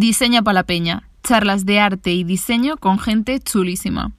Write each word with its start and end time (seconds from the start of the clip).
Diseña 0.00 0.40
para 0.40 0.54
la 0.54 0.62
Peña, 0.62 1.02
charlas 1.22 1.66
de 1.66 1.78
arte 1.78 2.12
y 2.12 2.24
diseño 2.24 2.78
con 2.78 2.98
gente 2.98 3.38
chulísima. 3.38 4.12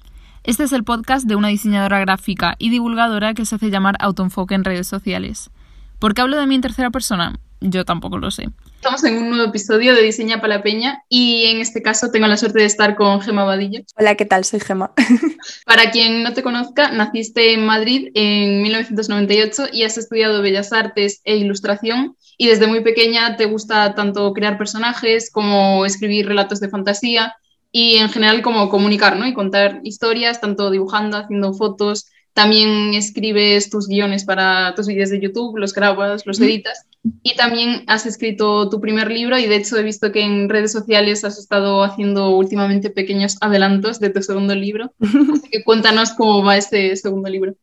Este 0.44 0.66
es 0.66 0.74
el 0.74 0.84
podcast 0.84 1.26
de 1.26 1.36
una 1.36 1.48
diseñadora 1.48 2.00
gráfica 2.02 2.56
y 2.60 2.70
divulgadora 2.70 3.34
que 3.34 3.48
se 3.48 3.56
hace 3.56 3.72
llamar 3.72 3.96
Autoenfoque 4.00 4.54
en 4.54 4.64
redes 4.64 4.86
sociales. 4.88 5.50
¿Por 5.98 6.14
qué 6.14 6.22
hablo 6.22 6.40
de 6.40 6.46
mí 6.46 6.54
en 6.54 6.62
tercera 6.62 6.92
persona? 6.92 7.40
Yo 7.62 7.84
tampoco 7.84 8.20
lo 8.20 8.30
sé. 8.30 8.50
Estamos 8.76 9.04
en 9.06 9.18
un 9.18 9.30
nuevo 9.32 9.50
episodio 9.50 9.96
de 9.96 10.04
Diseña 10.04 10.40
para 10.40 10.58
la 10.58 10.64
Peña 10.64 11.04
y 11.10 11.46
en 11.46 11.62
este 11.62 11.82
caso 11.82 12.12
tengo 12.12 12.28
la 12.28 12.38
suerte 12.38 12.60
de 12.60 12.66
estar 12.66 12.96
con 12.96 13.20
Gema 13.20 13.44
Vadillo. 13.44 13.82
Hola, 13.98 14.14
¿qué 14.14 14.26
tal? 14.26 14.46
Soy 14.46 14.60
Gema. 14.60 14.92
Para 15.66 15.90
quien 15.90 16.22
no 16.22 16.34
te 16.34 16.44
conozca, 16.44 16.92
naciste 16.92 17.54
en 17.54 17.66
Madrid 17.66 18.10
en 18.14 18.62
1998 18.62 19.70
y 19.74 19.82
has 19.82 19.98
estudiado 19.98 20.44
Bellas 20.44 20.74
Artes 20.74 21.22
e 21.24 21.38
Ilustración 21.38 22.16
y 22.38 22.48
desde 22.48 22.68
muy 22.68 22.82
pequeña 22.82 23.36
te 23.38 23.46
gusta 23.46 23.96
tanto 23.96 24.34
crear 24.34 24.58
personajes 24.58 25.30
como 25.32 25.86
escribir 25.86 26.28
relatos 26.28 26.60
de 26.60 26.70
fantasía 26.70 27.36
y 27.72 27.98
en 27.98 28.10
general 28.10 28.42
como 28.42 28.70
comunicar 28.70 29.18
¿no? 29.18 29.28
y 29.28 29.34
contar 29.34 29.80
historias, 29.84 30.42
tanto 30.42 30.70
dibujando, 30.70 31.18
haciendo 31.18 31.54
fotos. 31.54 32.08
También 32.34 32.94
escribes 32.94 33.70
tus 33.70 33.88
guiones 33.88 34.24
para 34.24 34.74
tus 34.76 34.88
vídeos 34.88 35.10
de 35.10 35.20
YouTube, 35.20 35.58
los 35.58 35.74
grabas, 35.74 36.26
los 36.26 36.40
editas. 36.40 36.86
Y 37.24 37.36
también 37.36 37.84
has 37.88 38.06
escrito 38.06 38.70
tu 38.70 38.80
primer 38.80 39.12
libro 39.12 39.38
y 39.38 39.48
de 39.48 39.56
hecho 39.56 39.78
he 39.78 39.84
visto 39.84 40.12
que 40.12 40.22
en 40.22 40.48
redes 40.48 40.72
sociales 40.72 41.24
has 41.24 41.38
estado 41.38 41.84
haciendo 41.84 42.30
últimamente 42.30 42.90
pequeños 42.90 43.38
adelantos 43.42 44.00
de 44.00 44.12
tu 44.12 44.22
segundo 44.22 44.56
libro. 44.56 44.94
Así 45.00 45.50
que 45.50 45.64
cuéntanos 45.64 46.12
cómo 46.12 46.44
va 46.44 46.58
este 46.58 46.96
segundo 46.96 47.30
libro. 47.30 47.56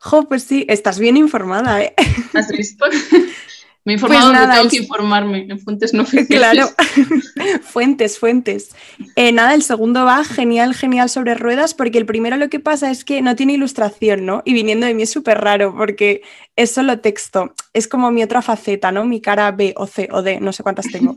Jo, 0.00 0.28
pues 0.28 0.42
sí, 0.42 0.66
estás 0.68 0.98
bien 0.98 1.16
informada, 1.16 1.80
¿eh? 1.80 1.94
¿Has 2.34 2.48
visto? 2.48 2.84
Me 3.84 3.92
he 3.92 3.96
informado 3.96 4.30
pues 4.30 4.32
nada, 4.32 4.54
tengo 4.54 4.70
que 4.70 4.76
informarme 4.76 5.46
en 5.48 5.58
fuentes 5.58 5.92
no 5.92 6.02
oficiales. 6.04 6.28
Claro, 6.28 6.70
fuentes, 7.62 8.18
fuentes. 8.18 8.74
Eh, 9.16 9.32
nada, 9.32 9.54
el 9.54 9.62
segundo 9.62 10.04
va 10.04 10.22
genial, 10.24 10.74
genial 10.74 11.08
sobre 11.08 11.34
ruedas, 11.34 11.74
porque 11.74 11.98
el 11.98 12.06
primero 12.06 12.36
lo 12.36 12.48
que 12.48 12.60
pasa 12.60 12.90
es 12.90 13.04
que 13.04 13.22
no 13.22 13.34
tiene 13.34 13.54
ilustración, 13.54 14.24
¿no? 14.24 14.42
Y 14.44 14.52
viniendo 14.52 14.86
de 14.86 14.94
mí 14.94 15.02
es 15.02 15.10
súper 15.10 15.38
raro, 15.38 15.74
porque 15.76 16.22
es 16.54 16.70
solo 16.70 17.00
texto. 17.00 17.54
Es 17.72 17.88
como 17.88 18.12
mi 18.12 18.22
otra 18.22 18.40
faceta, 18.40 18.92
¿no? 18.92 19.04
Mi 19.04 19.20
cara 19.20 19.50
B 19.50 19.74
o 19.76 19.86
C 19.86 20.08
o 20.12 20.22
D, 20.22 20.40
no 20.40 20.52
sé 20.52 20.62
cuántas 20.62 20.86
tengo. 20.86 21.16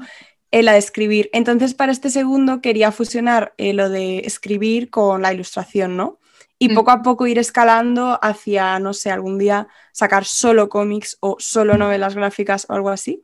Eh, 0.52 0.64
la 0.64 0.74
de 0.74 0.80
escribir. 0.80 1.30
Entonces, 1.34 1.74
para 1.74 1.92
este 1.92 2.10
segundo 2.10 2.62
quería 2.62 2.92
fusionar 2.92 3.54
eh, 3.58 3.74
lo 3.74 3.90
de 3.90 4.20
escribir 4.20 4.90
con 4.90 5.22
la 5.22 5.34
ilustración, 5.34 5.98
¿no? 5.98 6.20
Y 6.58 6.74
poco 6.74 6.92
a 6.92 7.02
poco 7.02 7.28
ir 7.28 7.38
escalando 7.38 8.18
hacia, 8.22 8.80
no 8.80 8.94
sé, 8.94 9.12
algún 9.12 9.38
día 9.38 9.68
sacar 9.92 10.26
solo 10.26 10.70
cómics 10.70 11.18
o 11.20 11.36
solo 11.40 11.78
novelas 11.78 12.16
gráficas 12.16 12.66
o 12.70 12.74
algo 12.74 12.90
así. 12.90 13.24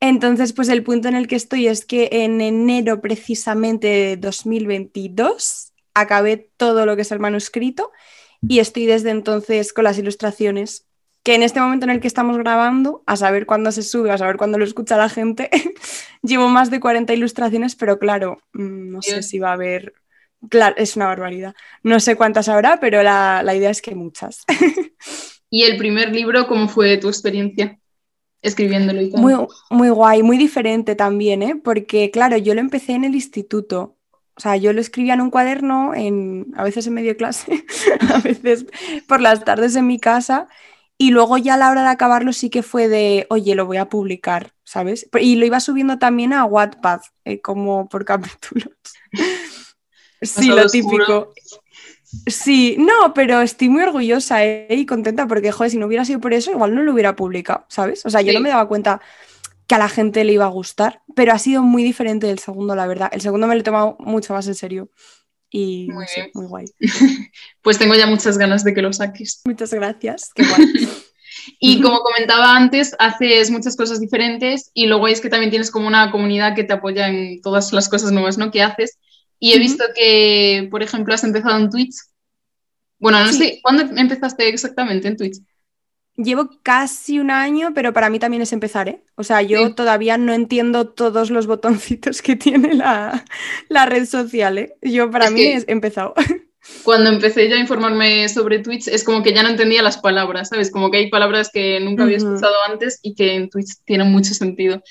Entonces, 0.00 0.52
pues 0.52 0.68
el 0.68 0.82
punto 0.82 1.08
en 1.08 1.14
el 1.14 1.26
que 1.26 1.36
estoy 1.36 1.66
es 1.66 1.86
que 1.86 2.08
en 2.12 2.40
enero 2.40 3.00
precisamente 3.00 3.86
de 3.86 4.16
2022 4.18 5.72
acabé 5.94 6.50
todo 6.56 6.84
lo 6.84 6.96
que 6.96 7.02
es 7.02 7.12
el 7.12 7.20
manuscrito 7.20 7.90
y 8.46 8.58
estoy 8.58 8.84
desde 8.84 9.10
entonces 9.10 9.72
con 9.72 9.84
las 9.84 9.98
ilustraciones, 9.98 10.86
que 11.22 11.34
en 11.34 11.42
este 11.42 11.60
momento 11.60 11.86
en 11.86 11.90
el 11.90 12.00
que 12.00 12.08
estamos 12.08 12.36
grabando, 12.36 13.02
a 13.06 13.16
saber 13.16 13.46
cuándo 13.46 13.72
se 13.72 13.82
sube, 13.82 14.10
a 14.10 14.18
saber 14.18 14.36
cuándo 14.36 14.58
lo 14.58 14.64
escucha 14.64 14.98
la 14.98 15.08
gente, 15.08 15.48
llevo 16.22 16.48
más 16.48 16.70
de 16.70 16.80
40 16.80 17.14
ilustraciones, 17.14 17.74
pero 17.74 17.98
claro, 17.98 18.42
mm, 18.52 18.90
no 18.90 19.00
sé 19.00 19.22
si 19.22 19.38
va 19.38 19.50
a 19.50 19.54
haber 19.54 19.94
Claro, 20.48 20.74
es 20.78 20.96
una 20.96 21.06
barbaridad. 21.06 21.54
No 21.82 22.00
sé 22.00 22.16
cuántas 22.16 22.48
habrá, 22.48 22.80
pero 22.80 23.02
la, 23.02 23.42
idea 23.54 23.70
es 23.70 23.82
que 23.82 23.94
muchas. 23.94 24.44
¿Y 25.50 25.62
el 25.62 25.76
primer 25.76 26.14
libro, 26.14 26.46
cómo 26.46 26.68
fue 26.68 26.96
tu 26.96 27.08
experiencia 27.08 27.78
escribiéndolo? 28.42 29.00
Y 29.00 29.10
Muy, 29.12 29.34
muy 29.70 29.88
guay, 29.88 30.22
muy 30.22 30.36
diferente 30.36 30.94
también, 30.96 31.42
¿eh? 31.42 31.60
porque 31.62 32.10
claro, 32.10 32.36
yo 32.36 32.54
lo 32.54 32.60
empecé 32.60 32.92
en 32.92 33.04
el 33.04 33.14
instituto. 33.14 33.96
O 34.36 34.40
sea, 34.40 34.56
yo 34.56 34.72
lo 34.72 34.80
escribía 34.80 35.14
en 35.14 35.20
un 35.20 35.30
cuaderno, 35.30 35.94
en, 35.94 36.52
a 36.56 36.64
veces 36.64 36.88
en 36.88 36.94
medio 36.94 37.16
clase, 37.16 37.64
a 38.12 38.18
veces 38.18 38.66
por 39.06 39.20
las 39.20 39.44
tardes 39.44 39.76
en 39.76 39.86
mi 39.86 40.00
casa. 40.00 40.48
Y 40.96 41.10
luego 41.10 41.38
ya 41.38 41.54
a 41.54 41.56
la 41.56 41.70
hora 41.70 41.82
de 41.82 41.88
acabarlo 41.88 42.32
sí 42.32 42.50
que 42.50 42.62
fue 42.62 42.88
de, 42.88 43.26
oye, 43.30 43.54
lo 43.54 43.66
voy 43.66 43.78
a 43.78 43.88
publicar, 43.88 44.52
¿sabes? 44.62 45.08
Y 45.20 45.36
lo 45.36 45.44
iba 45.44 45.58
subiendo 45.58 45.98
también 45.98 46.32
a 46.32 46.44
Wattpad, 46.44 47.00
eh, 47.24 47.40
como 47.40 47.88
por 47.88 48.04
capítulos. 48.04 48.70
Sí, 50.24 50.48
lo 50.48 50.66
típico. 50.66 51.32
Sí, 52.26 52.76
no, 52.78 53.12
pero 53.14 53.40
estoy 53.40 53.68
muy 53.68 53.82
orgullosa 53.82 54.44
¿eh? 54.44 54.68
y 54.70 54.86
contenta 54.86 55.26
porque, 55.26 55.52
joder, 55.52 55.70
si 55.70 55.78
no 55.78 55.86
hubiera 55.86 56.04
sido 56.04 56.20
por 56.20 56.32
eso, 56.32 56.50
igual 56.50 56.74
no 56.74 56.82
lo 56.82 56.92
hubiera 56.92 57.16
publicado, 57.16 57.66
¿sabes? 57.68 58.06
O 58.06 58.10
sea, 58.10 58.20
yo 58.20 58.32
no 58.32 58.40
me 58.40 58.50
daba 58.50 58.68
cuenta 58.68 59.00
que 59.66 59.74
a 59.74 59.78
la 59.78 59.88
gente 59.88 60.24
le 60.24 60.32
iba 60.32 60.44
a 60.44 60.48
gustar, 60.48 61.02
pero 61.16 61.32
ha 61.32 61.38
sido 61.38 61.62
muy 61.62 61.82
diferente 61.82 62.26
del 62.26 62.38
segundo, 62.38 62.74
la 62.74 62.86
verdad. 62.86 63.10
El 63.12 63.20
segundo 63.20 63.46
me 63.46 63.54
lo 63.54 63.60
he 63.60 63.64
tomado 63.64 63.96
mucho 63.98 64.32
más 64.32 64.46
en 64.46 64.54
serio 64.54 64.90
y 65.50 65.88
muy, 65.92 66.06
muy 66.34 66.46
guay. 66.46 66.66
pues 67.62 67.78
tengo 67.78 67.94
ya 67.94 68.06
muchas 68.06 68.38
ganas 68.38 68.64
de 68.64 68.74
que 68.74 68.82
lo 68.82 68.92
saques. 68.92 69.42
Muchas 69.44 69.72
gracias, 69.72 70.30
qué 70.34 70.44
guay. 70.44 70.88
y 71.60 71.80
como 71.80 72.00
comentaba 72.00 72.56
antes, 72.56 72.94
haces 72.98 73.50
muchas 73.50 73.76
cosas 73.76 74.00
diferentes 74.00 74.70
y 74.74 74.86
luego 74.86 75.08
es 75.08 75.20
que 75.20 75.30
también 75.30 75.50
tienes 75.50 75.70
como 75.70 75.86
una 75.86 76.10
comunidad 76.10 76.54
que 76.54 76.64
te 76.64 76.74
apoya 76.74 77.08
en 77.08 77.40
todas 77.40 77.72
las 77.72 77.88
cosas 77.88 78.12
nuevas 78.12 78.38
¿no? 78.38 78.50
que 78.50 78.62
haces. 78.62 78.98
Y 79.38 79.52
he 79.52 79.58
visto 79.58 79.84
que, 79.94 80.68
por 80.70 80.82
ejemplo, 80.82 81.14
has 81.14 81.24
empezado 81.24 81.58
en 81.58 81.70
Twitch. 81.70 81.94
Bueno, 82.98 83.24
no 83.24 83.32
sé, 83.32 83.60
¿cuándo 83.62 83.82
empezaste 83.96 84.48
exactamente 84.48 85.08
en 85.08 85.16
Twitch? 85.16 85.38
Llevo 86.16 86.48
casi 86.62 87.18
un 87.18 87.30
año, 87.30 87.72
pero 87.74 87.92
para 87.92 88.08
mí 88.08 88.20
también 88.20 88.42
es 88.42 88.52
empezar, 88.52 88.88
¿eh? 88.88 89.02
O 89.16 89.24
sea, 89.24 89.42
yo 89.42 89.74
todavía 89.74 90.16
no 90.16 90.32
entiendo 90.32 90.88
todos 90.88 91.30
los 91.30 91.48
botoncitos 91.48 92.22
que 92.22 92.36
tiene 92.36 92.74
la, 92.74 93.24
red 93.86 94.06
social, 94.06 94.58
¿eh? 94.58 94.76
Yo 94.80 95.10
para 95.10 95.30
mí 95.30 95.42
he 95.42 95.64
empezado. 95.66 96.14
Cuando 96.82 97.10
empecé 97.10 97.48
ya 97.48 97.56
a 97.56 97.60
informarme 97.60 98.28
sobre 98.28 98.60
Twitch, 98.60 98.88
es 98.88 99.04
como 99.04 99.22
que 99.22 99.34
ya 99.34 99.42
no 99.42 99.50
entendía 99.50 99.82
las 99.82 99.98
palabras, 99.98 100.48
¿sabes? 100.48 100.70
Como 100.70 100.90
que 100.90 100.98
hay 100.98 101.10
palabras 101.10 101.50
que 101.52 101.78
nunca 101.80 102.04
había 102.04 102.16
escuchado 102.16 102.54
antes 102.70 103.00
y 103.02 103.14
que 103.14 103.34
en 103.34 103.50
Twitch 103.50 103.74
tienen 103.84 104.10
mucho 104.10 104.32
sentido. 104.32 104.82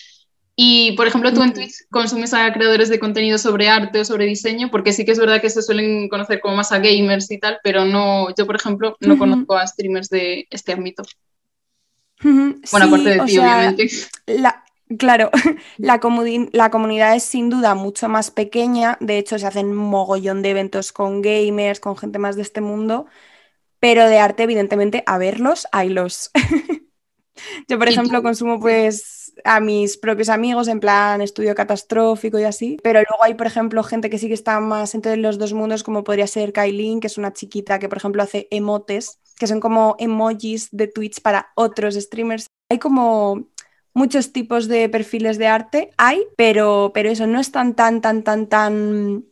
Y, 0.56 0.92
por 0.92 1.08
ejemplo, 1.08 1.34
tú 1.34 1.42
en 1.42 1.54
Twitch 1.54 1.88
consumes 1.90 2.34
a 2.34 2.54
creadores 2.54 2.90
de 2.90 3.00
contenido 3.00 3.40
sobre 3.40 3.70
arte 3.70 4.00
o 4.00 4.06
sobre 4.06 4.26
diseño, 4.26 4.70
porque 4.70 4.94
sí 4.94 5.04
que 5.04 5.12
es 5.12 5.20
verdad 5.20 5.42
que 5.42 5.50
se 5.50 5.64
suelen 5.64 6.10
conocer 6.10 6.40
como 6.42 6.58
más 6.58 6.72
a 6.72 6.78
gamers 6.78 7.32
y 7.32 7.40
tal, 7.40 7.60
pero 7.64 7.86
no, 7.86 8.28
yo, 8.36 8.46
por 8.46 8.56
ejemplo, 8.56 8.96
no 9.00 9.18
conozco 9.18 9.58
a 9.58 9.66
streamers 9.66 10.10
de 10.10 10.48
este 10.52 10.74
ámbito. 10.74 11.04
Bueno, 12.22 12.86
aparte 12.86 13.10
de 13.10 13.20
ti, 13.26 13.38
obviamente. 13.40 13.90
claro, 15.00 15.32
la, 15.78 16.00
la 16.52 16.70
comunidad 16.70 17.16
es 17.16 17.24
sin 17.24 17.50
duda 17.50 17.74
mucho 17.74 18.08
más 18.08 18.30
pequeña, 18.30 18.98
de 19.02 19.18
hecho 19.18 19.40
se 19.40 19.48
hacen 19.48 19.74
mogollón 19.74 20.44
de 20.44 20.52
eventos 20.52 20.92
con 20.92 21.24
gamers, 21.24 21.80
con 21.80 21.98
gente 21.98 22.20
más 22.20 22.36
de 22.36 22.44
este 22.44 22.62
mundo, 22.62 23.08
pero 23.80 24.08
de 24.08 24.20
arte, 24.20 24.44
evidentemente, 24.44 25.04
a 25.08 25.18
verlos, 25.18 25.68
hay 25.72 25.90
los. 25.90 26.30
yo, 27.68 27.80
por 27.80 27.90
ejemplo, 27.90 28.22
consumo 28.22 28.60
pues 28.60 29.23
a 29.44 29.60
mis 29.60 29.98
propios 29.98 30.30
amigos 30.30 30.68
en 30.68 30.80
plan 30.80 31.22
estudio 31.22 31.56
catastrófico 31.56 32.40
y 32.40 32.44
así, 32.44 32.78
pero 32.84 33.00
luego 33.02 33.24
hay, 33.24 33.34
por 33.34 33.48
ejemplo, 33.48 33.84
gente 33.84 34.10
que 34.10 34.18
sí 34.18 34.28
que 34.28 34.34
está 34.34 34.60
más 34.60 34.96
entre 34.96 35.18
los 35.18 35.38
dos 35.38 35.54
mundos, 35.54 35.84
como 35.84 36.04
podría 36.04 36.28
ser 36.28 36.54
Kailin, 36.54 37.00
que 37.00 37.08
es 37.08 37.18
una 37.18 37.34
chiquita 37.34 37.80
que, 37.80 37.90
por 37.90 37.98
ejemplo, 37.98 38.24
hace 38.24 38.48
emotes, 38.52 39.20
que 39.38 39.48
son 39.48 39.60
como 39.60 39.96
emojis 40.00 40.70
de 40.72 40.88
Twitch 40.88 41.22
para 41.22 41.52
otros 41.56 41.96
streamers. 41.96 42.48
Hay 42.70 42.80
como 42.80 43.48
muchos 43.94 44.32
tipos 44.32 44.68
de 44.68 44.90
perfiles 44.90 45.38
de 45.38 45.48
arte, 45.48 45.92
hay, 45.98 46.26
pero, 46.36 46.92
pero 46.94 47.10
eso 47.10 47.28
no 47.28 47.40
están 47.40 47.76
tan, 47.76 48.02
tan, 48.02 48.24
tan, 48.24 48.48
tan 48.48 49.26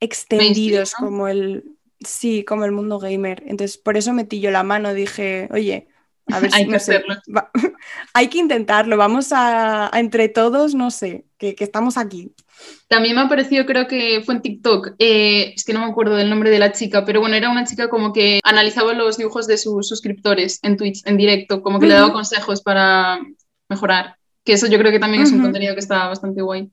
extendidos 0.00 0.94
como 0.94 1.28
el... 1.28 1.74
Sí, 2.00 2.44
como 2.44 2.64
el 2.64 2.70
mundo 2.70 3.00
gamer. 3.00 3.42
Entonces, 3.44 3.76
por 3.76 3.96
eso 3.96 4.12
metí 4.12 4.38
yo 4.38 4.52
la 4.52 4.62
mano, 4.62 4.94
dije, 4.94 5.48
oye, 5.50 5.88
a 6.32 6.40
ver 6.40 6.50
Hay 6.54 6.66
que 6.66 6.76
hacerlo. 6.76 7.14
Hay 8.14 8.28
que 8.28 8.38
intentarlo, 8.38 8.96
vamos 8.96 9.32
a, 9.32 9.90
entre 9.94 10.28
todos, 10.28 10.74
no 10.74 10.90
sé, 10.90 11.24
que, 11.38 11.54
estamos 11.58 11.96
aquí. 11.96 12.32
También 12.88 13.14
me 13.14 13.22
ha 13.22 13.28
parecido, 13.28 13.66
creo 13.66 13.86
que 13.86 14.22
fue 14.24 14.34
en 14.34 14.42
TikTok, 14.42 14.94
eh, 14.98 15.52
es 15.54 15.64
que 15.64 15.72
no 15.72 15.80
me 15.80 15.86
acuerdo 15.86 16.16
del 16.16 16.30
nombre 16.30 16.50
de 16.50 16.58
la 16.58 16.72
chica, 16.72 17.04
pero 17.04 17.20
bueno, 17.20 17.36
era 17.36 17.50
una 17.50 17.64
chica 17.64 17.88
como 17.88 18.12
que 18.12 18.40
analizaba 18.42 18.94
los 18.94 19.16
dibujos 19.16 19.46
de 19.46 19.58
sus 19.58 19.88
suscriptores 19.88 20.58
en 20.62 20.76
Twitch, 20.76 21.02
en 21.06 21.16
directo, 21.16 21.62
como 21.62 21.78
que 21.78 21.86
le 21.86 21.94
daba 21.94 22.12
consejos 22.12 22.62
para 22.62 23.20
mejorar. 23.68 24.16
Que 24.44 24.54
eso 24.54 24.66
yo 24.66 24.78
creo 24.78 24.90
que 24.90 24.98
también 24.98 25.22
es 25.22 25.32
un 25.32 25.42
contenido 25.42 25.74
que 25.74 25.80
está 25.80 26.08
bastante 26.08 26.42
guay. 26.42 26.70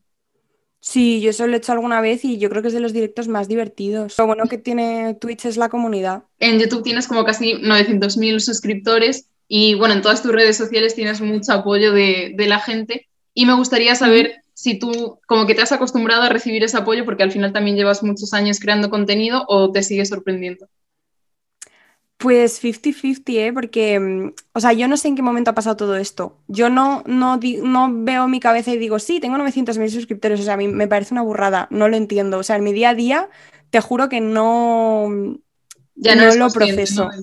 Sí, 0.86 1.19
yo 1.19 1.31
eso 1.31 1.48
lo 1.48 1.56
he 1.56 1.57
hecho 1.57 1.72
alguna 1.72 2.00
vez 2.00 2.24
y 2.24 2.38
yo 2.38 2.48
creo 2.48 2.62
que 2.62 2.68
es 2.68 2.74
de 2.75 2.80
los 2.80 2.94
directos 2.94 3.28
más 3.28 3.48
divertidos. 3.48 4.16
Lo 4.19 4.28
bueno 4.28 4.46
que 4.46 4.60
tiene 4.60 5.16
Twitch 5.19 5.46
es 5.46 5.57
la 5.57 5.68
comunidad. 5.68 6.25
En 6.38 6.60
YouTube 6.60 6.84
tienes 6.84 7.07
como 7.07 7.25
casi 7.25 7.56
900.000 7.56 8.40
suscriptores 8.40 9.28
y 9.47 9.75
bueno, 9.75 9.94
en 9.94 10.01
todas 10.01 10.21
tus 10.21 10.31
redes 10.31 10.57
sociales 10.57 10.95
tienes 10.95 11.21
mucho 11.21 11.53
apoyo 11.53 11.92
de, 11.92 12.33
la 12.38 12.59
gente 12.59 13.07
y 13.33 13.45
me 13.45 13.53
gustaría 13.53 13.95
saber 13.95 14.42
si 14.53 14.80
tú 14.80 15.19
como 15.27 15.45
que 15.45 15.56
te 15.56 15.62
has 15.62 15.71
acostumbrado 15.71 16.24
a 16.24 16.30
recibir 16.30 16.63
ese 16.63 16.77
apoyo 16.77 17.06
porque 17.06 17.24
al 17.24 17.31
final 17.31 17.53
también 17.53 17.75
llevas 17.75 18.03
muchos 18.03 18.33
años 18.33 18.59
creando 18.59 18.89
contenido 18.89 19.45
o 19.47 19.71
te 19.71 19.83
sigue 19.83 20.06
sorprendiendo. 20.06 20.68
Pues 22.18 22.63
50-50, 22.63 23.21
¿eh? 23.36 23.53
Porque, 23.53 24.00
mm, 24.00 24.33
o 24.53 24.59
sea, 24.62 24.71
yo 24.71 24.88
no 24.88 24.95
sé 24.95 25.09
en 25.09 25.15
qué 25.18 25.21
momento 25.21 25.51
ha 25.51 25.56
pasado 25.56 25.75
todo 25.75 25.97
esto. 25.97 26.38
Yo 26.47 26.69
no, 26.69 27.03
no, 27.06 27.38
no 27.63 27.89
veo 27.92 28.27
mi 28.30 28.39
cabeza 28.39 28.71
y 28.71 28.77
digo, 28.77 29.00
sí, 29.00 29.19
tengo 29.19 29.38
900.000 29.38 29.89
suscriptores. 29.89 30.39
O 30.39 30.44
sea, 30.44 30.53
a 30.53 30.57
mí 30.57 30.69
me 30.69 30.88
parece 30.88 31.13
una 31.13 31.24
burrada, 31.24 31.68
no 31.71 31.89
lo 31.89 31.97
entiendo. 31.97 32.38
O 32.39 32.44
sea, 32.44 32.56
en 32.56 32.63
mi 32.63 32.71
día 32.71 32.92
a 32.92 32.95
día, 32.95 33.30
te 33.69 33.81
juro 33.81 34.07
que 34.07 34.21
no, 34.21 35.38
Ya 35.95 36.15
no 36.15 36.33
lo 36.36 36.51
proceso. 36.51 37.15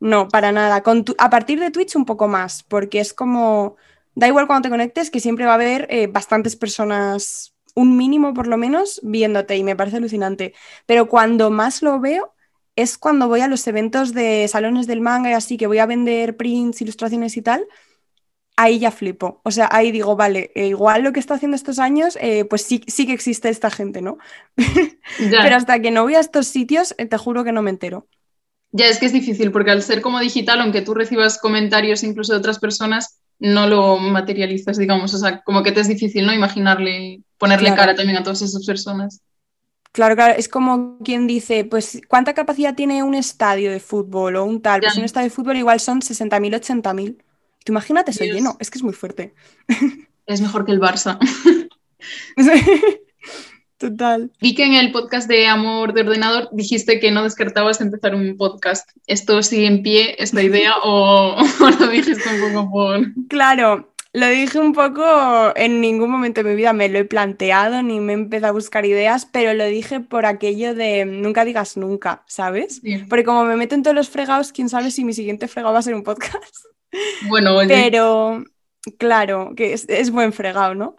¿no? 0.00 0.28
Para 0.28 0.52
nada. 0.52 0.82
Con 0.82 1.04
tu- 1.04 1.14
a 1.18 1.30
partir 1.30 1.60
de 1.60 1.70
Twitch 1.70 1.96
un 1.96 2.04
poco 2.04 2.28
más, 2.28 2.62
porque 2.64 3.00
es 3.00 3.14
como, 3.14 3.76
da 4.14 4.28
igual 4.28 4.46
cuando 4.46 4.66
te 4.68 4.70
conectes, 4.70 5.10
que 5.10 5.20
siempre 5.20 5.46
va 5.46 5.52
a 5.52 5.54
haber 5.56 5.86
eh, 5.90 6.06
bastantes 6.08 6.56
personas, 6.56 7.54
un 7.74 7.96
mínimo 7.96 8.34
por 8.34 8.46
lo 8.46 8.56
menos, 8.58 9.00
viéndote 9.02 9.56
y 9.56 9.64
me 9.64 9.76
parece 9.76 9.96
alucinante. 9.98 10.54
Pero 10.86 11.08
cuando 11.08 11.50
más 11.50 11.82
lo 11.82 12.00
veo 12.00 12.34
es 12.76 12.98
cuando 12.98 13.28
voy 13.28 13.40
a 13.40 13.48
los 13.48 13.66
eventos 13.68 14.12
de 14.12 14.46
salones 14.48 14.86
del 14.86 15.00
manga 15.00 15.30
y 15.30 15.32
así, 15.34 15.56
que 15.56 15.66
voy 15.66 15.78
a 15.78 15.86
vender 15.86 16.36
prints, 16.36 16.82
ilustraciones 16.82 17.36
y 17.38 17.42
tal. 17.42 17.66
Ahí 18.58 18.78
ya 18.78 18.90
flipo. 18.90 19.40
O 19.44 19.50
sea, 19.50 19.68
ahí 19.70 19.92
digo, 19.92 20.16
vale, 20.16 20.50
eh, 20.54 20.68
igual 20.68 21.02
lo 21.02 21.12
que 21.12 21.20
está 21.20 21.34
haciendo 21.34 21.56
estos 21.56 21.78
años, 21.78 22.16
eh, 22.20 22.44
pues 22.46 22.62
sí, 22.62 22.82
sí 22.88 23.06
que 23.06 23.12
existe 23.12 23.50
esta 23.50 23.70
gente, 23.70 24.00
¿no? 24.02 24.18
Pero 25.40 25.56
hasta 25.56 25.80
que 25.80 25.90
no 25.90 26.04
voy 26.04 26.14
a 26.14 26.20
estos 26.20 26.46
sitios, 26.46 26.94
te 26.96 27.18
juro 27.18 27.44
que 27.44 27.52
no 27.52 27.62
me 27.62 27.70
entero. 27.70 28.08
Ya 28.76 28.86
es 28.88 28.98
que 28.98 29.06
es 29.06 29.12
difícil, 29.12 29.50
porque 29.52 29.70
al 29.70 29.82
ser 29.82 30.00
como 30.02 30.20
digital, 30.20 30.60
aunque 30.60 30.82
tú 30.82 30.92
recibas 30.94 31.38
comentarios 31.38 32.02
incluso 32.02 32.32
de 32.32 32.38
otras 32.38 32.58
personas, 32.58 33.20
no 33.38 33.66
lo 33.66 33.96
materializas, 33.98 34.76
digamos. 34.76 35.14
O 35.14 35.18
sea, 35.18 35.40
como 35.42 35.62
que 35.62 35.72
te 35.72 35.80
es 35.80 35.88
difícil, 35.88 36.26
¿no? 36.26 36.32
Imaginarle, 36.34 37.20
ponerle 37.38 37.68
Claro. 37.68 37.80
cara 37.80 37.94
también 37.94 38.18
a 38.18 38.22
todas 38.22 38.42
esas 38.42 38.64
personas. 38.66 39.20
Claro, 39.92 40.14
claro, 40.14 40.34
es 40.36 40.48
como 40.48 40.98
quien 41.02 41.26
dice, 41.26 41.64
pues, 41.64 42.00
¿cuánta 42.06 42.34
capacidad 42.34 42.74
tiene 42.74 43.02
un 43.02 43.14
estadio 43.14 43.70
de 43.70 43.80
fútbol 43.80 44.36
o 44.36 44.44
un 44.44 44.60
tal? 44.60 44.80
Pues 44.82 44.94
Ya. 44.94 45.00
un 45.00 45.06
estadio 45.06 45.28
de 45.30 45.34
fútbol 45.34 45.56
igual 45.56 45.80
son 45.80 46.02
60.000, 46.02 46.54
80.000. 46.54 47.16
Tú 47.64 47.72
imagínate 47.72 48.10
eso 48.10 48.24
lleno, 48.24 48.56
es 48.60 48.70
que 48.70 48.78
es 48.78 48.84
muy 48.84 48.92
fuerte. 48.94 49.34
Es 50.26 50.40
mejor 50.40 50.64
que 50.66 50.72
el 50.72 50.80
Barça. 50.80 51.18
Total. 53.78 54.30
Vi 54.40 54.54
que 54.54 54.64
en 54.64 54.74
el 54.74 54.90
podcast 54.90 55.28
de 55.28 55.46
Amor 55.46 55.92
de 55.92 56.00
Ordenador 56.00 56.48
dijiste 56.52 56.98
que 56.98 57.10
no 57.10 57.24
descartabas 57.24 57.80
empezar 57.80 58.14
un 58.14 58.36
podcast. 58.36 58.90
¿Esto 59.06 59.42
sigue 59.42 59.66
en 59.66 59.82
pie, 59.82 60.16
esta 60.18 60.42
idea, 60.50 60.74
o, 60.82 61.36
o 61.60 61.70
lo 61.70 61.88
dijiste 61.88 62.28
un 62.28 62.52
poco 62.52 62.70
por...? 62.70 63.00
Claro, 63.28 63.92
lo 64.16 64.28
dije 64.28 64.58
un 64.58 64.72
poco, 64.72 65.04
en 65.56 65.82
ningún 65.82 66.10
momento 66.10 66.42
de 66.42 66.48
mi 66.48 66.56
vida 66.56 66.72
me 66.72 66.88
lo 66.88 66.98
he 66.98 67.04
planteado 67.04 67.82
ni 67.82 68.00
me 68.00 68.12
he 68.12 68.16
empezado 68.16 68.48
a 68.48 68.52
buscar 68.52 68.86
ideas, 68.86 69.26
pero 69.26 69.52
lo 69.52 69.66
dije 69.66 70.00
por 70.00 70.24
aquello 70.24 70.74
de 70.74 71.04
nunca 71.04 71.44
digas 71.44 71.76
nunca, 71.76 72.22
¿sabes? 72.26 72.80
Sí. 72.82 72.96
Porque 73.10 73.24
como 73.24 73.44
me 73.44 73.56
meto 73.56 73.74
en 73.74 73.82
todos 73.82 73.94
los 73.94 74.08
fregados, 74.08 74.52
quién 74.52 74.70
sabe 74.70 74.90
si 74.90 75.04
mi 75.04 75.12
siguiente 75.12 75.48
fregado 75.48 75.74
va 75.74 75.80
a 75.80 75.82
ser 75.82 75.94
un 75.94 76.02
podcast. 76.02 76.64
Bueno, 77.28 77.56
oye, 77.56 77.68
Pero, 77.68 78.42
claro, 78.96 79.52
que 79.54 79.74
es, 79.74 79.84
es 79.86 80.10
buen 80.10 80.32
fregado, 80.32 80.74
¿no? 80.74 80.96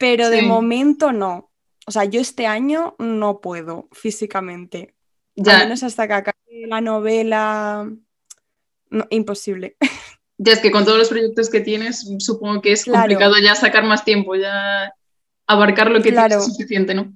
Pero 0.00 0.28
de 0.28 0.42
momento 0.42 1.12
no. 1.12 1.49
O 1.90 1.92
sea, 1.92 2.04
yo 2.04 2.20
este 2.20 2.46
año 2.46 2.94
no 3.00 3.40
puedo 3.40 3.88
físicamente. 3.90 4.94
Al 5.38 5.44
ya, 5.44 5.58
menos 5.58 5.82
hasta 5.82 6.06
que 6.06 6.12
acabe 6.12 6.36
la 6.68 6.80
novela. 6.80 7.90
No, 8.90 9.06
imposible. 9.10 9.76
ya 10.38 10.52
es 10.52 10.60
que 10.60 10.70
con 10.70 10.84
todos 10.84 10.98
los 10.98 11.08
proyectos 11.08 11.50
que 11.50 11.58
tienes, 11.58 12.08
supongo 12.20 12.62
que 12.62 12.70
es 12.70 12.84
Claro. 12.84 13.00
complicado 13.00 13.34
ya 13.42 13.56
sacar 13.56 13.82
más 13.82 14.04
tiempo, 14.04 14.36
ya 14.36 14.94
abarcar 15.48 15.90
lo 15.90 16.00
que 16.00 16.10
Claro. 16.12 16.28
tienes 16.28 16.46
es 16.46 16.52
suficiente, 16.52 16.94
¿no? 16.94 17.12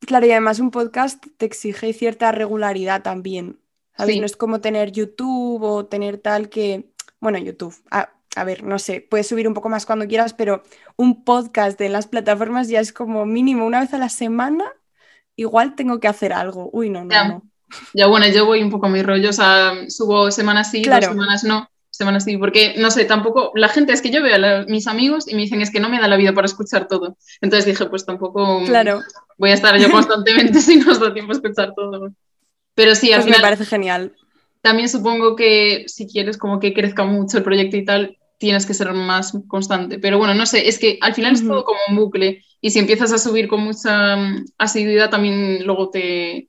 Claro, 0.00 0.26
y 0.26 0.30
además 0.32 0.60
un 0.60 0.70
podcast 0.70 1.24
te 1.38 1.46
exige 1.46 1.94
cierta 1.94 2.32
regularidad 2.32 3.00
también. 3.02 3.58
¿Sabes? 3.96 4.16
Sí. 4.16 4.20
No 4.20 4.26
es 4.26 4.36
como 4.36 4.60
tener 4.60 4.92
YouTube 4.92 5.62
o 5.62 5.86
tener 5.86 6.18
tal 6.18 6.50
que. 6.50 6.92
Bueno, 7.18 7.38
YouTube. 7.38 7.74
A, 7.90 8.12
a 8.36 8.44
ver, 8.44 8.62
no 8.64 8.78
sé, 8.78 9.00
puedes 9.10 9.26
subir 9.28 9.48
un 9.48 9.54
poco 9.54 9.68
más 9.68 9.86
cuando 9.86 10.06
quieras, 10.06 10.34
pero 10.34 10.62
un 10.96 11.24
podcast 11.24 11.80
en 11.80 11.92
las 11.92 12.06
plataformas 12.06 12.68
ya 12.68 12.80
es 12.80 12.92
como 12.92 13.26
mínimo 13.26 13.66
una 13.66 13.80
vez 13.80 13.94
a 13.94 13.98
la 13.98 14.08
semana. 14.10 14.64
Igual 15.36 15.74
tengo 15.74 16.00
que 16.00 16.08
hacer 16.08 16.32
algo. 16.32 16.70
Uy, 16.72 16.90
no, 16.90 17.04
no, 17.04 17.10
Ya. 17.10 17.28
no. 17.28 17.42
Ya 17.94 18.06
bueno, 18.06 18.26
yo 18.28 18.46
voy 18.46 18.62
un 18.62 18.70
poco 18.70 18.86
a 18.86 18.88
mi 18.90 19.02
rollo, 19.02 19.30
o 19.30 19.32
sea, 19.32 19.72
subo 19.88 20.30
semanas 20.30 20.70
sí, 20.70 20.82
Claro. 20.82 21.08
dos 21.08 21.14
semanas 21.14 21.44
no, 21.44 21.68
semanas 21.90 22.24
sí, 22.24 22.36
porque 22.36 22.74
no 22.78 22.90
sé, 22.92 23.04
tampoco, 23.06 23.50
la 23.56 23.68
gente 23.68 23.92
es 23.92 24.00
que 24.02 24.10
yo 24.10 24.22
veo 24.22 24.34
a 24.36 24.38
la- 24.38 24.64
mis 24.68 24.86
amigos 24.86 25.26
y 25.28 25.34
me 25.34 25.42
dicen 25.42 25.60
es 25.62 25.70
que 25.72 25.80
no 25.80 25.88
me 25.88 25.98
da 26.00 26.06
la 26.08 26.16
vida 26.16 26.32
para 26.32 26.46
escuchar 26.46 26.86
todo. 26.88 27.16
Entonces 27.40 27.66
dije, 27.66 27.86
pues 27.86 28.06
tampoco 28.06 28.60
mm, 28.60 28.66
Claro, 28.66 29.00
voy 29.38 29.50
a 29.50 29.54
estar 29.54 29.76
yo 29.78 29.90
constantemente 29.90 30.60
si 30.62 30.76
no 30.76 30.92
os 30.92 31.00
da 31.00 31.12
tiempo 31.12 31.32
a 31.32 31.36
escuchar 31.36 31.74
todo. 31.74 32.12
Pero 32.74 32.94
sí, 32.94 33.12
al 33.12 33.20
pues 33.20 33.26
me 33.26 33.32
final 33.32 33.42
parece 33.42 33.64
genial. 33.66 34.14
también 34.62 34.88
supongo 34.88 35.36
que 35.36 35.84
si 35.86 36.06
quieres 36.06 36.38
como 36.38 36.60
que 36.60 36.74
crezca 36.74 37.04
mucho 37.04 37.38
el 37.38 37.44
proyecto 37.44 37.76
y 37.76 37.84
tal, 37.84 38.18
tienes 38.38 38.66
que 38.66 38.74
ser 38.74 38.92
más 38.92 39.32
constante. 39.48 39.98
Pero 39.98 40.18
bueno, 40.18 40.34
no 40.34 40.46
sé, 40.46 40.68
es 40.68 40.78
que 40.78 40.98
al 41.00 41.14
final 41.14 41.34
es 41.34 41.46
todo 41.46 41.64
como 41.64 41.78
un 41.88 41.96
bucle 41.96 42.42
y 42.60 42.70
si 42.70 42.78
empiezas 42.78 43.12
a 43.12 43.18
subir 43.18 43.48
con 43.48 43.60
mucha 43.60 44.16
mm, 44.16 44.44
asiduidad 44.58 45.10
también 45.10 45.64
luego 45.64 45.90
te 45.90 46.48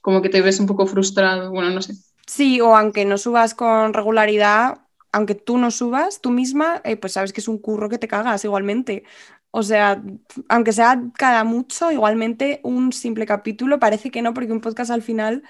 como 0.00 0.20
que 0.20 0.28
te 0.28 0.42
ves 0.42 0.58
un 0.58 0.66
poco 0.66 0.86
frustrado, 0.86 1.50
bueno, 1.50 1.70
no 1.70 1.80
sé. 1.80 1.94
Sí, 2.26 2.60
o 2.60 2.76
aunque 2.76 3.04
no 3.04 3.18
subas 3.18 3.54
con 3.54 3.94
regularidad, 3.94 4.78
aunque 5.12 5.34
tú 5.34 5.58
no 5.58 5.70
subas 5.70 6.20
tú 6.20 6.30
misma, 6.30 6.80
eh, 6.84 6.96
pues 6.96 7.12
sabes 7.12 7.32
que 7.32 7.40
es 7.40 7.48
un 7.48 7.58
curro 7.58 7.88
que 7.88 7.98
te 7.98 8.08
cagas 8.08 8.44
igualmente. 8.44 9.04
O 9.52 9.62
sea, 9.62 10.02
aunque 10.48 10.72
sea 10.72 11.00
cada 11.16 11.44
mucho, 11.44 11.92
igualmente 11.92 12.60
un 12.64 12.92
simple 12.92 13.26
capítulo, 13.26 13.78
parece 13.78 14.10
que 14.10 14.22
no, 14.22 14.34
porque 14.34 14.52
un 14.52 14.60
podcast 14.60 14.90
al 14.90 15.02
final 15.02 15.42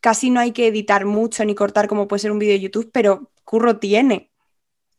casi 0.00 0.30
no 0.30 0.40
hay 0.40 0.52
que 0.52 0.66
editar 0.66 1.06
mucho 1.06 1.44
ni 1.44 1.54
cortar 1.54 1.88
como 1.88 2.08
puede 2.08 2.20
ser 2.20 2.32
un 2.32 2.38
vídeo 2.38 2.54
de 2.54 2.60
YouTube, 2.60 2.90
pero 2.92 3.30
curro 3.44 3.78
tiene, 3.78 4.33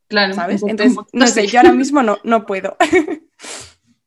Claro, 0.07 0.33
¿sabes? 0.33 0.61
Entonces, 0.67 0.97
no 1.13 1.27
sé, 1.27 1.47
yo 1.47 1.59
ahora 1.59 1.73
mismo 1.73 2.03
no, 2.03 2.17
no 2.23 2.45
puedo. 2.45 2.77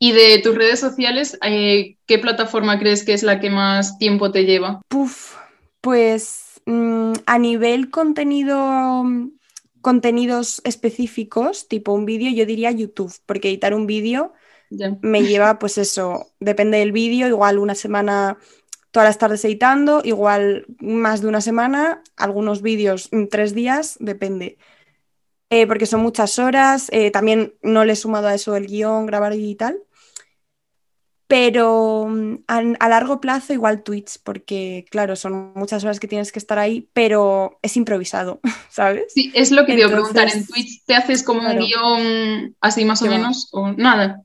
Y 0.00 0.12
de 0.12 0.38
tus 0.38 0.54
redes 0.54 0.78
sociales, 0.78 1.36
eh, 1.42 1.96
¿qué 2.06 2.18
plataforma 2.18 2.78
crees 2.78 3.04
que 3.04 3.14
es 3.14 3.24
la 3.24 3.40
que 3.40 3.50
más 3.50 3.98
tiempo 3.98 4.30
te 4.30 4.44
lleva? 4.44 4.80
Puf, 4.86 5.34
pues 5.80 6.60
mm, 6.66 7.14
a 7.26 7.38
nivel 7.38 7.90
contenido, 7.90 9.02
contenidos 9.80 10.60
específicos, 10.64 11.66
tipo 11.66 11.92
un 11.92 12.04
vídeo, 12.04 12.30
yo 12.30 12.46
diría 12.46 12.70
YouTube, 12.70 13.12
porque 13.26 13.48
editar 13.48 13.74
un 13.74 13.88
vídeo 13.88 14.34
me 15.00 15.22
lleva, 15.22 15.58
pues 15.58 15.78
eso, 15.78 16.26
depende 16.40 16.78
del 16.78 16.92
vídeo, 16.92 17.26
igual 17.26 17.58
una 17.58 17.74
semana, 17.74 18.38
todas 18.92 19.08
las 19.08 19.18
tardes 19.18 19.44
editando, 19.44 20.02
igual 20.04 20.66
más 20.78 21.22
de 21.22 21.28
una 21.28 21.40
semana, 21.40 22.02
algunos 22.16 22.62
vídeos 22.62 23.08
mm, 23.10 23.24
tres 23.26 23.54
días, 23.54 23.96
depende. 23.98 24.58
Eh, 25.50 25.66
porque 25.66 25.86
son 25.86 26.00
muchas 26.00 26.38
horas, 26.38 26.88
eh, 26.92 27.10
también 27.10 27.54
no 27.62 27.86
le 27.86 27.94
he 27.94 27.96
sumado 27.96 28.28
a 28.28 28.34
eso 28.34 28.54
el 28.54 28.66
guion, 28.66 29.06
grabar 29.06 29.32
y 29.34 29.54
tal. 29.54 29.78
Pero 31.26 32.06
mm, 32.08 32.34
a, 32.46 32.58
a 32.80 32.88
largo 32.88 33.20
plazo 33.20 33.54
igual 33.54 33.82
Twitch, 33.82 34.18
porque 34.22 34.84
claro, 34.90 35.16
son 35.16 35.52
muchas 35.54 35.84
horas 35.84 36.00
que 36.00 36.08
tienes 36.08 36.32
que 36.32 36.38
estar 36.38 36.58
ahí, 36.58 36.88
pero 36.92 37.58
es 37.62 37.76
improvisado, 37.78 38.40
¿sabes? 38.70 39.12
Sí, 39.14 39.32
es 39.34 39.50
lo 39.50 39.64
que 39.64 39.72
te 39.72 39.80
iba 39.80 39.88
a 39.88 39.92
preguntar. 39.92 40.28
¿En 40.34 40.46
Twitch 40.46 40.84
te 40.84 40.94
haces 40.94 41.22
como 41.22 41.40
claro. 41.40 41.60
un 41.60 41.66
guion 41.66 42.56
así 42.60 42.84
más 42.84 43.00
o 43.00 43.06
menos? 43.06 43.48
¿O 43.52 43.72
nada? 43.72 44.22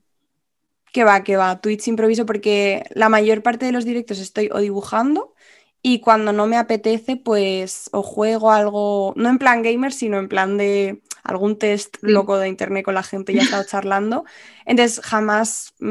Que 0.91 1.05
va, 1.05 1.23
que 1.23 1.37
va, 1.37 1.59
Twitch 1.61 1.87
improviso 1.87 2.25
porque 2.25 2.83
la 2.91 3.09
mayor 3.09 3.41
parte 3.43 3.65
de 3.65 3.71
los 3.71 3.85
directos 3.85 4.19
estoy 4.19 4.49
o 4.51 4.59
dibujando 4.59 5.33
y 5.81 5.99
cuando 5.99 6.31
no 6.31 6.47
me 6.47 6.57
apetece, 6.57 7.17
pues 7.17 7.89
o 7.91 8.03
juego 8.03 8.51
algo, 8.51 9.13
no 9.17 9.29
en 9.29 9.37
plan 9.37 9.63
gamer, 9.63 9.91
sino 9.91 10.17
en 10.17 10.29
plan 10.29 10.57
de 10.57 11.01
algún 11.23 11.57
test 11.57 11.97
loco 12.01 12.37
de 12.37 12.49
internet 12.49 12.85
con 12.85 12.95
la 12.95 13.03
gente, 13.03 13.33
ya 13.33 13.41
he 13.41 13.43
estado 13.43 13.63
charlando. 13.65 14.25
Entonces 14.65 15.01
jamás 15.05 15.73
mm, 15.79 15.87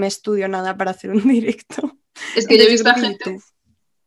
me 0.00 0.06
estudio 0.06 0.48
nada 0.48 0.76
para 0.76 0.92
hacer 0.92 1.10
un 1.10 1.22
directo. 1.28 1.98
Es 2.32 2.46
que 2.46 2.58
yo 2.58 2.64
he 2.64 2.68
visto 2.70 2.88
a 2.90 2.94
gente 2.94 3.24
YouTube. 3.24 3.42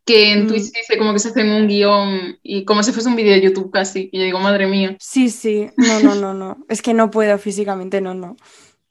que 0.05 0.31
en 0.31 0.45
Mm. 0.45 0.47
Twitch 0.47 0.71
dice 0.73 0.97
como 0.97 1.13
que 1.13 1.19
se 1.19 1.29
hacen 1.29 1.49
un 1.51 1.67
guion 1.67 2.39
y 2.43 2.65
como 2.65 2.83
si 2.83 2.91
fuese 2.93 3.09
un 3.09 3.15
vídeo 3.15 3.33
de 3.33 3.41
YouTube 3.41 3.71
casi. 3.71 4.09
Y 4.11 4.19
yo 4.19 4.25
digo, 4.25 4.39
madre 4.39 4.67
mía, 4.67 4.99
Sí, 4.99 5.29
sí, 5.29 5.69
no, 5.77 5.99
no, 5.99 6.15
no, 6.15 6.33
no. 6.33 6.65
Es 6.69 6.81
que 6.81 6.93
no 6.93 7.09
puedo 7.11 7.37
físicamente, 7.39 7.99
no, 8.01 8.13
no, 8.13 8.37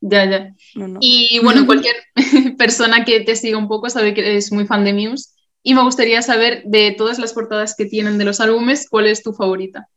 ya, 0.00 0.24
ya. 0.30 0.54
no, 0.74 0.88
no. 0.88 1.00
Y 1.00 1.40
bueno, 1.42 1.66
cualquier 1.66 1.96
persona 2.58 3.04
que 3.04 3.20
te 3.20 3.36
siga 3.36 3.58
un 3.58 3.68
poco 3.68 3.90
sabe 3.90 4.14
que 4.14 4.20
eres 4.22 4.52
muy 4.52 4.66
fan 4.66 4.84
de 4.84 4.94
Muse. 4.94 5.30
Y 5.62 5.74
me 5.74 5.82
gustaría 5.82 6.22
saber 6.22 6.62
de 6.64 6.92
todas 6.92 7.18
las 7.18 7.34
portadas 7.34 7.74
que 7.76 7.84
tienen 7.86 8.16
de 8.18 8.24
los 8.24 8.40
álbumes, 8.40 8.88
¿cuál 8.88 9.06
es 9.06 9.22
tu 9.22 9.32
favorita? 9.34 9.88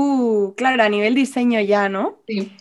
Uh, 0.00 0.54
claro, 0.54 0.84
a 0.84 0.88
nivel 0.88 1.16
diseño 1.16 1.60
ya, 1.60 1.88
¿no? 1.88 2.22
Sí, 2.28 2.52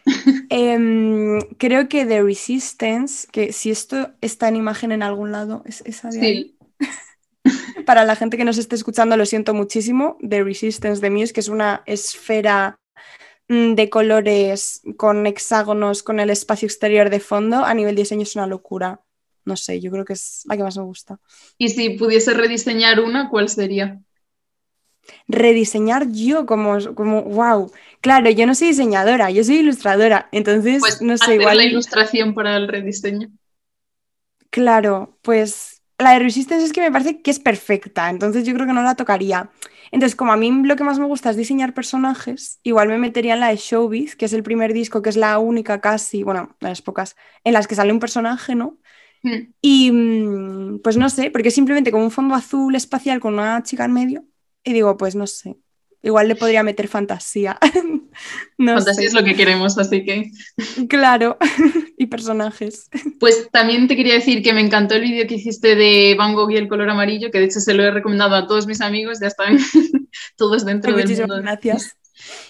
Em, 0.49 1.39
creo 1.59 1.87
que 1.87 2.03
The 2.03 2.23
Resistance, 2.23 3.27
que 3.31 3.53
si 3.53 3.69
esto 3.69 4.11
está 4.21 4.47
en 4.47 4.55
imagen 4.55 4.91
en 4.91 5.03
algún 5.03 5.31
lado, 5.31 5.61
es 5.65 5.81
esa 5.85 6.09
de 6.09 6.19
ahí. 6.19 6.57
sí, 6.79 6.89
Para 7.85 8.05
la 8.05 8.15
gente 8.15 8.37
que 8.37 8.43
nos 8.43 8.57
esté 8.57 8.75
escuchando, 8.75 9.15
lo 9.17 9.25
siento 9.27 9.53
muchísimo. 9.53 10.17
The 10.27 10.43
Resistance 10.43 10.99
de 10.99 11.11
Muse, 11.11 11.31
que 11.31 11.41
es 11.41 11.47
una 11.47 11.83
esfera 11.85 12.79
mm, 13.49 13.75
de 13.75 13.89
colores 13.91 14.81
con 14.97 15.27
hexágonos, 15.27 16.01
con 16.01 16.19
el 16.19 16.31
espacio 16.31 16.65
exterior 16.65 17.11
de 17.11 17.19
fondo, 17.19 17.65
a 17.65 17.73
nivel 17.75 17.95
diseño 17.95 18.23
es 18.23 18.35
una 18.35 18.47
locura. 18.47 19.01
No 19.45 19.55
sé, 19.57 19.79
yo 19.79 19.91
creo 19.91 20.05
que 20.05 20.13
es 20.13 20.41
la 20.45 20.57
que 20.57 20.63
más 20.63 20.75
me 20.75 20.83
gusta. 20.83 21.19
Y 21.59 21.69
si 21.69 21.91
pudiese 21.91 22.33
rediseñar 22.33 22.99
una, 22.99 23.29
¿cuál 23.29 23.47
sería? 23.47 24.01
Rediseñar 25.27 26.11
yo 26.11 26.45
como, 26.45 26.77
como, 26.95 27.23
wow. 27.23 27.71
Claro, 28.01 28.29
yo 28.29 28.45
no 28.45 28.55
soy 28.55 28.69
diseñadora, 28.69 29.31
yo 29.31 29.43
soy 29.43 29.57
ilustradora, 29.57 30.29
entonces 30.31 30.81
Pues 30.81 31.01
no 31.01 31.17
sé, 31.17 31.23
hacer 31.25 31.41
igual. 31.41 31.57
la 31.57 31.63
ilustración 31.65 32.33
para 32.33 32.57
el 32.57 32.67
rediseño. 32.67 33.29
Claro, 34.49 35.17
pues 35.21 35.81
la 35.97 36.13
de 36.13 36.19
Resistance 36.19 36.65
es 36.65 36.73
que 36.73 36.81
me 36.81 36.91
parece 36.91 37.21
que 37.21 37.31
es 37.31 37.39
perfecta, 37.39 38.09
entonces 38.09 38.45
yo 38.45 38.53
creo 38.53 38.65
que 38.67 38.73
no 38.73 38.83
la 38.83 38.95
tocaría. 38.95 39.51
Entonces, 39.91 40.15
como 40.15 40.33
a 40.33 40.37
mí 40.37 40.51
lo 40.63 40.75
que 40.75 40.83
más 40.83 40.99
me 40.99 41.05
gusta 41.05 41.29
es 41.29 41.37
diseñar 41.37 41.73
personajes, 41.73 42.59
igual 42.63 42.89
me 42.89 42.97
metería 42.97 43.33
en 43.35 43.39
la 43.39 43.49
de 43.49 43.55
Showbiz, 43.57 44.15
que 44.15 44.25
es 44.25 44.33
el 44.33 44.43
primer 44.43 44.73
disco, 44.73 45.01
que 45.01 45.09
es 45.09 45.17
la 45.17 45.39
única 45.39 45.79
casi, 45.81 46.23
bueno, 46.23 46.55
de 46.59 46.69
las 46.69 46.81
pocas, 46.81 47.15
en 47.43 47.53
las 47.53 47.67
que 47.67 47.75
sale 47.75 47.93
un 47.93 47.99
personaje, 47.99 48.53
¿no? 48.55 48.77
Mm. 49.23 49.53
Y 49.61 49.91
mm, 49.91 50.79
pues 50.83 50.97
no 50.97 51.09
sé, 51.09 51.31
porque 51.31 51.49
es 51.49 51.55
simplemente 51.55 51.91
como 51.91 52.03
un 52.05 52.11
fondo 52.11 52.35
azul 52.35 52.75
espacial 52.75 53.19
con 53.19 53.33
una 53.35 53.63
chica 53.63 53.85
en 53.85 53.93
medio. 53.93 54.25
Y 54.67 54.73
digo, 54.73 54.97
pues 54.97 55.15
no 55.15 55.27
sé, 55.27 55.55
igual 56.01 56.27
le 56.27 56.35
podría 56.35 56.61
meter 56.63 56.87
fantasía. 56.89 57.57
no 58.57 58.73
Fantasía 58.73 58.93
sé. 59.01 59.05
es 59.05 59.13
lo 59.13 59.23
que 59.23 59.35
queremos, 59.35 59.77
así 59.77 60.03
que. 60.03 60.31
Claro, 60.89 61.37
y 61.97 62.07
personajes. 62.07 62.89
Pues 63.19 63.49
también 63.51 63.87
te 63.87 63.95
quería 63.95 64.15
decir 64.15 64.43
que 64.43 64.51
me 64.53 64.59
encantó 64.61 64.95
el 64.95 65.03
vídeo 65.03 65.25
que 65.25 65.35
hiciste 65.35 65.75
de 65.75 66.15
Van 66.17 66.33
Gogh 66.33 66.51
y 66.51 66.57
el 66.57 66.67
color 66.67 66.89
amarillo, 66.89 67.31
que 67.31 67.39
de 67.39 67.45
hecho 67.45 67.61
se 67.61 67.73
lo 67.73 67.83
he 67.83 67.91
recomendado 67.91 68.35
a 68.35 68.45
todos 68.45 68.67
mis 68.67 68.81
amigos, 68.81 69.19
ya 69.21 69.27
están 69.27 69.57
todos 70.35 70.65
dentro 70.65 70.93
del 70.95 71.05
Muchísimas 71.05 71.29
mundo. 71.29 71.43
gracias. 71.43 71.95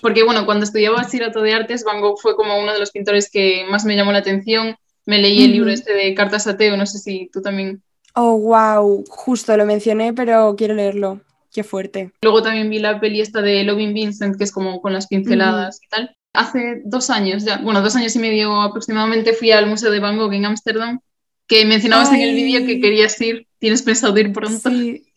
Porque 0.01 0.23
bueno, 0.23 0.45
cuando 0.45 0.63
estudiaba 0.65 0.97
bachillerato 0.97 1.41
de 1.41 1.53
artes, 1.53 1.83
Van 1.83 2.01
Gogh 2.01 2.19
fue 2.19 2.35
como 2.35 2.59
uno 2.59 2.73
de 2.73 2.79
los 2.79 2.91
pintores 2.91 3.29
que 3.29 3.63
más 3.69 3.85
me 3.85 3.95
llamó 3.95 4.11
la 4.11 4.19
atención. 4.19 4.75
Me 5.05 5.19
leí 5.19 5.43
el 5.43 5.51
libro 5.51 5.69
este 5.69 5.93
de 5.93 6.13
Cartas 6.15 6.47
a 6.47 6.57
Teo, 6.57 6.77
no 6.77 6.85
sé 6.87 6.97
si 6.99 7.29
tú 7.31 7.41
también. 7.41 7.83
Oh, 8.15 8.37
wow, 8.39 9.03
justo 9.07 9.55
lo 9.55 9.65
mencioné, 9.65 10.13
pero 10.13 10.55
quiero 10.57 10.73
leerlo. 10.73 11.21
Qué 11.57 11.63
fuerte. 11.63 12.11
Luego 12.21 12.43
también 12.43 12.69
vi 12.69 12.77
la 12.77 12.99
peli 12.99 13.19
esta 13.19 13.41
de 13.41 13.63
Loving 13.63 13.91
Vincent, 13.91 14.37
que 14.37 14.43
es 14.43 14.51
como 14.51 14.79
con 14.79 14.93
las 14.93 15.07
pinceladas 15.07 15.79
y 15.83 15.87
tal. 15.87 16.15
Hace 16.31 16.83
dos 16.85 17.09
años 17.09 17.45
ya, 17.45 17.57
bueno, 17.57 17.81
dos 17.81 17.95
años 17.95 18.15
y 18.15 18.19
medio 18.19 18.61
aproximadamente, 18.61 19.33
fui 19.33 19.51
al 19.51 19.65
Museo 19.65 19.89
de 19.89 19.99
Van 19.99 20.19
Gogh 20.19 20.31
en 20.33 20.45
Ámsterdam, 20.45 20.99
que 21.47 21.65
mencionabas 21.65 22.13
en 22.13 22.21
el 22.21 22.35
vídeo 22.35 22.63
que 22.63 22.79
querías 22.79 23.19
ir. 23.21 23.47
¿Tienes 23.57 23.81
pensado 23.81 24.15
ir 24.19 24.31
pronto? 24.31 24.69
Sí. 24.69 25.07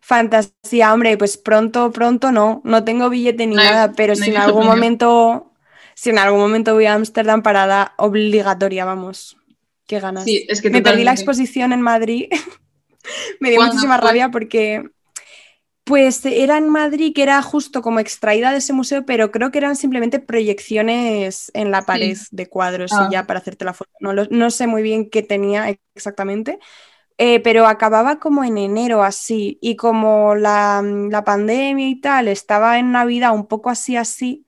Fantasía, 0.00 0.94
hombre, 0.94 1.18
pues 1.18 1.36
pronto, 1.36 1.92
pronto 1.92 2.32
no, 2.32 2.62
no 2.64 2.82
tengo 2.82 3.10
billete 3.10 3.46
ni 3.46 3.54
No 3.54 3.62
nada, 3.62 3.92
pero 3.92 4.14
no 4.14 4.24
si 4.24 4.30
en 4.30 4.38
algún 4.38 4.64
momento, 4.64 5.52
si 5.94 6.08
en 6.08 6.18
algún 6.18 6.40
momento 6.40 6.72
voy 6.72 6.86
a 6.86 6.94
Ámsterdam, 6.94 7.42
parada 7.42 7.92
obligatoria, 7.98 8.86
vamos. 8.86 9.36
Qué 9.86 10.00
ganas. 10.00 10.24
Sí, 10.24 10.46
es 10.48 10.62
que 10.62 10.70
Me 10.70 10.80
perdí 10.80 11.04
la 11.04 11.12
exposición 11.12 11.74
en 11.74 11.82
Madrid. 11.82 12.28
Me 13.38 13.50
dio 13.50 13.58
¿Cuándo 13.58 13.74
muchísima 13.74 13.98
fue? 13.98 14.08
rabia 14.08 14.30
porque, 14.30 14.82
pues, 15.84 16.24
era 16.24 16.56
en 16.58 16.68
Madrid, 16.70 17.12
que 17.14 17.22
era 17.22 17.42
justo 17.42 17.82
como 17.82 18.00
extraída 18.00 18.50
de 18.52 18.58
ese 18.58 18.72
museo, 18.72 19.04
pero 19.04 19.30
creo 19.30 19.50
que 19.50 19.58
eran 19.58 19.76
simplemente 19.76 20.18
proyecciones 20.18 21.50
en 21.54 21.70
la 21.70 21.82
pared 21.86 22.16
de 22.30 22.48
cuadros 22.48 22.92
Ah. 22.92 23.06
y 23.10 23.12
ya 23.12 23.26
para 23.26 23.40
hacerte 23.40 23.64
la 23.66 23.74
foto. 23.74 23.90
No, 24.00 24.12
lo- 24.14 24.26
no 24.30 24.50
sé 24.50 24.66
muy 24.66 24.82
bien 24.82 25.10
qué 25.10 25.22
tenía 25.22 25.76
exactamente, 25.94 26.58
eh, 27.18 27.40
pero 27.40 27.66
acababa 27.66 28.18
como 28.20 28.44
en 28.44 28.58
enero 28.58 29.02
así, 29.04 29.58
y 29.62 29.76
como 29.76 30.34
la, 30.36 30.82
la 31.10 31.24
pandemia 31.24 31.88
y 31.88 32.00
tal 32.00 32.28
estaba 32.28 32.78
en 32.78 32.92
Navidad 32.92 33.34
un 33.34 33.46
poco 33.48 33.70
así, 33.70 33.96
así, 33.96 34.46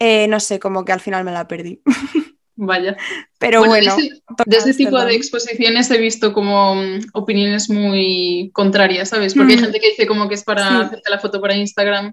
eh, 0.00 0.28
no 0.28 0.40
sé, 0.40 0.58
como 0.60 0.84
que 0.84 0.92
al 0.92 1.00
final 1.00 1.24
me 1.24 1.32
la 1.32 1.48
perdí. 1.48 1.82
Vaya. 2.62 2.94
Pero 3.38 3.60
Bueno, 3.60 3.70
bueno, 3.72 3.96
de 3.96 4.02
ese, 4.06 4.22
toca 4.28 4.44
de 4.46 4.56
ese 4.58 4.74
tipo 4.74 5.00
de 5.02 5.14
exposiciones 5.14 5.90
he 5.90 5.96
visto 5.98 6.34
como 6.34 6.74
mm, 6.74 7.00
opiniones 7.14 7.70
muy 7.70 8.50
contrarias, 8.52 9.08
¿sabes? 9.08 9.34
Porque 9.34 9.54
hay 9.54 9.58
Mm. 9.58 9.62
gente 9.62 9.80
que 9.80 9.88
dice 9.90 10.06
como 10.06 10.28
que 10.28 10.34
es 10.34 10.44
para 10.44 10.68
Sí. 10.68 10.74
hacerte 10.84 11.10
la 11.10 11.18
foto 11.18 11.40
para 11.40 11.54
Instagram. 11.56 12.12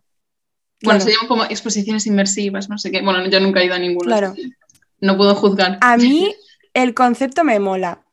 Bueno, 0.83 0.99
Claro. 0.99 1.01
se 1.01 1.11
llaman 1.11 1.27
como 1.27 1.43
exposiciones 1.43 2.07
inmersivas, 2.07 2.69
no 2.69 2.77
sé 2.77 2.91
qué. 2.91 3.01
Bueno, 3.01 3.27
yo 3.27 3.39
nunca 3.41 3.59
he 3.61 3.65
ido 3.65 3.75
a 3.75 3.79
ninguna. 3.79 4.05
Claro. 4.17 4.35
No 5.01 5.17
puedo 5.17 5.35
juzgar. 5.35 5.79
A 5.81 5.97
mí 5.97 6.33
el 6.73 6.93
concepto 6.93 7.43
me 7.43 7.59
mola, 7.59 8.05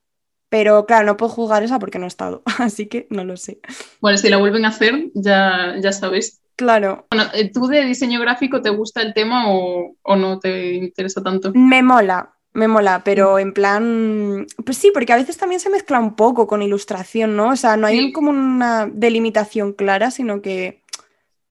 pero 0.49 0.87
claro, 0.87 1.07
no 1.07 1.17
puedo 1.17 1.31
jugar 1.31 1.63
esa 1.63 1.79
porque 1.79 1.99
no 2.01 2.07
he 2.07 2.09
estado, 2.09 2.43
así 2.59 2.87
que 2.89 3.07
no 3.11 3.25
lo 3.25 3.37
sé. 3.37 3.61
Bueno, 4.01 4.19
si 4.19 4.29
la 4.29 4.39
vuelven 4.39 4.65
a 4.65 4.69
hacer, 4.69 5.11
ya, 5.15 5.77
ya 5.81 5.93
sabéis. 5.93 6.41
Claro, 6.57 7.07
Bueno, 7.11 7.27
eh, 7.35 7.51
¿tú 7.53 7.67
de 7.67 7.85
diseño 7.85 8.21
gráfico 8.21 8.63
te 8.63 8.71
gusta 8.71 9.03
el 9.03 9.13
tema 9.13 9.51
o, 9.53 9.97
o 10.03 10.17
no 10.17 10.39
te 10.39 10.75
interesa 10.75 11.23
tanto? 11.23 11.53
me 11.55 11.83
mola, 11.83 12.35
me 12.53 12.69
mola, 12.69 13.03
pero 13.05 13.39
en 13.41 13.53
plan, 13.53 14.47
pues 14.65 14.79
sí, 14.79 14.91
porque 14.95 15.13
a 15.13 15.17
veces 15.17 15.37
también 15.37 15.61
se 15.61 15.71
mezcla 15.71 15.99
un 15.99 16.15
poco 16.15 16.47
con 16.47 16.63
ilustración, 16.63 17.37
¿no? 17.37 17.49
O 17.51 17.57
sea, 17.57 17.77
no 17.77 17.87
hay 17.89 17.99
Sí. 17.99 18.13
como 18.13 18.31
una 18.31 18.87
delimitación 18.93 19.73
clara, 19.73 20.11
sino 20.13 20.43
que, 20.43 20.83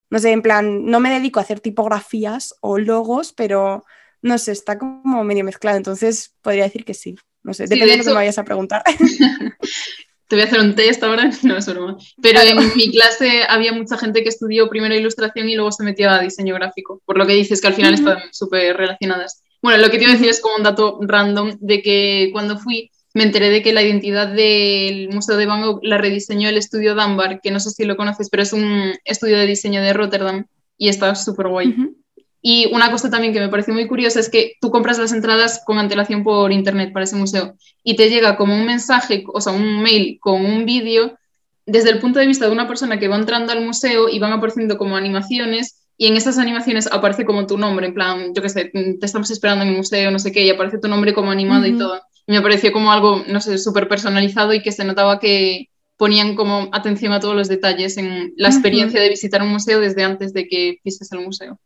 no 0.09 0.19
sé, 0.19 0.31
en 0.31 0.41
plan, 0.41 0.85
no 0.85 0.99
me 1.01 1.09
dedico 1.09 1.39
a 1.39 1.43
hacer 1.43 1.59
tipografías 1.59 2.55
o 2.61 2.77
logos, 2.77 3.33
pero 3.33 3.83
no 4.21 4.37
sé, 4.37 4.53
está 4.53 4.77
como 4.79 5.23
medio 5.25 5.43
mezclado, 5.43 5.77
entonces 5.77 6.35
podría 6.41 6.63
decir 6.63 6.85
que 6.85 6.93
sí. 6.93 7.15
No 7.43 7.53
sé, 7.53 7.67
Sí, 7.67 7.71
depende 7.75 7.87
de 7.87 7.91
de 7.91 7.97
lo 7.97 8.03
que 8.05 8.09
me 8.11 8.15
vayas 8.15 8.37
a 8.37 8.45
preguntar. 8.45 8.83
Te 10.27 10.35
voy 10.35 10.43
a 10.43 10.47
hacer 10.47 10.59
un 10.59 10.75
test 10.75 11.03
ahora, 11.03 11.29
no 11.43 11.57
es 11.57 11.65
broma. 11.67 11.97
Pero 12.21 12.41
en 12.41 12.57
mi 12.75 12.91
clase 12.91 13.43
había 13.47 13.73
mucha 13.73 13.97
gente 13.97 14.23
que 14.23 14.29
estudió 14.29 14.69
primero 14.69 14.95
ilustración 14.95 15.49
y 15.49 15.55
luego 15.55 15.71
se 15.71 15.83
metió 15.83 16.09
a 16.09 16.19
diseño 16.19 16.55
gráfico, 16.55 17.01
por 17.05 17.17
lo 17.17 17.25
que 17.27 17.33
dices 17.33 17.61
que 17.61 17.67
al 17.67 17.73
final 17.73 17.93
Ujú. 17.93 18.09
están 18.09 18.23
súper 18.31 18.77
relacionadas. 18.77 19.43
Bueno, 19.61 19.79
lo 19.79 19.89
que 19.89 19.97
te 19.97 20.03
iba 20.03 20.11
a 20.11 20.15
decir 20.15 20.29
es 20.29 20.41
como 20.41 20.57
un 20.57 20.63
dato 20.63 20.99
random 21.01 21.57
de 21.59 21.81
que 21.81 22.29
cuando 22.33 22.57
fui 22.57 22.91
me 23.13 23.23
enteré 23.23 23.49
de 23.49 23.61
que 23.61 23.73
la 23.73 23.83
identidad 23.83 24.27
del 24.27 25.09
Museo 25.09 25.37
de 25.37 25.45
Van 25.45 25.61
Gogh 25.61 25.79
la 25.83 25.99
rediseñó 25.99 26.49
el 26.49 26.57
estudio 26.57 26.95
Dunbar, 26.95 27.41
que 27.41 27.51
no 27.51 27.59
sé 27.59 27.69
si 27.69 27.85
lo 27.85 27.95
conoces, 27.95 28.29
pero 28.29 28.43
es 28.43 28.53
un 28.53 28.93
estudio 29.05 29.37
de 29.37 29.45
diseño 29.45 29.81
de 29.81 29.93
Rotterdam 29.93 30.45
y 30.77 30.89
está 30.89 31.13
súper 31.13 31.47
guay. 31.47 31.69
Ujú. 31.69 31.95
Y 32.45 32.67
una 32.73 32.91
cosa 32.91 33.09
también 33.09 33.31
que 33.31 33.39
me 33.39 33.47
parece 33.47 33.71
muy 33.71 33.87
curiosa 33.87 34.19
es 34.19 34.29
que 34.29 34.57
tú 34.59 34.69
compras 34.69 34.99
las 34.99 35.13
entradas 35.13 35.63
con 35.65 35.79
antelación 35.79 36.23
por 36.23 36.51
internet 36.51 36.91
para 36.91 37.05
ese 37.05 37.15
museo 37.15 37.55
y 37.85 37.95
te 37.95 38.09
llega 38.09 38.35
como 38.35 38.53
un 38.53 38.65
mensaje, 38.65 39.23
o 39.33 39.39
sea, 39.39 39.53
un 39.53 39.81
mail 39.81 40.17
con 40.19 40.45
un 40.45 40.65
vídeo 40.65 41.17
desde 41.65 41.89
el 41.89 41.99
punto 41.99 42.19
de 42.19 42.27
vista 42.27 42.45
de 42.45 42.51
una 42.51 42.67
persona 42.67 42.99
que 42.99 43.07
va 43.07 43.15
entrando 43.15 43.53
al 43.53 43.63
museo 43.63 44.09
y 44.09 44.19
van 44.19 44.33
apareciendo 44.33 44.77
como 44.77 44.97
animaciones 44.97 45.85
y 45.97 46.07
en 46.07 46.17
estas 46.17 46.37
animaciones 46.37 46.87
aparece 46.91 47.23
como 47.23 47.47
tu 47.47 47.57
nombre, 47.57 47.87
en 47.87 47.93
plan, 47.93 48.33
yo 48.33 48.41
qué 48.41 48.49
sé, 48.49 48.65
te 48.65 49.05
estamos 49.05 49.31
esperando 49.31 49.63
en 49.63 49.69
el 49.69 49.77
museo, 49.77 50.11
no 50.11 50.19
sé 50.19 50.33
qué, 50.33 50.43
y 50.43 50.49
aparece 50.49 50.79
tu 50.79 50.89
nombre 50.89 51.13
como 51.13 51.31
animado 51.31 51.65
y 51.65 51.77
todo. 51.77 52.01
Y 52.27 52.33
me 52.33 52.41
pareció 52.41 52.73
como 52.73 52.91
algo, 52.91 53.23
no 53.25 53.39
sé, 53.39 53.57
súper 53.57 53.87
personalizado 53.87 54.53
y 54.53 54.61
que 54.61 54.73
se 54.73 54.83
notaba 54.83 55.19
que 55.19 55.69
ponían 55.95 56.35
como 56.35 56.67
atención 56.73 57.13
a 57.13 57.21
todos 57.21 57.35
los 57.35 57.47
detalles 57.47 57.95
en 57.97 58.33
la 58.35 58.49
experiencia 58.49 58.99
de 58.99 59.07
visitar 59.07 59.41
un 59.41 59.49
museo 59.49 59.79
desde 59.79 60.03
antes 60.03 60.33
de 60.33 60.47
que 60.47 60.79
pises 60.83 61.09
el 61.13 61.21
museo. 61.21 61.57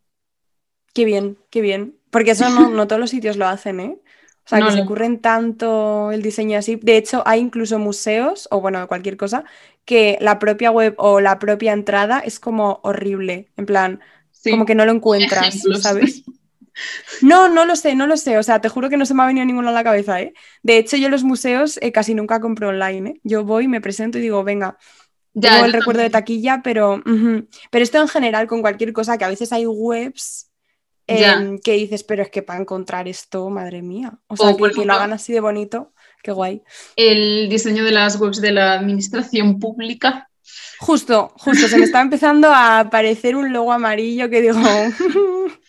Qué 0.98 1.04
bien, 1.04 1.38
qué 1.50 1.60
bien. 1.60 1.94
Porque 2.10 2.32
eso 2.32 2.50
no, 2.50 2.70
no 2.70 2.88
todos 2.88 2.98
los 2.98 3.10
sitios 3.10 3.36
lo 3.36 3.46
hacen, 3.46 3.78
¿eh? 3.78 3.96
O 4.44 4.48
sea, 4.48 4.58
No, 4.58 4.66
que 4.66 4.72
se 4.72 4.80
ocurren 4.80 5.20
tanto 5.20 6.10
el 6.10 6.22
diseño 6.22 6.58
así. 6.58 6.74
De 6.74 6.96
hecho, 6.96 7.22
hay 7.24 7.38
incluso 7.38 7.78
museos, 7.78 8.48
o 8.50 8.60
bueno, 8.60 8.88
cualquier 8.88 9.16
cosa, 9.16 9.44
que 9.84 10.18
la 10.20 10.40
propia 10.40 10.72
web 10.72 10.96
o 10.98 11.20
la 11.20 11.38
propia 11.38 11.72
entrada 11.72 12.18
es 12.18 12.40
como 12.40 12.80
horrible. 12.82 13.48
En 13.56 13.66
plan, 13.66 14.00
Sí. 14.32 14.50
como 14.50 14.66
que 14.66 14.74
no 14.74 14.84
lo 14.86 14.90
encuentras, 14.90 15.46
ejemplos. 15.46 15.82
¿sabes? 15.82 16.24
No, 17.20 17.48
no 17.48 17.64
lo 17.64 17.76
sé, 17.76 17.94
no 17.94 18.06
lo 18.06 18.16
sé. 18.16 18.38
O 18.38 18.42
sea, 18.42 18.60
te 18.60 18.68
juro 18.68 18.88
que 18.88 18.96
no 18.96 19.06
se 19.06 19.14
me 19.14 19.22
ha 19.22 19.26
venido 19.26 19.46
ninguno 19.46 19.68
a 19.68 19.72
la 19.72 19.84
cabeza, 19.84 20.20
¿eh? 20.20 20.32
De 20.62 20.78
hecho, 20.78 20.96
yo 20.96 21.06
en 21.06 21.12
los 21.12 21.24
museos 21.24 21.78
eh, 21.82 21.92
casi 21.92 22.14
nunca 22.14 22.40
compro 22.40 22.68
online, 22.68 23.10
¿eh? 23.10 23.20
Yo 23.24 23.44
voy, 23.44 23.68
me 23.68 23.80
presento 23.80 24.18
y 24.18 24.20
digo, 24.20 24.44
venga, 24.44 24.78
Ya, 25.34 25.50
tengo 25.50 25.64
el 25.66 25.72
recuerdo 25.72 26.02
de 26.02 26.10
taquilla, 26.10 26.60
pero, 26.62 27.02
pero 27.70 27.82
esto 27.82 28.00
en 28.00 28.08
general 28.08 28.46
con 28.46 28.60
cualquier 28.62 28.92
cosa, 28.92 29.18
que 29.18 29.24
a 29.24 29.28
veces 29.28 29.52
hay 29.52 29.66
webs 29.66 30.47
Em, 31.08 31.58
que 31.58 31.72
dices, 31.72 32.04
pero 32.04 32.22
es 32.22 32.30
que 32.30 32.42
para 32.42 32.60
encontrar 32.60 33.08
esto, 33.08 33.48
madre 33.50 33.82
mía. 33.82 34.12
O 34.26 34.36
sea, 34.36 34.50
O, 34.50 34.56
que, 34.56 34.84
lo 34.84 34.92
hagan 34.92 35.12
así 35.12 35.32
de 35.32 35.40
bonito, 35.40 35.92
qué 36.22 36.32
guay. 36.32 36.62
El 36.96 37.48
diseño 37.48 37.82
de 37.84 37.92
las 37.92 38.20
webs 38.20 38.40
de 38.40 38.52
la 38.52 38.74
administración 38.74 39.58
pública. 39.58 40.28
Justo, 40.80 41.32
justo, 41.36 41.66
se 41.66 41.78
me 41.78 41.84
está 41.84 42.00
empezando 42.00 42.48
a 42.48 42.80
aparecer 42.80 43.36
un 43.36 43.52
logo 43.52 43.72
amarillo 43.72 44.30
que 44.30 44.40
digo, 44.42 44.58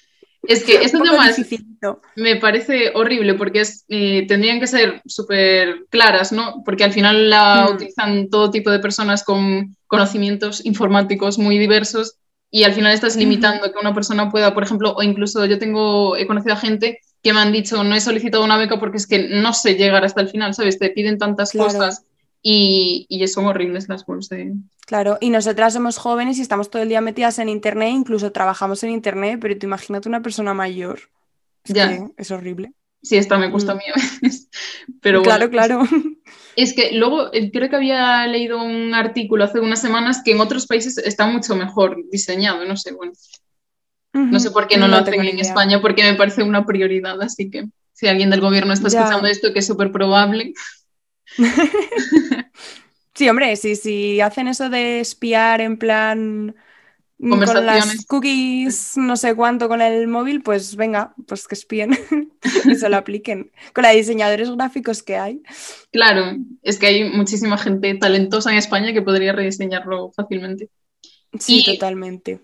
Es 0.43 0.63
que 0.63 0.75
esto 0.83 0.99
dificilito. 1.27 2.01
me 2.15 2.37
parece 2.37 2.91
horrible 2.95 3.33
porque 3.33 3.61
es, 3.61 3.85
eh, 3.89 4.25
tendrían 4.27 4.59
que 4.59 4.67
ser 4.67 5.01
súper 5.05 5.85
claras, 5.89 6.31
¿no? 6.31 6.63
Porque 6.63 6.83
al 6.83 6.93
final 6.93 7.29
la 7.29 7.67
Hmm. 7.69 7.75
utilizan 7.75 8.29
todo 8.29 8.49
tipo 8.49 8.71
de 8.71 8.79
personas 8.79 9.23
con 9.23 9.75
conocimientos 9.87 10.65
informáticos 10.65 11.37
muy 11.37 11.57
diversos 11.59 12.15
y 12.51 12.63
al 12.63 12.73
final 12.73 12.93
estás 12.93 13.15
limitando 13.15 13.71
que 13.71 13.79
una 13.79 13.93
persona 13.93 14.29
pueda, 14.31 14.53
por 14.53 14.63
ejemplo, 14.63 14.93
o 14.95 15.03
incluso 15.03 15.45
yo 15.45 15.59
tengo, 15.59 16.15
he 16.17 16.25
conocido 16.27 16.53
a 16.53 16.57
gente 16.57 16.99
que 17.21 17.33
me 17.33 17.39
han 17.41 17.51
dicho 17.51 17.83
no 17.83 17.95
he 17.95 18.01
solicitado 18.01 18.43
una 18.43 18.57
beca 18.57 18.79
porque 18.79 18.97
es 18.97 19.05
que 19.07 19.27
no 19.29 19.53
sé 19.53 19.75
llegar 19.75 20.03
hasta 20.05 20.21
el 20.21 20.29
final, 20.29 20.53
¿sabes? 20.53 20.79
Te 20.79 20.89
piden 20.89 21.17
tantas 21.17 21.51
Claro. 21.51 21.67
cosas 21.67 22.03
y, 22.41 23.05
y 23.09 23.27
son 23.27 23.45
horribles 23.47 23.89
las 23.89 24.07
webs 24.07 24.29
de... 24.29 24.53
Claro, 24.85 25.17
y 25.19 25.29
nosotras 25.29 25.73
somos 25.73 25.97
jóvenes 25.97 26.37
y 26.37 26.41
estamos 26.41 26.69
todo 26.69 26.81
el 26.81 26.89
día 26.89 27.01
metidas 27.01 27.37
en 27.39 27.49
internet, 27.49 27.89
incluso 27.93 28.31
trabajamos 28.31 28.81
en 28.83 28.91
internet, 28.91 29.37
pero 29.41 29.57
tú 29.57 29.67
imagínate 29.67 30.07
una 30.09 30.21
persona 30.21 30.53
mayor. 30.53 30.99
Es 31.65 31.73
Ya. 31.73 31.89
que 31.89 32.07
es 32.17 32.31
horrible. 32.31 32.71
Sí, 33.03 33.17
esta 33.17 33.37
me 33.37 33.51
cuesta 33.51 33.73
a 33.73 33.75
Mm. 33.75 33.77
mí 33.77 33.83
a 33.93 33.95
veces, 33.95 34.49
pero 35.01 35.21
bueno. 35.21 35.49
claro, 35.49 35.51
claro. 35.51 35.81
Es 36.55 36.73
que 36.73 36.91
luego 36.93 37.33
eh, 37.33 37.51
creo 37.51 37.69
que 37.69 37.75
había 37.75 38.25
leído 38.27 38.61
un 38.61 38.93
artículo 38.93 39.43
hace 39.43 39.59
unas 39.59 39.81
semanas 39.81 40.21
que 40.23 40.31
en 40.31 40.41
otros 40.41 40.67
países 40.67 40.97
está 40.97 41.27
mucho 41.27 41.55
mejor 41.55 41.97
diseñado, 42.11 42.65
no 42.65 42.75
sé, 42.75 42.93
bueno. 42.93 43.13
No 44.11 44.39
sé 44.39 44.49
por 44.49 44.67
qué 44.67 44.77
no, 44.77 44.87
lo 44.87 44.97
hacen 44.97 45.21
en 45.21 45.39
España, 45.39 45.81
porque 45.81 46.03
me 46.03 46.15
parece 46.15 46.41
una 46.41 46.65
prioridad, 46.65 47.21
así 47.21 47.51
que 47.51 47.65
si 47.93 48.07
alguien 48.07 48.29
del 48.31 48.41
gobierno 48.41 48.73
está 48.73 48.87
escuchando 48.87 49.27
esto, 49.27 49.53
que 49.53 49.59
es 49.59 49.67
súper 49.67 49.91
probable. 49.91 50.53
sí, 53.13 53.29
hombre, 53.29 53.55
si, 53.55 53.75
si 53.75 54.19
hacen 54.19 54.47
eso 54.47 54.69
de 54.69 54.99
espiar 54.99 55.61
en 55.61 55.77
plan 55.77 56.55
con 57.19 57.65
las 57.65 58.05
cookies, 58.05 58.93
no 58.95 59.17
sé 59.17 59.35
cuánto 59.35 59.67
con 59.67 59.81
el 59.81 60.07
móvil, 60.07 60.41
pues 60.41 60.75
venga, 60.75 61.13
pues 61.27 61.47
que 61.47 61.55
espíen 61.55 61.91
y 62.65 62.75
se 62.75 62.89
lo 62.89 62.97
apliquen. 62.97 63.51
Con 63.73 63.83
los 63.83 63.93
diseñadores 63.93 64.49
gráficos 64.51 65.03
que 65.03 65.17
hay. 65.17 65.41
Claro, 65.91 66.37
es 66.63 66.79
que 66.79 66.87
hay 66.87 67.09
muchísima 67.09 67.57
gente 67.57 67.93
talentosa 67.95 68.51
en 68.51 68.57
España 68.57 68.93
que 68.93 69.01
podría 69.01 69.33
rediseñarlo 69.33 70.11
fácilmente. 70.15 70.69
Sí, 71.37 71.63
totalmente. 71.65 72.39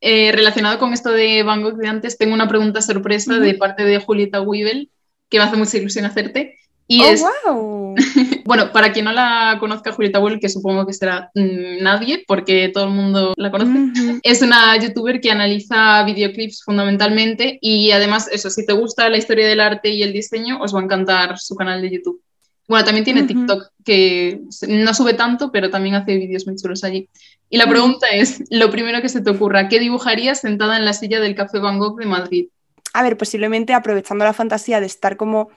Eh, 0.00 0.32
relacionado 0.32 0.78
con 0.78 0.92
esto 0.92 1.10
de 1.10 1.42
Van 1.42 1.62
Gogh 1.62 1.76
de 1.76 1.88
antes, 1.88 2.18
tengo 2.18 2.34
una 2.34 2.48
pregunta 2.48 2.80
sorpresa 2.80 3.38
de 3.38 3.54
parte 3.54 3.84
de 3.84 3.98
Julieta 3.98 4.40
Weibel 4.40 4.90
que 5.28 5.38
me 5.38 5.44
hace 5.44 5.56
mucha 5.56 5.78
ilusión 5.78 6.04
hacerte. 6.04 6.58
Y 6.86 7.02
oh, 7.02 7.06
es, 7.06 7.24
wow. 7.44 7.94
bueno, 8.44 8.72
para 8.72 8.92
quien 8.92 9.04
no 9.04 9.12
la 9.12 9.56
conozca, 9.60 9.92
Julieta 9.92 10.18
Bull, 10.18 10.40
que 10.40 10.48
supongo 10.48 10.86
que 10.86 10.92
será 10.92 11.30
mm, 11.34 11.82
nadie, 11.82 12.24
porque 12.26 12.70
todo 12.72 12.84
el 12.84 12.90
mundo 12.90 13.34
la 13.36 13.50
conoce, 13.50 13.92
es 14.22 14.42
una 14.42 14.76
youtuber 14.76 15.20
que 15.20 15.30
analiza 15.30 16.02
videoclips 16.04 16.62
fundamentalmente 16.64 17.58
y 17.60 17.90
además, 17.92 18.28
eso, 18.30 18.50
si 18.50 18.66
te 18.66 18.72
gusta 18.72 19.08
la 19.08 19.18
historia 19.18 19.46
del 19.46 19.60
arte 19.60 19.90
y 19.90 20.02
el 20.02 20.12
diseño, 20.12 20.60
os 20.60 20.74
va 20.74 20.80
a 20.80 20.84
encantar 20.84 21.38
su 21.38 21.54
canal 21.54 21.80
de 21.82 21.90
YouTube. 21.90 22.22
Bueno, 22.68 22.84
también 22.84 23.04
tiene 23.04 23.24
TikTok, 23.24 23.70
que 23.84 24.40
no 24.68 24.94
sube 24.94 25.14
tanto, 25.14 25.50
pero 25.50 25.68
también 25.68 25.94
hace 25.94 26.16
vídeos 26.16 26.46
muy 26.46 26.56
chulos 26.56 26.84
allí. 26.84 27.08
Y 27.50 27.58
la 27.58 27.68
pregunta 27.68 28.06
es, 28.10 28.44
lo 28.50 28.70
primero 28.70 29.02
que 29.02 29.08
se 29.08 29.20
te 29.20 29.30
ocurra, 29.30 29.68
¿qué 29.68 29.78
dibujarías 29.78 30.40
sentada 30.40 30.76
en 30.76 30.84
la 30.84 30.94
silla 30.94 31.20
del 31.20 31.34
Café 31.34 31.58
Van 31.58 31.78
Gogh 31.78 31.98
de 31.98 32.06
Madrid? 32.06 32.46
A 32.94 33.02
ver, 33.02 33.16
posiblemente 33.16 33.74
aprovechando 33.74 34.24
la 34.24 34.32
fantasía 34.32 34.80
de 34.80 34.86
estar 34.86 35.16
como 35.16 35.50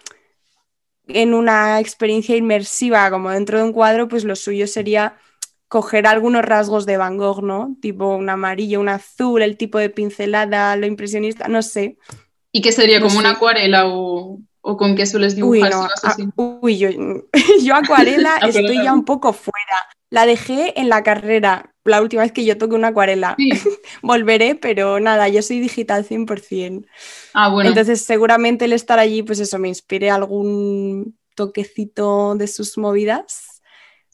en 1.07 1.33
una 1.33 1.79
experiencia 1.79 2.35
inmersiva 2.35 3.09
como 3.09 3.29
dentro 3.29 3.57
de 3.57 3.63
un 3.63 3.73
cuadro, 3.73 4.07
pues 4.07 4.23
lo 4.23 4.35
suyo 4.35 4.67
sería 4.67 5.17
coger 5.67 6.07
algunos 6.07 6.43
rasgos 6.43 6.85
de 6.85 6.97
Van 6.97 7.17
Gogh, 7.17 7.43
¿no? 7.43 7.75
Tipo 7.81 8.15
un 8.15 8.29
amarillo, 8.29 8.79
un 8.79 8.89
azul, 8.89 9.41
el 9.41 9.57
tipo 9.57 9.77
de 9.77 9.89
pincelada, 9.89 10.75
lo 10.75 10.85
impresionista, 10.85 11.47
no 11.47 11.61
sé. 11.61 11.97
¿Y 12.51 12.61
qué 12.61 12.71
sería? 12.71 13.01
¿Como 13.01 13.19
una 13.19 13.31
acuarela 13.31 13.87
o, 13.87 14.39
con 14.61 14.95
qué 14.95 15.05
sueles 15.05 15.35
dibujar? 15.35 15.73
Uy, 16.35 16.77
yo, 16.77 16.89
yo 17.61 17.75
acuarela 17.75 18.37
estoy 18.47 18.83
ya 18.83 18.93
un 18.93 19.05
poco 19.05 19.33
fuera. 19.33 19.87
La 20.09 20.25
dejé 20.25 20.79
en 20.79 20.87
la 20.87 21.03
carrera, 21.03 21.74
la 21.85 22.01
última 22.01 22.23
vez 22.23 22.31
que 22.31 22.43
yo 22.43 22.57
toqué 22.57 22.75
una 22.75 22.89
acuarela. 22.89 23.35
Volveré, 24.01 24.55
pero 24.55 24.99
nada, 24.99 25.29
yo 25.29 25.41
soy 25.41 25.59
digital 25.59 26.05
100%. 26.05 26.85
Ah, 27.33 27.49
bueno. 27.49 27.69
Entonces, 27.69 28.01
seguramente 28.01 28.65
el 28.65 28.73
estar 28.73 28.99
allí, 28.99 29.23
pues 29.23 29.39
eso, 29.39 29.59
me 29.59 29.67
inspire 29.67 30.09
algún 30.09 31.17
toquecito 31.35 32.35
de 32.35 32.47
sus 32.47 32.77
movidas. 32.77 33.61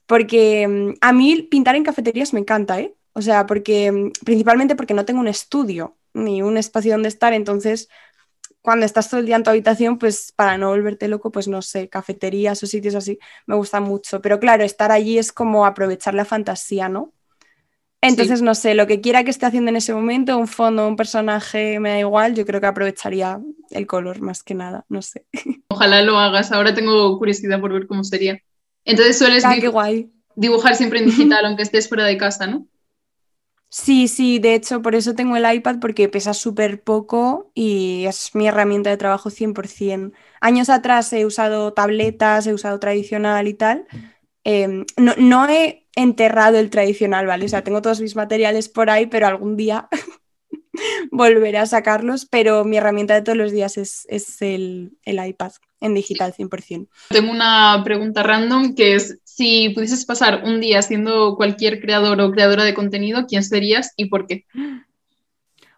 Porque 0.06 0.68
mm, 0.68 0.94
a 1.02 1.14
mí 1.14 1.44
pintar 1.44 1.76
en 1.76 1.84
cafeterías 1.84 2.34
me 2.34 2.42
encanta, 2.42 2.80
¿eh? 2.80 2.94
O 3.14 3.22
sea, 3.22 3.46
porque 3.46 3.92
mm, 3.92 4.12
principalmente 4.26 4.76
porque 4.76 4.94
no 4.94 5.06
tengo 5.06 5.22
un 5.22 5.28
estudio 5.28 5.98
ni 6.14 6.42
un 6.42 6.58
espacio 6.58 6.92
donde 6.92 7.08
estar, 7.08 7.32
entonces 7.32 7.88
cuando 8.62 8.86
estás 8.86 9.10
todo 9.10 9.20
el 9.20 9.26
día 9.26 9.38
en 9.38 9.44
tu 9.44 9.50
habitación, 9.50 9.98
pues 9.98 10.34
para 10.36 10.58
no 10.58 10.70
volverte 10.70 11.08
loco, 11.08 11.32
pues 11.32 11.48
no 11.48 11.62
sé, 11.62 11.90
cafeterías 11.90 12.62
o 12.62 12.68
sitios 12.68 12.96
así, 12.96 13.18
me 13.48 13.56
gusta 13.56 13.80
mucho. 13.80 14.22
Pero 14.22 14.40
claro, 14.40 14.64
estar 14.64 14.92
allí 14.92 15.18
es 15.18 15.32
como 15.32 15.66
aprovechar 15.66 16.14
la 16.14 16.26
fantasía, 16.26 16.88
¿no? 16.88 17.14
Entonces, 18.02 18.42
no 18.42 18.56
sé, 18.56 18.74
lo 18.74 18.88
que 18.88 19.00
quiera 19.00 19.24
que 19.24 19.30
esté 19.30 19.46
haciendo 19.46 19.70
en 19.70 19.76
ese 19.76 19.94
momento, 19.94 20.36
un 20.38 20.48
fondo, 20.48 20.88
un 20.88 20.96
personaje, 20.96 21.80
me 21.80 21.90
da 21.90 22.00
igual, 22.00 22.34
yo 22.34 22.46
creo 22.46 22.60
que 22.60 22.66
aprovecharía 22.66 23.40
el 23.70 23.86
color 23.86 24.22
más 24.22 24.42
que 24.42 24.56
nada, 24.56 24.86
no 24.90 25.04
sé. 25.04 25.26
Ojalá 25.70 26.02
lo 26.02 26.18
hagas, 26.18 26.52
ahora 26.52 26.74
tengo 26.74 27.18
curiosidad 27.20 27.62
por 27.62 27.74
ver 27.74 27.86
cómo 27.86 28.04
sería. 28.04 28.40
Entonces 28.86 29.20
sueles 29.20 29.46
ah, 29.46 29.56
guay. 29.72 30.12
dibujar 30.36 30.76
siempre 30.76 31.00
en 31.00 31.06
digital, 31.08 31.46
aunque 31.46 31.62
estés 31.62 31.88
fuera 31.88 32.06
de 32.06 32.18
casa, 32.18 32.48
¿no? 32.48 32.68
Sí, 33.70 34.10
sí, 34.10 34.40
de 34.40 34.56
hecho, 34.56 34.82
por 34.82 34.96
eso 34.96 35.16
tengo 35.16 35.38
el 35.38 35.54
iPad, 35.54 35.78
porque 35.80 36.10
pesa 36.10 36.34
súper 36.34 36.84
poco 36.84 37.52
y 37.54 38.04
es 38.06 38.36
mi 38.36 38.48
herramienta 38.48 38.90
de 38.90 38.98
trabajo 38.98 39.30
100%. 39.30 40.12
Años 40.42 40.70
atrás 40.70 41.14
he 41.14 41.26
usado 41.26 41.72
tabletas, 41.72 42.48
he 42.48 42.54
usado 42.54 42.80
tradicional 42.80 43.48
y 43.48 43.54
tal. 43.54 43.86
Em, 44.44 44.86
no, 44.98 45.14
no, 45.18 45.48
he 45.48 45.81
enterrado 45.96 46.58
el 46.58 46.70
tradicional, 46.70 47.26
¿vale? 47.28 47.46
O 47.46 47.50
sea, 47.50 47.64
tengo 47.64 47.82
todos 47.82 48.02
mis 48.02 48.16
materiales 48.16 48.70
por 48.70 48.90
ahí, 48.90 49.08
pero 49.08 49.28
algún 49.28 49.58
día 49.58 49.88
volveré 51.12 51.58
a 51.58 51.66
sacarlos, 51.66 52.26
pero 52.26 52.64
mi 52.64 52.78
herramienta 52.78 53.14
de 53.14 53.22
todos 53.22 53.38
los 53.38 53.52
días 53.52 53.78
es, 53.78 54.06
el, 54.42 54.98
el, 55.04 55.26
iPad 55.26 55.52
en 55.80 55.94
digital 55.94 56.34
100%. 56.34 56.88
Tengo 57.10 57.32
una 57.32 57.82
pregunta 57.84 58.24
random 58.24 58.76
que 58.76 58.96
es, 58.96 59.20
si 59.24 59.70
pudieses 59.70 60.06
pasar 60.06 60.44
un 60.46 60.62
día 60.62 60.82
siendo 60.82 61.36
cualquier 61.36 61.82
creador 61.82 62.20
o 62.22 62.32
creadora 62.32 62.64
de 62.64 62.74
contenido, 62.74 63.26
¿quién 63.28 63.44
serías 63.44 63.94
y 63.98 64.06
por 64.06 64.28
qué? 64.28 64.46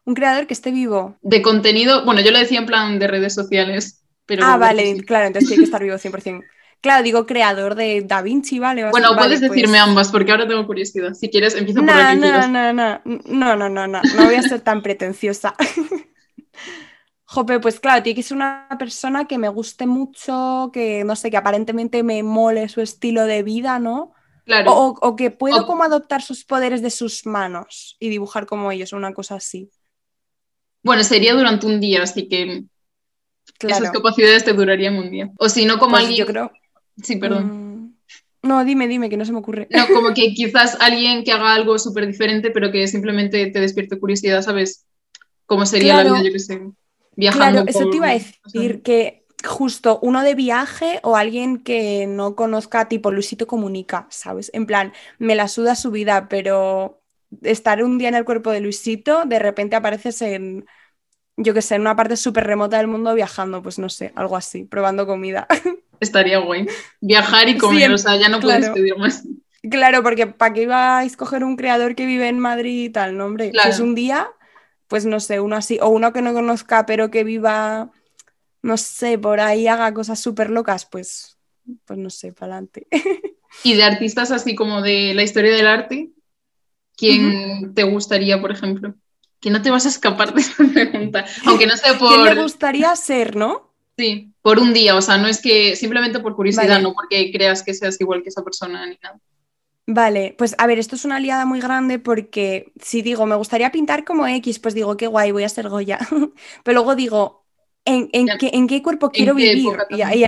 Un 0.06 0.16
creador 0.16 0.48
que 0.48 0.54
esté 0.54 0.72
vivo. 0.72 1.16
De 1.22 1.42
contenido, 1.42 2.04
bueno, 2.04 2.20
yo 2.20 2.32
lo 2.32 2.40
decía 2.40 2.60
en 2.60 2.66
plan 2.66 3.00
de 3.00 3.08
redes 3.08 3.34
sociales, 3.34 4.04
pero... 4.26 4.44
Ah, 4.44 4.58
vale, 4.58 4.98
claro, 5.06 5.28
entonces 5.28 5.48
tiene 5.48 5.62
que 5.62 5.66
estar 5.66 5.82
vivo 5.82 5.96
100%. 5.96 6.44
Claro, 6.84 7.02
digo 7.02 7.26
creador 7.26 7.76
de 7.76 8.02
Da 8.02 8.22
Vinci, 8.22 8.60
¿vale? 8.60 8.90
Bueno, 8.92 9.16
puedes 9.16 9.40
decirme 9.40 9.78
pues 9.78 9.82
ambas 9.82 10.12
porque 10.12 10.32
ahora 10.32 10.46
tengo 10.46 10.68
curiosidad. 10.68 11.14
Si 11.14 11.30
quieres, 11.30 11.56
empiezo 11.56 11.80
por 11.80 11.88
la 11.88 12.10
que 12.10 12.16
no, 12.18 12.48
no, 12.50 12.74
no, 12.74 12.74
no, 12.74 13.56
no, 13.56 13.70
no, 13.70 13.88
no, 13.88 14.02
no 14.02 14.26
voy 14.26 14.36
a 14.36 14.42
ser 14.42 14.60
tan 14.60 14.82
pretenciosa. 14.82 15.56
Jope, 17.24 17.62
pues 17.62 17.80
claro, 17.80 18.04
tiene 18.04 18.18
que 18.18 18.24
ser 18.24 18.36
una 18.36 18.68
persona 18.78 19.30
que 19.30 19.38
me 19.38 19.48
guste 19.48 19.88
mucho, 19.88 20.72
que 20.74 21.06
no 21.06 21.16
sé, 21.16 21.32
que 21.32 21.38
aparentemente 21.38 22.04
me 22.04 22.22
mole 22.22 22.68
su 22.68 22.82
estilo 22.82 23.26
de 23.28 23.44
vida, 23.44 23.80
¿no? 23.80 24.12
Claro. 24.44 24.74
O, 24.76 25.16
que 25.16 25.32
puedo 25.32 25.66
como 25.66 25.86
adoptar 25.86 26.22
sus 26.22 26.44
poderes 26.44 26.82
de 26.82 26.90
sus 26.90 27.26
manos 27.26 27.96
y 27.98 28.10
dibujar 28.10 28.46
como 28.46 28.74
ellos, 28.74 28.92
una 28.92 29.14
cosa 29.14 29.36
así. 29.36 29.72
Bueno, 30.84 31.02
sería 31.06 31.34
durante 31.34 31.66
un 31.66 31.80
día, 31.80 32.04
así 32.04 32.28
que 32.28 32.66
esas 33.60 33.90
capacidades 33.92 34.44
te 34.44 34.52
durarían 34.52 34.98
un 34.98 35.10
día. 35.10 35.32
O 35.38 35.48
si 35.48 35.66
no, 35.66 35.80
como 35.80 35.92
pues 35.92 36.04
alguien. 36.04 36.20
Yo 36.20 36.26
creo. 36.26 36.52
Sí, 37.02 37.16
perdón. 37.16 37.96
Mm, 38.42 38.48
no, 38.48 38.66
dime, 38.66 38.88
dime, 38.88 39.10
que 39.10 39.18
no 39.18 39.26
se 39.26 39.32
me 39.32 39.40
ocurre. 39.40 39.68
No, 39.72 39.88
como 39.88 40.14
que 40.14 40.34
quizás 40.34 40.78
alguien 40.80 41.24
que 41.24 41.32
haga 41.32 41.54
algo 41.54 41.80
súper 41.80 42.06
diferente, 42.06 42.52
pero 42.52 42.72
que 42.72 42.88
simplemente 42.88 43.48
te 43.48 43.60
despierte 43.60 44.00
curiosidad, 44.00 44.42
¿sabes? 44.42 44.86
¿Cómo 45.46 45.66
sería 45.66 45.96
la 45.96 46.04
vida, 46.04 46.24
yo 46.24 46.32
que 46.32 46.40
sé, 46.40 46.62
viajando? 47.16 47.64
Claro, 47.64 47.70
eso 47.70 47.90
te 47.90 47.98
iba 47.98 48.10
a 48.10 48.14
decir, 48.14 48.82
que 48.82 49.26
justo 49.46 50.00
uno 50.02 50.24
de 50.24 50.36
viaje 50.36 51.00
o 51.04 51.16
alguien 51.16 51.60
que 51.60 52.06
no 52.08 52.36
conozca, 52.36 52.88
tipo 52.88 53.12
Luisito 53.12 53.48
Comunica, 53.48 54.08
¿sabes? 54.10 54.52
En 54.54 54.66
plan, 54.66 54.94
me 55.20 55.36
la 55.36 55.48
suda 55.48 55.76
su 55.76 55.92
vida, 55.92 56.28
pero 56.30 57.02
estar 57.42 57.84
un 57.84 57.98
día 57.98 58.10
en 58.10 58.16
el 58.16 58.26
cuerpo 58.26 58.52
de 58.52 58.62
Luisito, 58.62 59.26
de 59.26 59.40
repente 59.40 59.76
apareces 59.76 60.22
en, 60.22 60.66
yo 61.38 61.54
que 61.54 61.62
sé, 61.62 61.76
en 61.76 61.82
una 61.82 61.96
parte 61.96 62.16
súper 62.16 62.46
remota 62.46 62.78
del 62.78 62.88
mundo 62.88 63.14
viajando, 63.14 63.62
pues 63.62 63.80
no 63.80 63.90
sé, 63.90 64.12
algo 64.16 64.36
así, 64.36 64.64
probando 64.64 65.06
comida. 65.08 65.48
estaría 66.04 66.40
guay. 66.40 66.68
Viajar 67.02 67.50
y 67.50 67.58
comer, 67.58 67.92
o 67.92 67.98
sea, 67.98 68.16
ya 68.18 68.30
no 68.30 68.40
puedes 68.40 68.70
pedir 68.70 68.98
más. 68.98 69.24
Claro, 69.70 70.04
porque 70.04 70.28
¿para 70.28 70.54
qué 70.54 70.64
iba 70.64 71.00
a 71.00 71.06
escoger 71.06 71.44
un 71.44 71.56
creador 71.56 71.96
que 71.96 72.06
vive 72.06 72.28
en 72.28 72.40
Madrid 72.40 72.84
y 72.84 72.90
tal? 72.90 73.18
No, 73.18 73.26
hombre, 73.26 73.52
si 73.52 73.70
es 73.70 73.80
un 73.80 73.96
día, 73.96 74.28
pues 74.88 75.06
no 75.06 75.20
sé, 75.20 75.40
uno 75.40 75.56
así, 75.56 75.80
o 75.82 75.88
uno 75.88 76.12
que 76.12 76.22
no 76.22 76.34
conozca, 76.34 76.86
pero 76.86 77.10
que 77.10 77.24
viva, 77.24 77.90
no 78.62 78.78
sé, 78.78 79.18
por 79.18 79.40
ahí 79.40 79.68
haga 79.68 79.94
cosas 79.94 80.20
súper 80.20 80.50
locas, 80.50 80.86
pues, 80.86 81.38
pues 81.86 81.98
no 81.98 82.10
sé, 82.10 82.34
para 82.34 82.54
adelante. 82.54 82.88
Y 83.64 83.76
de 83.76 83.84
artistas 83.84 84.32
así 84.32 84.56
como 84.56 84.82
de 84.82 85.14
la 85.14 85.22
historia 85.22 85.56
del 85.56 85.68
arte, 85.68 86.10
¿quién 86.98 87.74
te 87.76 87.84
gustaría, 87.84 88.42
por 88.42 88.52
ejemplo? 88.52 88.96
Que 89.40 89.52
no 89.52 89.62
te 89.62 89.70
vas 89.70 89.86
a 89.86 89.90
escapar 89.90 90.34
de 90.34 90.42
esa 90.42 90.64
pregunta, 90.74 91.26
aunque 91.46 91.68
no 91.68 91.78
sé 91.78 91.94
por... 91.94 92.10
¿Quién 92.10 92.24
le 92.36 92.42
gustaría 92.42 92.96
ser, 92.96 93.36
no? 93.36 93.73
Sí, 93.98 94.34
por 94.42 94.60
un 94.60 94.74
día, 94.74 94.96
o 94.96 95.02
sea, 95.02 95.18
no 95.18 95.28
es 95.28 95.42
que 95.42 95.76
simplemente 95.76 96.20
por 96.20 96.36
curiosidad, 96.36 96.82
no 96.82 96.94
porque 96.94 97.32
creas 97.32 97.62
que 97.62 97.74
seas 97.74 98.00
igual 98.02 98.24
que 98.24 98.30
esa 98.30 98.44
persona 98.44 98.86
ni 98.88 98.98
nada. 99.02 99.20
Vale, 99.86 100.34
pues 100.38 100.56
a 100.58 100.66
ver, 100.66 100.80
esto 100.80 100.96
es 100.96 101.04
una 101.04 101.18
aliada 101.18 101.46
muy 101.46 101.60
grande 101.60 102.00
porque 102.00 102.72
si 102.82 103.02
digo, 103.02 103.26
me 103.26 103.36
gustaría 103.36 103.72
pintar 103.72 104.06
como 104.06 104.26
X, 104.26 104.60
pues 104.60 104.74
digo, 104.74 104.96
qué 104.96 105.08
guay, 105.08 105.32
voy 105.32 105.44
a 105.44 105.50
ser 105.50 105.70
Goya. 105.70 106.00
Pero 106.64 106.76
luego 106.76 106.96
digo, 106.96 107.46
¿en, 107.84 108.10
qué, 108.40 108.52
¿en 108.54 108.68
qué, 108.68 108.82
cuerpo 108.82 109.12
quiero 109.12 109.36
vivir? 109.36 109.78
Y, 109.90 110.26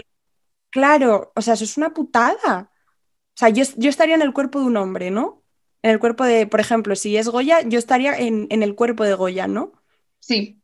claro, 0.69 1.32
o 1.36 1.41
sea, 1.41 1.54
eso 1.54 1.63
es 1.63 1.78
una 1.78 1.93
putada. 1.93 2.69
O 2.69 3.38
sea, 3.38 3.49
yo, 3.49 3.63
estaría 3.89 4.15
en 4.15 4.21
el 4.21 4.34
cuerpo 4.34 4.60
de 4.60 4.65
un 4.65 4.78
hombre, 4.78 5.10
¿no? 5.10 5.43
En 5.82 5.91
el 5.91 5.99
cuerpo 5.99 6.25
de, 6.25 6.47
por 6.47 6.60
ejemplo, 6.60 6.95
si 6.95 7.15
es 7.15 7.30
Goya, 7.30 7.62
yo 7.62 7.80
estaría 7.80 8.17
en, 8.17 8.47
en 8.49 8.62
el 8.62 8.75
cuerpo 8.75 9.06
de 9.06 9.13
Goya, 9.13 9.47
¿no? 9.47 9.71
Sí. 10.19 10.62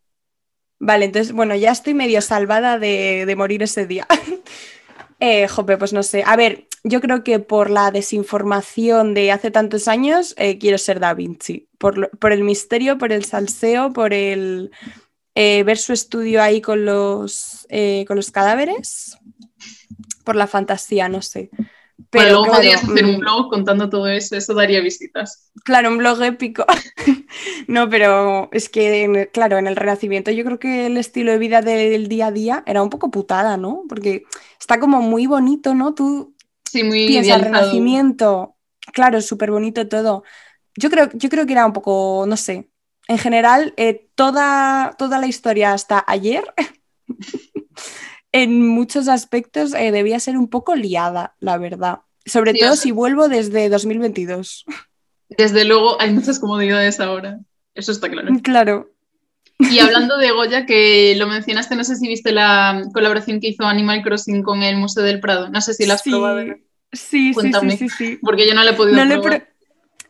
Vale, 0.83 1.05
entonces, 1.05 1.31
bueno, 1.31 1.55
ya 1.55 1.71
estoy 1.71 1.93
medio 1.93 2.21
salvada 2.21 2.79
de, 2.79 3.31
morir 3.37 3.61
ese 3.61 3.85
día. 3.85 4.07
eh, 5.19 5.47
jope, 5.47 5.77
pues 5.77 5.93
no 5.93 6.01
sé. 6.01 6.23
A 6.25 6.35
ver, 6.35 6.67
yo 6.83 7.01
creo 7.01 7.23
que 7.23 7.37
por 7.37 7.69
la 7.69 7.91
desinformación 7.91 9.13
de 9.13 9.31
hace 9.31 9.51
tantos 9.51 9.87
años, 9.87 10.33
eh, 10.37 10.57
quiero 10.57 10.79
ser 10.79 10.99
Da 10.99 11.13
Vinci. 11.13 11.69
Por, 11.77 12.09
por, 12.17 12.31
el 12.31 12.43
misterio, 12.43 12.97
por 12.97 13.11
el 13.11 13.25
salseo, 13.25 13.93
por 13.93 14.11
el 14.11 14.71
eh, 15.35 15.61
ver 15.61 15.77
su 15.77 15.93
estudio 15.93 16.41
ahí 16.41 16.61
con 16.61 16.83
los, 16.83 17.67
con 18.07 18.15
los 18.15 18.31
cadáveres, 18.31 19.19
por 20.23 20.35
la 20.35 20.47
fantasía, 20.47 21.07
no 21.09 21.21
sé. 21.21 21.51
Pero 22.09 22.29
luego 22.29 22.45
podrías 22.45 22.83
hacer 22.83 23.05
un 23.05 23.17
mm, 23.17 23.19
blog 23.19 23.49
contando 23.49 23.89
todo 23.89 24.07
eso, 24.07 24.35
eso 24.35 24.53
daría 24.53 24.81
visitas. 24.81 25.51
Claro, 25.63 25.89
un 25.89 25.97
blog 25.97 26.21
épico. 26.23 26.65
no, 27.67 27.89
pero 27.89 28.49
es 28.51 28.69
que, 28.69 29.29
claro, 29.33 29.57
en 29.57 29.67
el 29.67 29.75
Renacimiento 29.75 30.31
yo 30.31 30.43
creo 30.43 30.59
que 30.59 30.87
el 30.87 30.97
estilo 30.97 31.31
de 31.31 31.37
vida 31.37 31.61
del 31.61 32.07
día 32.07 32.27
a 32.27 32.31
día 32.31 32.63
era 32.65 32.81
un 32.81 32.89
poco 32.89 33.11
putada, 33.11 33.57
¿no? 33.57 33.83
Porque 33.87 34.23
está 34.59 34.79
como 34.79 35.01
muy 35.01 35.27
bonito, 35.27 35.75
¿no? 35.75 35.93
Tú 35.93 36.35
sí, 36.65 36.83
muy 36.83 37.07
piensas 37.07 37.41
Renacimiento, 37.41 38.55
claro, 38.93 39.21
súper 39.21 39.51
bonito 39.51 39.87
todo. 39.87 40.23
Yo 40.75 40.89
creo, 40.89 41.09
yo 41.13 41.29
creo 41.29 41.45
que 41.45 41.53
era 41.53 41.65
un 41.65 41.73
poco, 41.73 42.25
no 42.27 42.37
sé, 42.37 42.69
en 43.07 43.17
general, 43.17 43.73
eh, 43.77 44.09
toda, 44.15 44.95
toda 44.97 45.19
la 45.19 45.27
historia 45.27 45.73
hasta 45.73 46.03
ayer 46.07 46.43
en 48.31 48.67
muchos 48.67 49.07
aspectos 49.07 49.73
eh, 49.73 49.91
debía 49.91 50.19
ser 50.19 50.37
un 50.37 50.47
poco 50.47 50.75
liada, 50.75 51.35
la 51.39 51.57
verdad. 51.57 51.99
Sobre 52.25 52.53
todo 52.53 52.75
si 52.75 52.91
vuelvo 52.91 53.27
desde 53.27 53.69
2022. 53.69 54.65
Desde 55.29 55.65
luego 55.65 55.99
hay 55.99 56.11
muchas 56.11 56.39
comodidades 56.39 56.99
ahora, 56.99 57.39
eso 57.73 57.91
está 57.91 58.09
claro. 58.09 58.29
Claro. 58.43 58.91
Y 59.59 59.79
hablando 59.79 60.17
de 60.17 60.31
Goya, 60.31 60.65
que 60.65 61.15
lo 61.17 61.27
mencionaste, 61.27 61.75
no 61.75 61.83
sé 61.83 61.95
si 61.95 62.07
viste 62.07 62.31
la 62.31 62.83
colaboración 62.93 63.39
que 63.39 63.49
hizo 63.49 63.63
Animal 63.63 64.01
Crossing 64.01 64.41
con 64.43 64.63
el 64.63 64.77
Museo 64.77 65.03
del 65.03 65.19
Prado. 65.19 65.49
No 65.49 65.61
sé 65.61 65.73
si 65.73 65.85
la 65.85 65.95
has 65.95 66.03
probado. 66.03 66.41
Sí, 66.91 67.33
sí, 67.33 67.51
sí, 67.77 67.89
sí, 67.89 68.19
Porque 68.21 68.47
yo 68.47 68.53
no 68.53 68.63
la 68.63 68.71
he 68.71 68.73
podido 68.73 68.97
probar. 68.97 69.50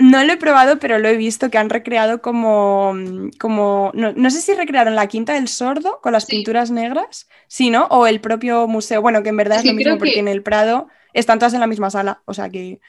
No 0.01 0.23
lo 0.23 0.33
he 0.33 0.37
probado, 0.37 0.79
pero 0.79 0.97
lo 0.97 1.07
he 1.07 1.15
visto 1.15 1.51
que 1.51 1.59
han 1.59 1.69
recreado 1.69 2.21
como. 2.21 2.93
como 3.39 3.91
no, 3.93 4.29
sé 4.31 4.41
si 4.41 4.53
recrearon 4.53 4.95
la 4.95 5.07
Quinta 5.07 5.33
del 5.33 5.47
Sordo 5.47 5.99
con 6.01 6.11
las 6.11 6.25
pinturas 6.25 6.71
negras, 6.71 7.29
sí, 7.47 7.69
¿no? 7.69 7.85
O 7.85 8.07
el 8.07 8.19
propio 8.19 8.67
museo. 8.67 9.01
Bueno, 9.01 9.21
que 9.21 9.29
en 9.29 9.37
verdad 9.37 9.59
es, 9.59 9.65
lo 9.65 9.73
mismo, 9.73 9.99
porque 9.99 10.19
en 10.19 10.27
el 10.27 10.41
Prado 10.41 10.87
están 11.13 11.37
todas 11.37 11.53
en 11.53 11.59
la 11.59 11.67
misma 11.67 11.91
sala. 11.91 12.23
O 12.25 12.33
sea 12.33 12.49
que. 12.49 12.79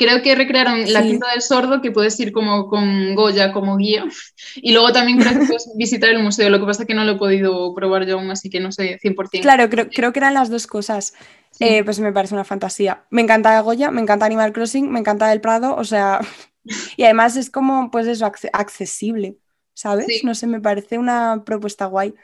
Creo 0.00 0.22
que 0.22 0.34
recrearon 0.34 0.90
la 0.90 1.02
Quinta 1.02 1.30
del 1.30 1.42
Sordo, 1.42 1.82
que 1.82 1.90
puedes 1.90 2.18
ir 2.20 2.32
como 2.32 2.68
con 2.68 3.14
Goya 3.14 3.52
como 3.52 3.76
guía. 3.76 4.06
Y 4.56 4.72
luego 4.72 4.92
también 4.94 5.18
creo 5.18 5.38
que 5.38 5.46
puedes 5.46 5.70
visitar 5.76 6.08
el 6.08 6.22
museo. 6.22 6.48
Lo 6.48 6.58
que 6.58 6.64
pasa 6.64 6.84
es 6.84 6.88
que 6.88 6.94
no 6.94 7.04
lo 7.04 7.12
he 7.12 7.18
podido 7.18 7.74
probar 7.74 8.06
yo 8.06 8.18
aún, 8.18 8.30
así 8.30 8.48
que 8.48 8.60
no 8.60 8.72
sé 8.72 8.98
100%. 8.98 9.42
Claro, 9.42 9.68
creo, 9.68 9.90
creo 9.90 10.12
que 10.12 10.18
eran 10.20 10.32
las 10.32 10.48
dos 10.48 10.66
cosas. 10.66 11.12
Eh, 11.58 11.84
pues 11.84 12.00
me 12.00 12.12
parece 12.14 12.32
una 12.32 12.44
fantasía. 12.44 13.04
Me 13.10 13.20
encanta 13.20 13.60
Goya, 13.60 13.90
me 13.90 14.00
encanta 14.00 14.24
Animal 14.24 14.54
Crossing, 14.54 14.90
me 14.90 15.00
encanta 15.00 15.30
El 15.32 15.42
Prado, 15.42 15.76
o 15.76 15.84
sea, 15.84 16.20
y 16.96 17.04
además 17.04 17.36
es 17.36 17.50
como, 17.50 17.90
pues 17.90 18.06
eso, 18.06 18.24
accesible, 18.24 19.36
¿sabes? 19.74 20.24
No 20.24 20.34
sé, 20.34 20.46
me 20.46 20.62
parece 20.62 20.96
una 20.96 21.42
propuesta 21.44 21.84
guay. 21.84 22.14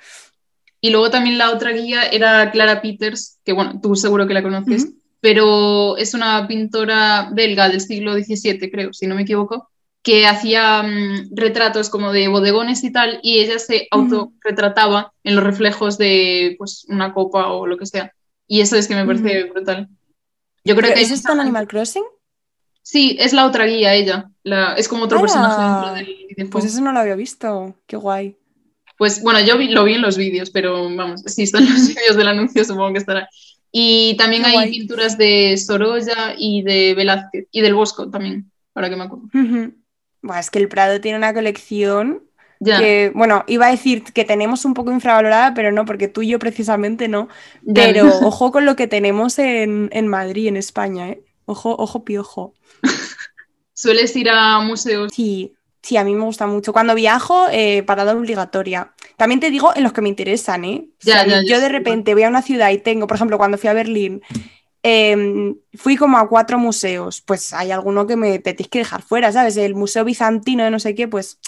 Y 0.80 0.90
luego 0.90 1.10
también 1.10 1.36
la 1.36 1.50
otra 1.50 1.72
guía 1.72 2.04
era 2.04 2.50
Clara 2.50 2.80
Peters, 2.80 3.38
que 3.44 3.52
bueno, 3.52 3.78
tú 3.82 3.96
seguro 3.96 4.26
que 4.26 4.34
la 4.34 4.42
conoces, 4.42 4.88
pero 5.20 5.96
es 5.96 6.14
una 6.14 6.46
pintora 6.46 7.30
belga 7.32 7.68
del 7.68 7.80
siglo 7.80 8.14
XVII, 8.14 8.70
creo, 8.70 8.92
si 8.92 9.06
no 9.06 9.14
me 9.14 9.22
equivoco, 9.22 9.68
que 10.02 10.26
hacía 10.26 10.82
mm, 10.82 11.34
retratos 11.34 11.90
como 11.90 12.12
de 12.12 12.28
bodegones 12.28 12.84
y 12.84 12.92
tal, 12.92 13.18
y 13.22 13.40
ella 13.40 13.58
se 13.58 13.88
autorretrataba 13.90 15.12
en 15.24 15.34
los 15.34 15.44
reflejos 15.44 15.98
de 15.98 16.54
pues, 16.58 16.86
una 16.88 17.12
copa 17.12 17.48
o 17.48 17.66
lo 17.66 17.76
que 17.76 17.86
sea. 17.86 18.12
Y 18.46 18.60
eso 18.60 18.76
es 18.76 18.86
que 18.86 18.94
me 18.94 19.04
parece 19.04 19.44
brutal. 19.44 19.88
Yo 20.64 20.76
creo 20.76 20.94
que 20.94 21.00
¿Es 21.00 21.10
esto 21.10 21.32
en 21.32 21.40
Animal 21.40 21.66
Crossing? 21.66 22.04
Sí, 22.82 23.16
es 23.18 23.32
la 23.32 23.46
otra 23.46 23.66
guía 23.66 23.94
ella. 23.94 24.30
es 24.76 24.86
como 24.86 25.04
otro 25.06 25.20
personaje 25.20 26.06
del 26.36 26.48
Pues 26.50 26.64
eso 26.66 26.80
no 26.80 26.92
lo 26.92 27.00
había 27.00 27.16
visto. 27.16 27.74
Qué 27.86 27.96
guay. 27.96 28.36
Pues 28.96 29.22
bueno, 29.22 29.40
yo 29.40 29.56
lo 29.56 29.82
vi 29.82 29.94
en 29.94 30.02
los 30.02 30.16
vídeos, 30.16 30.50
pero 30.50 30.84
vamos, 30.94 31.22
si 31.26 31.42
están 31.42 31.64
los 31.64 31.88
vídeos 31.88 32.16
del 32.16 32.28
anuncio 32.28 32.64
supongo 32.64 32.92
que 32.92 33.00
estará. 33.00 33.28
Y 33.78 34.16
también 34.16 34.42
hay 34.46 34.70
pinturas 34.70 35.18
de 35.18 35.54
Sorolla 35.58 36.34
y 36.38 36.62
de 36.62 36.94
Velázquez 36.94 37.46
y 37.52 37.60
del 37.60 37.74
Bosco 37.74 38.08
también, 38.08 38.50
para 38.72 38.88
que 38.88 38.96
me 38.96 39.04
acuerdo. 39.04 39.28
es 40.38 40.50
que 40.50 40.58
el 40.60 40.68
Prado 40.68 40.98
tiene 41.02 41.18
una 41.18 41.34
colección 41.34 42.22
que, 42.64 43.12
bueno, 43.14 43.44
iba 43.48 43.66
a 43.66 43.70
decir 43.70 44.02
que 44.02 44.24
tenemos 44.24 44.64
un 44.64 44.72
poco 44.72 44.92
infravalorada, 44.92 45.52
pero 45.52 45.72
no, 45.72 45.84
porque 45.84 46.08
tú 46.08 46.22
y 46.22 46.28
yo 46.28 46.38
precisamente 46.38 47.06
no. 47.06 47.28
Pero 47.74 48.06
ojo 48.22 48.50
con 48.50 48.64
lo 48.64 48.76
que 48.76 48.86
tenemos 48.86 49.38
en, 49.38 50.08
Madrid, 50.08 50.46
en 50.46 50.56
España, 50.56 51.10
¿eh? 51.10 51.20
Ojo, 51.44 51.76
ojo, 51.78 52.02
piojo. 52.02 52.54
¿Sueles 53.74 54.16
ir 54.16 54.30
a 54.30 54.58
museos? 54.60 55.12
Sí, 55.12 55.54
sí, 55.86 55.96
a 55.96 56.04
mí 56.04 56.14
me 56.14 56.24
gusta 56.24 56.48
mucho. 56.48 56.72
Cuando 56.72 56.94
viajo, 56.96 57.46
eh, 57.50 57.84
parada 57.84 58.12
obligatoria. 58.12 58.92
También 59.16 59.38
te 59.38 59.50
digo 59.50 59.72
en 59.76 59.84
los 59.84 59.92
que 59.92 60.02
me 60.02 60.08
interesan, 60.08 60.64
¿eh? 60.64 60.88
yo 61.46 61.60
de 61.60 61.68
repente 61.68 62.12
voy 62.14 62.24
a 62.24 62.28
una 62.28 62.42
ciudad 62.42 62.70
y 62.70 62.78
tengo, 62.78 63.06
por 63.06 63.16
ejemplo, 63.16 63.38
cuando 63.38 63.56
fui 63.56 63.68
a 63.68 63.72
Berlín, 63.72 64.20
em, 64.82 65.56
fui 65.74 65.96
como 65.96 66.18
a 66.18 66.28
cuatro 66.28 66.58
museos, 66.58 67.20
pues 67.20 67.52
hay 67.52 67.70
alguno 67.70 68.06
que 68.06 68.16
me 68.16 68.40
tenéis 68.40 68.68
que 68.68 68.80
dejar 68.80 69.02
fuera, 69.02 69.30
¿sabes? 69.30 69.56
El 69.56 69.76
Museo 69.76 70.04
Bizantino 70.04 70.64
de 70.64 70.70
no 70.72 70.80
sé 70.80 70.96
qué, 70.96 71.06
pues 71.06 71.38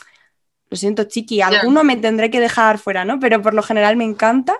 lo 0.71 0.77
siento, 0.77 1.05
chiqui, 1.05 1.41
alguno 1.43 1.83
me 1.83 1.97
tendré 1.97 2.31
que 2.31 2.41
dejar 2.41 2.79
fuera, 2.79 3.05
¿no? 3.05 3.19
Pero 3.19 3.43
por 3.43 3.55
lo 3.55 3.63
general 3.63 3.97
me 3.97 4.05
encanta. 4.05 4.55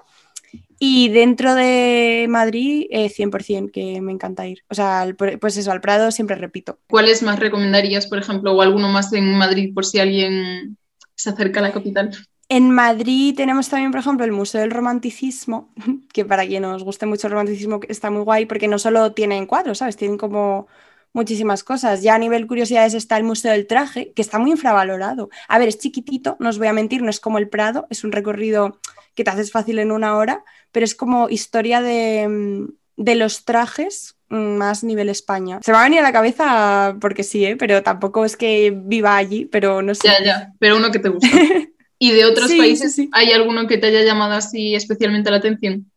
Y 0.79 1.09
dentro 1.09 1.55
de 1.55 2.27
Madrid, 2.29 2.87
100% 2.91 3.69
eh, 3.69 3.71
que 3.73 4.01
me 4.01 4.13
encanta 4.13 4.47
ir. 4.47 4.63
O 4.69 4.75
sea, 4.75 5.07
pues 5.41 5.57
eso, 5.57 5.73
al 5.73 5.81
Prado 5.81 6.11
siempre 6.11 6.37
repito. 6.37 6.79
¿Cuáles 6.89 7.23
más 7.23 7.39
recomendarías, 7.39 8.07
por 8.07 8.19
ejemplo, 8.19 8.53
o 8.53 8.63
alguno 8.63 8.89
más 8.89 9.13
en 9.13 9.37
Madrid 9.37 9.73
por 9.75 9.85
si 9.85 9.99
alguien 9.99 10.77
se 11.15 11.31
acerca 11.31 11.61
a 11.61 11.65
la 11.65 11.73
capital? 11.73 12.11
En 12.51 12.71
Madrid 12.71 13.35
tenemos 13.37 13.69
también, 13.69 13.91
por 13.91 14.01
ejemplo, 14.01 14.25
el 14.25 14.33
Museo 14.33 14.63
del 14.63 14.71
Romanticismo, 14.71 15.75
que 16.13 16.25
para 16.25 16.47
quien 16.47 16.63
nos 16.63 16.83
guste 16.83 17.07
mucho 17.07 17.27
el 17.27 17.33
romanticismo 17.33 17.81
está 17.89 18.11
muy 18.11 18.23
guay, 18.23 18.47
porque 18.47 18.69
no 18.69 18.79
solo 18.79 19.13
tienen 19.13 19.47
cuadros, 19.47 19.79
¿sabes? 19.79 19.97
Tienen 19.97 20.17
como 20.17 20.67
muchísimas 21.13 21.65
cosas. 21.65 22.03
Ya 22.03 22.15
a 22.15 22.19
nivel 22.19 22.47
curiosidades 22.47 22.95
está 22.95 23.17
el 23.17 23.25
Museo 23.25 23.53
del 23.53 23.67
Traje, 23.67 24.13
que 24.15 24.23
está 24.23 24.39
muy 24.39 24.53
infravalorado. 24.53 25.29
A 25.49 25.59
ver, 25.59 25.69
es 25.69 25.79
chiquitito, 25.79 26.37
no 26.41 26.49
os 26.49 26.59
voy 26.59 26.69
a 26.69 26.73
mentir, 26.73 27.03
no 27.03 27.11
es 27.11 27.21
como 27.21 27.39
el 27.39 27.49
Prado, 27.49 27.87
es 27.91 28.05
un 28.05 28.13
recorrido 28.13 28.81
que 29.15 29.25
te 29.25 29.31
haces 29.31 29.51
fácil 29.51 29.79
en 29.79 29.93
una 29.93 30.17
hora, 30.17 30.45
pero 30.73 30.85
es 30.85 30.95
como 30.95 31.29
historia 31.29 31.81
de, 31.81 32.27
mm, 32.29 33.05
los 33.17 33.45
trajes 33.45 34.17
mm, 34.29 34.57
más 34.57 34.85
nivel 34.85 35.09
España. 35.09 35.61
Se 35.63 35.71
me 35.71 35.77
va 35.77 35.83
a 35.83 35.85
venir 35.85 36.01
a 36.01 36.03
la 36.03 36.13
cabeza 36.13 36.97
porque 37.01 37.23
sí, 37.23 37.45
¿eh? 37.45 37.57
pero 37.57 37.83
tampoco 37.83 38.25
es 38.25 38.37
que 38.37 38.73
viva 38.75 39.17
allí, 39.17 39.45
pero 39.47 39.83
no 39.83 39.95
sé. 39.95 40.09
Ya, 40.09 40.25
ya, 40.25 40.53
pero 40.59 40.77
uno 40.77 40.91
que 40.91 40.99
te 40.99 41.09
gusta. 41.09 41.29
¿Y 42.01 42.13
de 42.13 42.25
otros 42.25 42.53
países 42.53 42.97
hay 43.13 43.33
alguno 43.33 43.67
que 43.67 43.77
te 43.77 43.89
haya 43.89 44.03
llamado 44.03 44.35
así 44.35 44.75
especialmente 44.75 45.31
la 45.31 45.39
atención? 45.39 45.91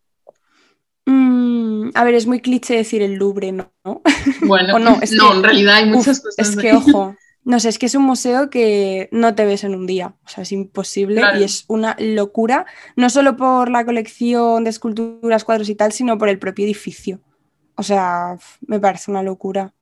Mm, 1.05 1.91
a 1.93 2.03
ver, 2.03 2.15
es 2.15 2.25
muy 2.25 2.39
cliché 2.39 2.75
decir 2.75 3.01
el 3.01 3.15
Louvre, 3.15 3.51
¿no? 3.51 3.71
Bueno, 4.41 4.79
no, 4.79 4.99
en 5.01 5.43
realidad 5.43 5.75
hay 5.75 5.85
muchas 5.85 6.21
cosas. 6.21 6.49
Es 6.49 6.55
que, 6.55 6.73
ojo, 6.73 7.15
no 7.43 7.59
sé, 7.59 7.69
es 7.69 7.79
que 7.79 7.87
es 7.87 7.95
un 7.95 8.03
museo 8.03 8.49
que 8.49 9.09
no 9.11 9.33
te 9.33 9.45
ves 9.45 9.63
en 9.63 9.73
un 9.73 9.87
día, 9.87 10.15
o 10.25 10.29
sea, 10.29 10.43
es 10.43 10.51
imposible 10.51 11.21
y 11.39 11.43
es 11.43 11.65
una 11.67 11.95
locura, 11.99 12.65
no 12.95 13.09
solo 13.09 13.35
por 13.35 13.69
la 13.69 13.83
colección 13.83 14.63
de 14.63 14.69
esculturas, 14.69 15.43
cuadros 15.43 15.69
y 15.69 15.75
tal, 15.75 15.91
sino 15.91 16.17
por 16.17 16.29
el 16.29 16.39
propio 16.39 16.65
edificio. 16.65 17.19
O 17.75 17.83
sea, 17.83 18.37
me 18.67 18.79
parece 18.79 19.09
una 19.09 19.23
locura. 19.23 19.73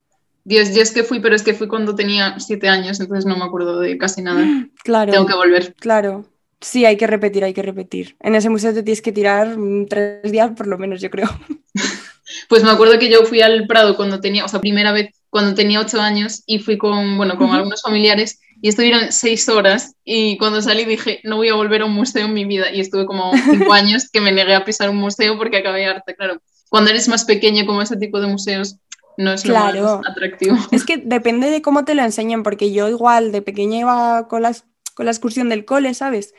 Dios, 0.46 0.74
yo 0.74 0.82
es 0.82 0.92
que 0.92 1.04
fui, 1.04 1.20
pero 1.20 1.36
es 1.36 1.44
que 1.44 1.54
fui 1.54 1.68
cuando 1.68 1.96
tenía 1.96 2.40
siete 2.40 2.70
años, 2.70 3.00
entonces 3.00 3.26
no 3.26 3.38
me 3.38 3.44
acuerdo 3.44 3.80
de 3.80 3.98
casi 3.98 4.22
nada. 4.22 4.46
Claro. 4.84 5.12
Tengo 5.12 5.26
que 5.26 5.36
volver. 5.36 5.76
Claro. 5.76 6.26
Sí, 6.62 6.86
hay 6.86 6.98
que 6.98 7.08
repetir, 7.08 7.44
hay 7.44 7.54
que 7.54 7.62
repetir. 7.62 8.16
En 8.20 8.36
ese 8.36 8.50
museo 8.50 8.74
te 8.74 8.84
tienes 8.84 9.02
que 9.02 9.12
tirar 9.12 9.58
mm, 9.58 9.86
tres 9.88 10.32
días 10.32 10.52
por 10.56 10.68
lo 10.68 10.78
menos, 10.78 11.02
yo 11.02 11.10
creo. 11.10 11.30
Pues 12.48 12.64
me 12.64 12.72
acuerdo 12.72 13.00
que 13.00 13.10
yo 13.10 13.24
fui 13.26 13.42
al 13.42 13.68
Prado 13.68 13.96
cuando 13.96 14.20
tenía, 14.20 14.46
o 14.46 14.48
sea, 14.48 14.62
primera 14.62 14.92
vez 14.92 15.10
cuando 15.30 15.54
tenía 15.56 15.80
ocho 15.80 16.02
años 16.02 16.44
y 16.46 16.60
fui 16.60 16.78
con, 16.78 17.18
bueno, 17.18 17.38
con 17.38 17.52
algunos 17.52 17.82
familiares 17.82 18.40
y 18.62 18.70
estuvieron 18.70 19.12
seis 19.12 19.48
horas 19.48 19.96
y 20.04 20.38
cuando 20.38 20.62
salí 20.62 20.86
dije, 20.86 21.22
no 21.24 21.38
voy 21.38 21.50
a 21.50 21.56
volver 21.56 21.82
a 21.82 21.86
un 21.86 21.94
museo 21.94 22.26
en 22.26 22.34
mi 22.34 22.46
vida 22.46 22.72
y 22.72 22.80
estuve 22.80 23.06
como 23.06 23.32
cinco 23.50 23.74
años 23.74 24.10
que 24.12 24.22
me 24.22 24.32
negué 24.32 24.56
a 24.56 24.66
pisar 24.66 24.90
un 24.90 24.98
museo 24.98 25.38
porque 25.38 25.58
acabé 25.58 25.86
harta, 25.86 26.14
claro. 26.14 26.42
Cuando 26.70 26.90
eres 26.90 27.08
más 27.08 27.26
pequeño 27.26 27.66
como 27.66 27.82
ese 27.82 27.98
tipo 27.98 28.20
de 28.20 28.28
museos 28.28 28.78
no 29.18 29.34
es 29.34 29.44
claro. 29.44 29.82
lo 29.82 29.98
más 29.98 30.08
atractivo. 30.10 30.58
Es 30.72 30.86
que 30.86 30.98
depende 30.98 31.50
de 31.50 31.62
cómo 31.62 31.84
te 31.84 31.94
lo 31.94 32.04
enseñan 32.04 32.44
porque 32.44 32.72
yo 32.72 32.90
igual 32.90 33.32
de 33.32 33.42
pequeña 33.42 33.80
iba 33.80 34.28
con 34.28 34.42
las 34.42 34.66
con 35.00 35.06
la 35.06 35.12
excursión 35.12 35.48
del 35.48 35.64
cole, 35.64 35.94
¿sabes? 35.94 36.34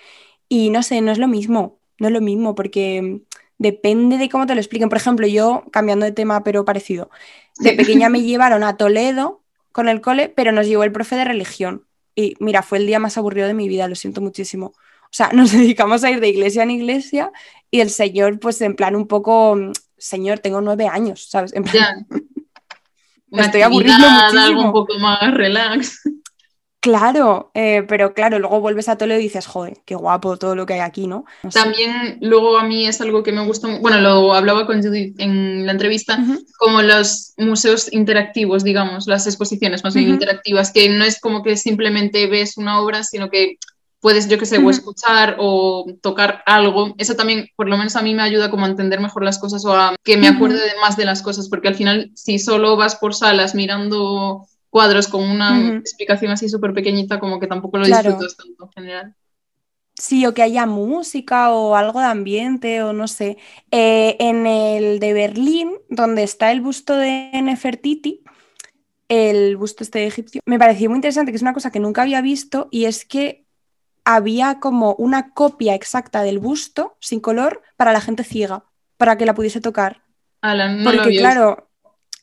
Y 0.47 0.69
no 0.69 0.83
sé, 0.83 1.01
no 1.01 1.13
es 1.13 1.19
lo 1.19 1.29
mismo, 1.29 1.81
no 1.99 2.09
es 2.09 2.13
lo 2.13 2.21
mismo, 2.21 2.55
porque 2.55 3.23
depende 3.61 4.17
de 4.17 4.31
cómo 4.31 4.47
te 4.47 4.55
lo 4.55 4.61
expliquen. 4.61 4.89
Por 4.89 4.97
ejemplo, 4.97 5.27
yo, 5.27 5.65
cambiando 5.71 6.07
de 6.07 6.13
tema, 6.13 6.43
pero 6.43 6.65
parecido, 6.65 7.11
de 7.59 7.75
pequeña 7.75 8.09
me 8.09 8.23
llevaron 8.23 8.65
a 8.65 8.79
Toledo 8.79 9.43
con 9.71 9.89
el 9.89 10.01
cole, 10.01 10.31
pero 10.31 10.51
nos 10.51 10.67
llevó 10.67 10.83
el 10.83 10.93
profe 10.93 11.15
de 11.15 11.25
religión. 11.27 11.85
Y 12.15 12.35
mira, 12.41 12.63
fue 12.63 12.79
el 12.79 12.87
día 12.87 12.99
más 12.99 13.19
aburrido 13.19 13.47
de 13.47 13.55
mi 13.55 13.69
vida, 13.69 13.87
lo 13.87 13.95
siento 13.95 14.23
muchísimo. 14.23 14.73
O 15.05 15.13
sea, 15.13 15.29
nos 15.35 15.53
dedicamos 15.53 16.03
a 16.03 16.11
ir 16.11 16.21
de 16.21 16.29
iglesia 16.29 16.63
en 16.63 16.71
iglesia 16.71 17.33
y 17.71 17.81
el 17.81 17.91
señor, 17.91 18.41
pues 18.41 18.61
en 18.63 18.75
plan 18.75 18.97
un 18.97 19.07
poco, 19.07 19.59
señor, 19.99 20.39
tengo 20.39 20.63
nueve 20.63 20.89
años, 20.89 21.29
¿sabes? 21.29 21.53
En 21.53 21.65
plan, 21.65 22.07
una 23.31 23.43
Estoy 23.45 23.61
actividad, 23.61 23.67
aburriendo 23.67 24.11
muchísimo. 24.11 24.41
algo 24.41 24.65
un 24.65 24.73
poco 24.73 24.99
más 24.99 25.35
relax. 25.35 26.01
Claro, 26.81 27.51
eh, 27.53 27.85
pero 27.87 28.15
claro, 28.15 28.39
luego 28.39 28.61
vuelves 28.61 28.89
a 28.89 28.97
Toledo 28.97 29.21
y 29.21 29.25
dices, 29.25 29.47
joder, 29.47 29.79
qué 29.85 29.95
guapo 29.95 30.39
todo 30.39 30.55
lo 30.55 30.65
que 30.65 30.75
hay 30.75 30.81
aquí, 30.81 31.07
¿no? 31.07 31.27
No 31.43 31.51
sé. 31.51 31.61
También 31.61 32.17
luego 32.23 32.57
a 32.57 32.65
mí 32.65 32.87
es 32.87 33.03
algo 33.03 33.23
que 33.23 33.33
me 33.33 33.45
gusta, 33.45 33.69
bueno, 33.81 34.01
lo 34.01 34.33
hablaba 34.33 34.67
con 34.67 34.83
Judith 34.83 35.15
en 35.21 35.67
la 35.67 35.73
entrevista, 35.73 36.19
como 36.59 36.81
los 36.81 37.35
museos 37.37 37.93
interactivos, 37.93 38.65
digamos, 38.65 39.07
las 39.07 39.27
exposiciones 39.27 39.85
más 39.85 39.93
bien 39.93 40.09
interactivas, 40.09 40.73
que 40.73 40.89
no 40.89 41.05
es 41.05 41.21
como 41.21 41.43
que 41.43 41.59
simplemente 41.59 42.27
ves 42.29 42.57
una 42.57 42.81
obra, 42.81 43.03
sino 43.05 43.29
que 43.29 43.59
puedes, 44.01 44.29
yo 44.29 44.39
qué 44.39 44.47
sé, 44.47 44.57
o 44.57 44.71
escuchar 44.71 45.37
o 45.39 45.85
tocar 46.01 46.43
algo. 46.47 46.95
Eso 46.97 47.15
también, 47.15 47.49
por 47.57 47.69
lo 47.69 47.77
menos 47.77 47.95
a 47.97 48.03
mí 48.03 48.15
me 48.15 48.23
ayuda 48.23 48.51
como 48.51 48.65
a 48.65 48.69
entender 48.71 49.01
mejor 49.01 49.23
las 49.23 49.39
cosas 49.39 49.67
o 49.67 49.75
a 49.75 49.97
que 50.03 50.17
me 50.17 50.29
acuerde 50.29 50.57
de 50.57 50.81
más 50.81 50.97
de 50.97 51.05
las 51.05 51.21
cosas, 51.21 51.51
porque 51.51 51.69
al 51.69 51.75
final, 51.75 52.11
si 52.15 52.39
solo 52.39 52.77
vas 52.77 52.97
por 52.97 53.15
salas 53.15 53.55
mirando 53.55 54.47
cuadros 54.71 55.09
con 55.09 55.23
una 55.23 55.77
explicación 55.79 56.31
así 56.33 56.49
súper 56.49 56.73
pequeñita, 56.73 57.19
como 57.19 57.39
que 57.41 57.47
tampoco 57.47 57.79
lo 57.79 57.85
Claro. 57.85 58.11
disfrutas 58.11 58.37
tanto 58.37 58.65
en 58.65 58.71
general. 58.71 59.15
Sí, 59.95 60.25
o 60.25 60.33
que 60.33 60.43
haya 60.43 60.65
música 60.65 61.51
o 61.53 61.77
algo 61.77 62.01
de 62.01 62.07
ambiente 62.07 62.83
o 62.83 62.93
no 62.93 63.07
sé. 63.07 63.37
Eh, 63.71 64.17
en 64.19 64.47
el 64.47 64.99
de 64.99 65.13
Berlín, 65.13 65.73
donde 65.89 66.23
está 66.23 66.53
el 66.53 66.61
busto 66.61 66.97
de 66.97 67.31
Nefertiti, 67.43 68.23
el 69.09 69.57
busto 69.57 69.83
este 69.83 70.07
egipcio, 70.07 70.41
me 70.47 70.59
pareció 70.59 70.89
muy 70.89 70.97
interesante, 70.97 71.33
que 71.33 71.37
es 71.37 71.43
una 71.43 71.53
cosa 71.53 71.71
que 71.71 71.81
nunca 71.81 72.03
había 72.03 72.23
visto, 72.23 72.69
y 72.71 72.85
es 72.85 73.05
que 73.05 73.45
había 74.05 74.61
como 74.61 74.95
una 74.95 75.35
copia 75.35 75.75
exacta 75.75 76.23
del 76.23 76.39
busto, 76.39 76.97
sin 77.01 77.21
color, 77.21 77.63
para 77.77 77.93
la 77.93 78.01
gente 78.01 78.25
ciega, 78.25 78.65
para 78.97 79.19
que 79.19 79.27
la 79.27 79.35
pudiese 79.35 79.61
tocar. 79.61 80.03
Alan, 80.41 80.83
no 80.83 80.93
lo 80.93 81.03
Porque 81.03 81.17
claro, 81.19 81.70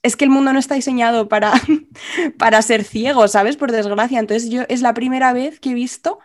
es 0.04 0.16
que 0.16 0.26
el 0.26 0.32
mundo 0.32 0.54
no 0.54 0.60
está 0.60 0.76
diseñado 0.76 1.28
para, 1.28 1.54
para 2.38 2.62
ser 2.62 2.84
ciego, 2.84 3.28
¿sabes? 3.28 3.58
Por 3.58 3.72
desgracia. 3.72 4.20
Entonces 4.20 4.50
yo 4.50 4.64
es 4.70 4.82
la 4.82 4.94
primera 4.94 5.34
vez 5.34 5.60
que 5.60 5.72
he 5.72 5.74
visto 5.74 6.20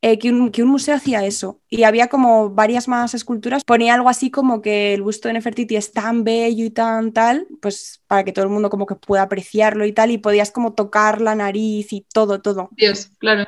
eh, 0.00 0.18
que, 0.20 0.30
un, 0.30 0.52
que 0.52 0.62
un 0.62 0.68
museo 0.68 0.94
hacía 0.94 1.24
eso. 1.24 1.60
Y 1.68 1.82
había 1.82 2.08
como 2.08 2.50
varias 2.50 2.86
más 2.86 3.14
esculturas. 3.14 3.64
Ponía 3.64 3.94
algo 3.94 4.08
así 4.08 4.30
como 4.30 4.62
que 4.62 4.94
el 4.94 5.02
busto 5.02 5.28
de 5.28 5.34
Nefertiti 5.34 5.76
es 5.76 5.92
tan 5.92 6.22
bello 6.22 6.64
y 6.64 6.70
tan 6.70 7.12
tal, 7.12 7.46
pues 7.60 8.02
para 8.06 8.24
que 8.24 8.32
todo 8.32 8.44
el 8.44 8.50
mundo 8.50 8.70
como 8.70 8.86
que 8.86 8.94
pueda 8.94 9.22
apreciarlo 9.22 9.84
y 9.84 9.92
tal. 9.92 10.10
Y 10.12 10.18
podías 10.18 10.52
como 10.52 10.74
tocar 10.74 11.20
la 11.20 11.34
nariz 11.34 11.92
y 11.92 12.06
todo, 12.12 12.40
todo. 12.40 12.68
Dios, 12.76 13.10
claro. 13.18 13.44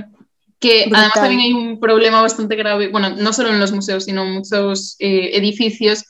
Que 0.59 0.83
Brutal. 0.83 0.97
además 0.97 1.15
también 1.15 1.41
hay 1.41 1.53
un 1.53 1.81
problema 1.81 2.21
bastante 2.21 2.55
grave, 2.55 2.89
bueno, 2.91 3.11
no 3.11 3.33
solo 3.33 3.49
en 3.49 3.61
los 3.61 3.73
museos, 3.73 4.05
sino 4.05 4.25
en 4.25 4.33
muchos 4.33 4.97
eh, 4.99 5.31
edificios 5.33 6.05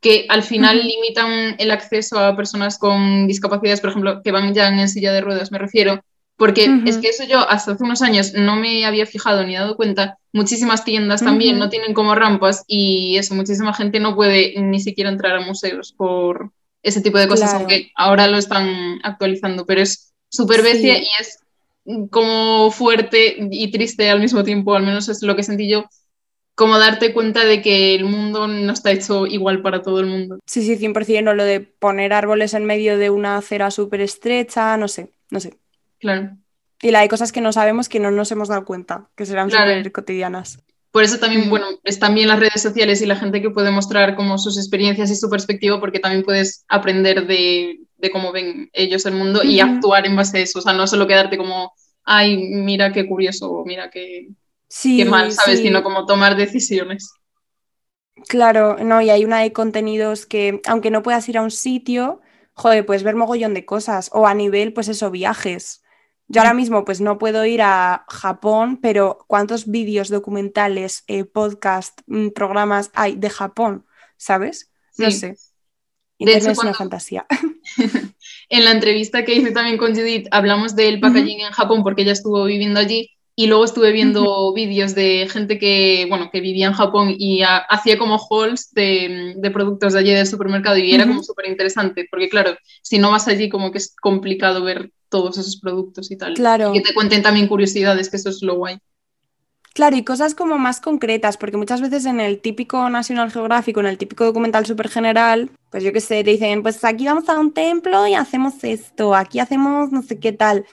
que 0.00 0.26
al 0.28 0.42
final 0.42 0.86
limitan 0.86 1.56
el 1.58 1.70
acceso 1.70 2.18
a 2.18 2.36
personas 2.36 2.78
con 2.78 3.26
discapacidades, 3.26 3.80
por 3.80 3.90
ejemplo, 3.90 4.22
que 4.22 4.30
van 4.32 4.54
ya 4.54 4.68
en 4.68 4.88
silla 4.88 5.12
de 5.12 5.20
ruedas, 5.20 5.50
me 5.50 5.58
refiero, 5.58 6.02
porque 6.36 6.70
es 6.86 6.98
que 6.98 7.08
eso 7.08 7.24
yo 7.24 7.40
hasta 7.50 7.72
hace 7.72 7.82
unos 7.82 8.00
años 8.00 8.32
no 8.34 8.54
me 8.54 8.84
había 8.86 9.06
fijado 9.06 9.42
ni 9.44 9.54
dado 9.56 9.76
cuenta. 9.76 10.18
Muchísimas 10.32 10.84
tiendas 10.84 11.20
también 11.20 11.58
no 11.58 11.68
tienen 11.68 11.94
como 11.94 12.14
rampas 12.14 12.62
y 12.68 13.16
eso, 13.16 13.34
muchísima 13.34 13.74
gente 13.74 13.98
no 13.98 14.14
puede 14.14 14.54
ni 14.60 14.78
siquiera 14.78 15.10
entrar 15.10 15.34
a 15.34 15.40
museos 15.40 15.92
por 15.96 16.52
ese 16.84 17.00
tipo 17.00 17.18
de 17.18 17.26
cosas, 17.26 17.50
Claro. 17.50 17.64
aunque 17.64 17.90
ahora 17.96 18.28
lo 18.28 18.38
están 18.38 19.00
actualizando, 19.02 19.66
pero 19.66 19.80
es 19.80 20.12
súper 20.28 20.62
bestia 20.62 20.94
Sí. 20.94 21.02
y 21.02 21.22
es 21.22 21.38
como 22.10 22.70
fuerte 22.70 23.36
y 23.50 23.70
triste 23.72 24.08
al 24.08 24.20
mismo 24.20 24.44
tiempo, 24.44 24.76
al 24.76 24.84
menos 24.84 25.08
es 25.08 25.22
lo 25.22 25.34
que 25.34 25.42
sentí 25.42 25.68
yo, 25.68 25.86
como 26.58 26.76
darte 26.76 27.12
cuenta 27.12 27.44
de 27.44 27.62
que 27.62 27.94
el 27.94 28.04
mundo 28.04 28.48
no 28.48 28.72
está 28.72 28.90
hecho 28.90 29.26
igual 29.28 29.62
para 29.62 29.80
todo 29.80 30.00
el 30.00 30.06
mundo. 30.06 30.40
Sí, 30.44 30.62
sí, 30.62 30.76
100%. 30.76 31.30
O 31.30 31.34
lo 31.34 31.44
de 31.44 31.60
poner 31.60 32.12
árboles 32.12 32.52
en 32.52 32.64
medio 32.64 32.98
de 32.98 33.10
una 33.10 33.36
acera 33.36 33.70
súper 33.70 34.00
estrecha, 34.00 34.76
no 34.76 34.88
sé, 34.88 35.12
no 35.30 35.38
sé. 35.38 35.56
Claro. 36.00 36.36
Y 36.82 36.90
la 36.90 36.98
hay 36.98 37.08
cosas 37.08 37.30
que 37.30 37.40
no 37.40 37.52
sabemos 37.52 37.88
que 37.88 38.00
no 38.00 38.10
nos 38.10 38.32
hemos 38.32 38.48
dado 38.48 38.64
cuenta, 38.64 39.08
que 39.14 39.24
serán 39.24 39.50
Claro. 39.50 39.70
súper 39.70 39.92
cotidianas. 39.92 40.58
Por 40.90 41.04
eso 41.04 41.20
también, 41.20 41.42
Ujú. 41.42 41.50
bueno, 41.50 41.66
están 41.84 42.16
bien 42.16 42.26
las 42.26 42.40
redes 42.40 42.60
sociales 42.60 43.00
y 43.02 43.06
la 43.06 43.14
gente 43.14 43.40
que 43.40 43.50
puede 43.50 43.70
mostrar 43.70 44.16
como 44.16 44.36
sus 44.36 44.58
experiencias 44.58 45.12
y 45.12 45.14
su 45.16 45.30
perspectiva, 45.30 45.78
porque 45.78 46.00
también 46.00 46.24
puedes 46.24 46.64
aprender 46.66 47.24
de, 47.28 47.78
de 47.98 48.10
cómo 48.10 48.32
ven 48.32 48.68
ellos 48.72 49.06
el 49.06 49.14
mundo 49.14 49.44
y 49.44 49.60
actuar 49.60 50.06
en 50.06 50.16
base 50.16 50.38
a 50.38 50.40
eso. 50.40 50.58
O 50.58 50.62
sea, 50.62 50.72
no 50.72 50.88
solo 50.88 51.06
quedarte 51.06 51.38
como, 51.38 51.72
ay, 52.02 52.36
mira 52.36 52.92
qué 52.92 53.06
curioso, 53.06 53.62
mira 53.64 53.90
qué, 53.90 54.28
Sí, 54.68 54.98
qué 54.98 55.04
mal, 55.06 55.32
¿sabes? 55.32 55.58
sí, 55.60 55.66
Sino 55.66 55.82
como 55.82 56.04
tomar 56.06 56.36
decisiones. 56.36 57.10
claro, 58.28 58.76
no, 58.82 59.00
y 59.00 59.10
hay 59.10 59.24
una 59.24 59.40
de 59.40 59.52
contenidos 59.52 60.26
que, 60.26 60.60
aunque 60.66 60.90
no 60.90 61.02
puedas 61.02 61.28
ir 61.28 61.38
a 61.38 61.42
un 61.42 61.50
sitio, 61.50 62.20
joder, 62.54 62.84
puedes 62.84 63.02
ver 63.02 63.14
mogollón 63.16 63.54
de 63.54 63.64
cosas, 63.64 64.10
o 64.12 64.26
a 64.26 64.34
nivel, 64.34 64.72
pues 64.72 64.88
eso, 64.88 65.10
viajes. 65.10 65.82
Yo 66.26 66.40
ahora 66.42 66.52
Mm. 66.52 66.56
mismo, 66.56 66.84
pues 66.84 67.00
no 67.00 67.16
puedo 67.18 67.44
ir 67.46 67.62
a 67.62 68.04
Japón, 68.08 68.78
pero 68.82 69.24
¿cuántos 69.28 69.66
vídeos, 69.70 70.08
documentales, 70.10 71.04
eh, 71.06 71.24
podcast, 71.24 72.00
mm, 72.06 72.28
programas 72.30 72.90
hay 72.94 73.16
de 73.16 73.30
Japón? 73.30 73.86
¿Sabes? 74.16 74.70
No 74.98 75.10
sé. 75.10 75.36
De 76.18 76.32
hecho, 76.36 76.50
es 76.50 76.58
una 76.58 76.72
cuando- 76.72 76.74
fantasía. 76.78 77.26
En 78.50 78.64
la 78.64 78.72
entrevista 78.72 79.24
que 79.24 79.34
hice 79.34 79.52
también 79.52 79.76
con 79.78 79.94
Judith, 79.94 80.26
hablamos 80.30 80.74
del 80.74 81.00
packaging 81.00 81.40
en 81.42 81.52
Japón 81.52 81.82
porque 81.82 82.02
ella 82.02 82.12
estuvo 82.12 82.44
viviendo 82.44 82.80
allí 82.80 83.10
y 83.38 83.46
luego 83.46 83.64
estuve 83.64 83.92
viendo 83.92 84.52
vídeos 84.52 84.96
de 84.96 85.28
gente 85.30 85.60
que, 85.60 86.06
bueno, 86.08 86.28
que 86.32 86.40
vivía 86.40 86.66
en 86.66 86.72
Japón 86.72 87.14
y 87.16 87.42
ha- 87.42 87.58
hacía 87.58 87.96
como 87.96 88.18
hauls 88.28 88.72
de, 88.72 89.34
de 89.36 89.50
productos 89.52 89.92
de 89.92 90.00
allí 90.00 90.10
del 90.10 90.26
supermercado 90.26 90.76
y 90.76 90.92
era 90.92 91.06
como 91.06 91.22
súper 91.22 91.46
interesante 91.46 92.08
porque, 92.10 92.28
claro, 92.28 92.56
si 92.82 92.98
no 92.98 93.12
vas 93.12 93.28
allí 93.28 93.48
como 93.48 93.70
que 93.70 93.78
es 93.78 93.94
complicado 93.94 94.64
ver 94.64 94.90
todos 95.08 95.38
esos 95.38 95.60
productos 95.60 96.10
y 96.10 96.16
tal. 96.16 96.34
Claro. 96.34 96.74
Y 96.74 96.78
que 96.82 96.88
te 96.88 96.94
cuenten 96.94 97.22
también 97.22 97.46
curiosidades, 97.46 98.10
que 98.10 98.16
eso 98.16 98.30
es 98.30 98.42
lo 98.42 98.56
guay. 98.56 98.78
Claro, 99.72 99.96
y 99.96 100.02
cosas 100.02 100.34
como 100.34 100.58
más 100.58 100.80
concretas, 100.80 101.36
porque 101.36 101.56
muchas 101.56 101.80
veces 101.80 102.06
en 102.06 102.18
el 102.18 102.40
típico 102.40 102.90
National 102.90 103.30
Geographic, 103.30 103.76
o 103.76 103.80
en 103.80 103.86
el 103.86 103.98
típico 103.98 104.24
documental 104.24 104.66
súper 104.66 104.88
general, 104.88 105.52
pues 105.70 105.84
yo 105.84 105.92
qué 105.92 106.00
sé, 106.00 106.24
te 106.24 106.30
dicen, 106.30 106.64
pues 106.64 106.82
aquí 106.84 107.06
vamos 107.06 107.28
a 107.28 107.38
un 107.38 107.52
templo 107.52 108.04
y 108.08 108.14
hacemos 108.14 108.64
esto, 108.64 109.14
aquí 109.14 109.38
hacemos 109.38 109.92
no 109.92 110.02
sé 110.02 110.18
qué 110.18 110.32
tal. 110.32 110.66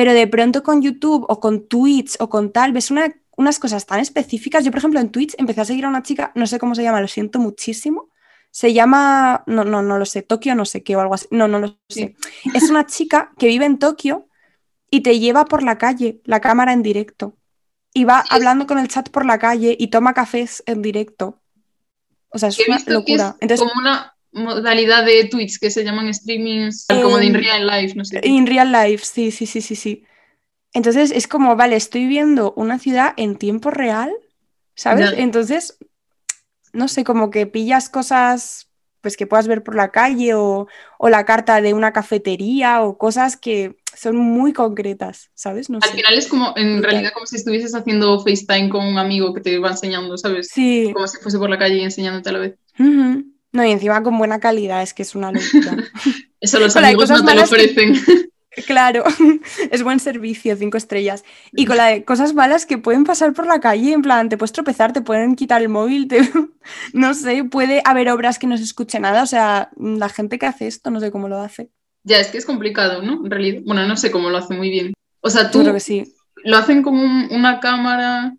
Pero 0.00 0.14
de 0.14 0.26
pronto 0.26 0.62
con 0.62 0.80
YouTube 0.80 1.26
o 1.28 1.40
con 1.40 1.68
Twitch 1.68 2.16
o 2.20 2.30
con 2.30 2.52
tal, 2.52 2.72
ves 2.72 2.90
una- 2.90 3.14
unas 3.36 3.58
cosas 3.58 3.84
tan 3.84 4.00
específicas. 4.00 4.64
Yo, 4.64 4.70
por 4.70 4.78
ejemplo, 4.78 4.98
en 4.98 5.10
Twitch 5.10 5.34
empecé 5.36 5.60
a 5.60 5.66
seguir 5.66 5.84
a 5.84 5.88
una 5.90 6.02
chica, 6.02 6.32
no 6.34 6.46
sé 6.46 6.58
cómo 6.58 6.74
se 6.74 6.82
llama, 6.82 7.02
lo 7.02 7.06
siento 7.06 7.38
muchísimo. 7.38 8.08
Se 8.50 8.72
llama, 8.72 9.44
no, 9.46 9.62
no, 9.64 9.82
no 9.82 9.98
lo 9.98 10.06
sé, 10.06 10.22
Tokio 10.22 10.54
no 10.54 10.64
sé 10.64 10.82
qué 10.82 10.96
o 10.96 11.00
algo 11.02 11.12
así. 11.12 11.26
No, 11.30 11.48
no 11.48 11.58
lo 11.58 11.78
sé. 11.90 12.16
Es 12.54 12.70
una 12.70 12.86
chica 12.86 13.32
que 13.36 13.48
vive 13.48 13.66
en 13.66 13.78
Tokio 13.78 14.26
y 14.90 15.02
te 15.02 15.18
lleva 15.18 15.44
por 15.44 15.62
la 15.62 15.76
calle, 15.76 16.22
la 16.24 16.40
cámara 16.40 16.72
en 16.72 16.82
directo. 16.82 17.36
Y 17.92 18.04
va 18.04 18.22
Sí, 18.22 18.28
hablando 18.30 18.66
con 18.66 18.78
el 18.78 18.88
chat 18.88 19.10
por 19.10 19.26
la 19.26 19.38
calle 19.38 19.76
y 19.78 19.88
toma 19.88 20.14
cafés 20.14 20.62
en 20.64 20.80
directo. 20.80 21.42
O 22.30 22.38
sea, 22.38 22.48
es 22.48 22.58
una 22.66 22.78
locura. 22.86 23.36
es 23.38 23.42
Entonces, 23.42 23.68
como 23.68 23.82
una 23.82 24.14
modalidad 24.32 25.04
de 25.04 25.24
Twitch 25.24 25.58
que 25.58 25.70
se 25.70 25.84
llaman 25.84 26.12
streamings, 26.12 26.86
como 26.88 27.18
de 27.18 27.26
in 27.26 27.34
Em, 27.34 27.42
real 27.42 27.66
life, 27.66 27.94
no 27.96 28.04
sé. 28.04 28.20
in 28.24 28.46
real 28.46 28.70
life, 28.72 29.04
sí, 29.04 29.30
sí, 29.30 29.46
sí, 29.46 29.60
sí, 29.60 29.74
sí. 29.76 30.04
Entonces 30.72 31.10
es 31.10 31.26
como, 31.26 31.56
vale, 31.56 31.76
estoy 31.76 32.06
viendo 32.06 32.52
una 32.56 32.78
ciudad 32.78 33.12
en 33.16 33.36
tiempo 33.36 33.70
real, 33.70 34.12
¿sabes? 34.76 35.12
Entonces, 35.16 35.78
no 36.72 36.88
sé, 36.88 37.04
como 37.04 37.30
que 37.30 37.46
pillas 37.46 37.88
cosas 37.88 38.66
pues 39.00 39.16
que 39.16 39.26
puedas 39.26 39.48
ver 39.48 39.62
por 39.62 39.74
la 39.76 39.90
calle 39.90 40.34
o, 40.34 40.68
o 40.98 41.08
la 41.08 41.24
carta 41.24 41.62
de 41.62 41.72
una 41.72 41.92
cafetería 41.92 42.82
o 42.82 42.98
cosas 42.98 43.36
que 43.38 43.76
son 43.96 44.16
muy 44.16 44.52
concretas, 44.52 45.30
¿sabes? 45.34 45.70
No 45.70 45.78
Al 45.80 45.88
sé. 45.88 45.96
final 45.96 46.18
es 46.18 46.28
como, 46.28 46.52
en 46.56 46.82
realidad, 46.82 47.12
como 47.14 47.24
si 47.24 47.36
estuvieses 47.36 47.74
haciendo 47.74 48.20
FaceTime 48.20 48.68
con 48.68 48.86
un 48.86 48.98
amigo 48.98 49.32
que 49.32 49.40
te 49.40 49.58
va 49.58 49.70
enseñando, 49.70 50.18
¿sabes? 50.18 50.48
Sí. 50.52 50.90
Como 50.92 51.08
si 51.08 51.16
fuese 51.18 51.38
por 51.38 51.48
la 51.48 51.58
calle 51.58 51.76
y 51.76 51.82
enseñándote 51.82 52.28
a 52.28 52.32
la 52.32 52.38
vez. 52.40 52.54
Ujú. 52.78 53.24
No, 53.52 53.64
y 53.64 53.70
encima 53.72 54.02
con 54.02 54.16
buena 54.18 54.38
calidad, 54.40 54.82
es 54.82 54.94
que 54.94 55.02
es 55.02 55.14
una 55.14 55.32
locura. 55.32 55.76
Eso 56.40 56.58
los 56.58 56.72
Con 56.74 56.84
amigos 56.84 57.10
no 57.10 57.24
te 57.24 57.34
lo 57.34 57.38
que- 57.38 57.44
ofrecen. 57.44 57.94
Claro, 58.66 59.04
es 59.70 59.84
buen 59.84 60.00
servicio, 60.00 60.56
cinco 60.56 60.76
estrellas. 60.76 61.22
Y 61.52 61.66
con 61.66 61.76
la 61.76 61.86
de 61.86 62.04
cosas 62.04 62.34
malas 62.34 62.66
que 62.66 62.78
pueden 62.78 63.04
pasar 63.04 63.32
por 63.32 63.46
la 63.46 63.60
calle, 63.60 63.92
en 63.92 64.02
plan, 64.02 64.28
te 64.28 64.36
puedes 64.36 64.50
tropezar, 64.50 64.92
te 64.92 65.02
pueden 65.02 65.36
quitar 65.36 65.62
el 65.62 65.68
móvil, 65.68 66.08
te- 66.08 66.28
no 66.92 67.14
sé, 67.14 67.44
puede 67.44 67.80
haber 67.84 68.10
obras 68.10 68.40
que 68.40 68.48
no 68.48 68.56
se 68.58 68.64
escuche 68.64 68.98
nada, 68.98 69.22
o 69.22 69.26
sea, 69.26 69.70
la 69.78 70.08
gente 70.08 70.36
que 70.40 70.46
hace 70.46 70.66
esto, 70.66 70.90
no 70.90 70.98
sé 70.98 71.12
cómo 71.12 71.28
lo 71.28 71.40
hace. 71.40 71.70
Ya, 72.02 72.18
es 72.18 72.26
que 72.26 72.38
es 72.38 72.44
complicado, 72.44 73.02
¿no? 73.02 73.24
En 73.24 73.30
realidad, 73.30 73.62
bueno, 73.64 73.86
no 73.86 73.96
sé 73.96 74.10
cómo 74.10 74.30
lo 74.30 74.38
hace 74.38 74.52
muy 74.54 74.68
bien. 74.68 74.94
O 75.20 75.30
sea, 75.30 75.48
tú 75.52 75.60
creo 75.60 75.72
que 75.74 75.78
sí. 75.80 76.12
lo 76.42 76.56
hacen 76.56 76.82
con 76.82 76.98
un- 76.98 77.28
una 77.30 77.60
cámara, 77.60 78.34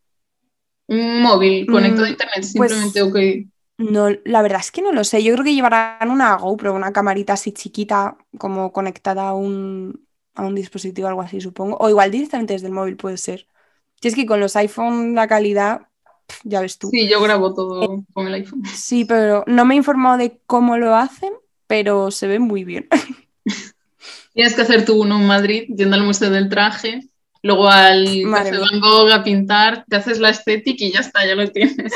un 0.88 1.21
móvil 1.21 1.65
conectado 1.67 2.04
a 2.04 2.10
Mm, 2.10 2.12
internet, 2.12 2.36
pues- 2.36 2.52
simplemente, 2.52 3.02
o 3.02 3.13
que... 3.13 3.45
No, 3.82 4.10
la 4.26 4.41
verdad 4.41 4.60
es 4.60 4.72
que 4.72 4.82
no 4.82 4.91
lo 4.91 5.04
sé. 5.04 5.24
Yo 5.24 5.34
creo 5.34 5.44
que 5.44 5.54
llevarán 5.54 6.12
una 6.12 6.36
GoPro, 6.36 6.74
una 6.74 6.94
camarita 6.94 7.34
así 7.34 7.52
chiquita, 7.52 8.17
como 8.38 8.72
conectada 8.72 9.30
a 9.30 9.34
un, 9.34 10.06
a 10.36 10.44
un 10.46 10.56
dispositivo, 10.56 11.08
algo 11.08 11.22
así, 11.22 11.41
supongo. 11.41 11.78
O 11.80 11.89
igual 11.89 12.12
directamente 12.12 12.54
desde 12.54 12.67
el 12.67 12.74
móvil 12.74 12.98
puede 12.98 13.17
ser. 13.17 13.48
Si 14.02 14.08
es 14.08 14.15
que 14.15 14.26
con 14.26 14.39
los 14.39 14.56
iPhone 14.56 15.15
la 15.15 15.28
calidad, 15.28 15.88
ya 16.44 16.62
ves 16.62 16.78
tú. 16.78 16.89
Sí, 16.91 17.08
yo 17.10 17.22
grabo 17.22 17.54
todo 17.54 18.04
con 18.13 18.28
el 18.28 18.36
iPhone. 18.36 18.63
Sí, 18.65 19.06
pero 19.06 19.44
no 19.48 19.65
me 19.65 19.74
he 19.74 19.78
informado 19.78 20.17
de 20.17 20.39
cómo 20.46 20.78
lo 20.78 20.96
hacen, 20.96 21.34
pero 21.67 22.12
se 22.12 22.28
ve 22.28 22.39
muy 22.39 22.63
bien. 22.63 22.88
Tienes 24.34 24.56
que 24.56 24.62
hacer 24.62 24.86
tú 24.86 25.02
uno 25.02 25.17
en 25.20 25.28
Madrid, 25.28 25.65
yendo 25.76 25.96
al 25.96 26.04
Museo 26.04 26.30
del 26.30 26.50
Traje, 26.50 27.02
luego 27.44 27.67
al 27.67 28.06
Café 28.32 28.58
Van 28.58 28.80
Gogh 28.80 29.12
a 29.12 29.24
pintar, 29.24 29.86
te 29.89 29.98
haces 29.98 30.20
la 30.20 30.30
estética 30.30 30.86
y 30.86 30.91
ya 30.91 31.00
está, 31.00 31.26
ya 31.26 31.36
lo 31.36 31.50
tienes. 31.52 31.91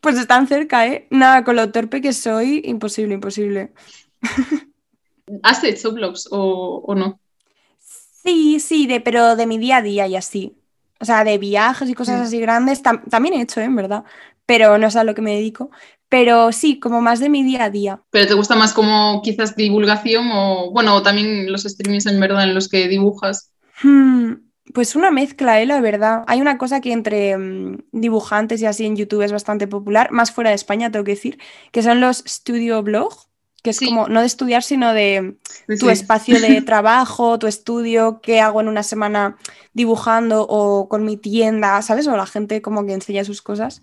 Pues 0.00 0.18
están 0.18 0.46
cerca, 0.46 0.86
¿eh? 0.86 1.06
Nada, 1.10 1.44
con 1.44 1.56
lo 1.56 1.70
torpe 1.70 2.00
que 2.00 2.12
soy, 2.12 2.62
imposible, 2.64 3.14
imposible. 3.14 3.72
¿Has 5.42 5.62
hecho 5.64 5.92
blogs 5.92 6.28
o, 6.30 6.94
no? 6.94 7.20
Sí, 7.78 8.60
sí, 8.60 8.86
de, 8.86 9.00
pero 9.00 9.36
de 9.36 9.46
mi 9.46 9.58
día 9.58 9.78
a 9.78 9.82
día 9.82 10.06
y 10.06 10.16
así. 10.16 10.56
O 11.00 11.04
sea, 11.04 11.24
de 11.24 11.38
viajes 11.38 11.88
y 11.88 11.94
cosas 11.94 12.20
mm. 12.20 12.22
así 12.22 12.40
grandes, 12.40 12.82
también 12.82 13.34
he 13.34 13.42
hecho, 13.42 13.60
¿eh? 13.60 13.64
en 13.64 13.76
verdad, 13.76 14.04
pero 14.46 14.78
no 14.78 14.86
es 14.86 14.96
a 14.96 15.04
lo 15.04 15.14
que 15.14 15.22
me 15.22 15.34
dedico. 15.34 15.70
Pero 16.08 16.52
sí, 16.52 16.80
como 16.80 17.00
más 17.02 17.20
de 17.20 17.28
mi 17.28 17.42
día 17.42 17.64
a 17.64 17.70
día. 17.70 18.00
¿Pero 18.10 18.26
te 18.26 18.34
gusta 18.34 18.56
más 18.56 18.72
como 18.72 19.20
quizás 19.22 19.54
divulgación 19.54 20.30
o, 20.32 20.70
bueno, 20.70 21.02
también 21.02 21.52
los 21.52 21.64
streamings 21.64 22.06
en 22.06 22.18
verdad 22.18 22.44
en 22.44 22.54
los 22.54 22.68
que 22.68 22.88
dibujas? 22.88 23.52
Hmm, 23.82 24.32
pues 24.74 24.96
una 24.96 25.10
mezcla, 25.10 25.60
¿eh? 25.60 25.66
la 25.66 25.80
verdad. 25.80 26.24
Hay 26.26 26.40
una 26.40 26.58
cosa 26.58 26.80
que 26.80 26.92
entre 26.92 27.36
mm, 27.36 27.84
dibujantes 27.92 28.60
y 28.60 28.66
así 28.66 28.86
en 28.86 28.96
YouTube 28.96 29.22
es 29.22 29.32
bastante 29.32 29.66
popular, 29.66 30.10
más 30.12 30.32
fuera 30.32 30.50
de 30.50 30.56
España, 30.56 30.90
tengo 30.90 31.04
que 31.04 31.12
decir, 31.12 31.38
que 31.72 31.82
son 31.82 32.00
los 32.00 32.18
studio 32.26 32.82
blog, 32.82 33.28
que 33.62 33.70
es 33.70 33.80
como 33.80 34.08
no 34.08 34.20
de 34.20 34.26
estudiar, 34.26 34.62
sino 34.62 34.92
de 34.92 35.36
tu 35.80 35.90
espacio 35.90 36.40
de 36.40 36.62
trabajo, 36.62 37.38
tu 37.38 37.46
estudio, 37.46 38.20
qué 38.22 38.40
hago 38.40 38.60
en 38.60 38.68
una 38.68 38.82
semana 38.82 39.36
dibujando 39.72 40.46
o 40.48 40.88
con 40.88 41.04
mi 41.04 41.16
tienda, 41.16 41.80
¿sabes? 41.82 42.06
O 42.06 42.16
la 42.16 42.26
gente 42.26 42.62
como 42.62 42.86
que 42.86 42.92
enseña 42.92 43.24
sus 43.24 43.42
cosas. 43.42 43.82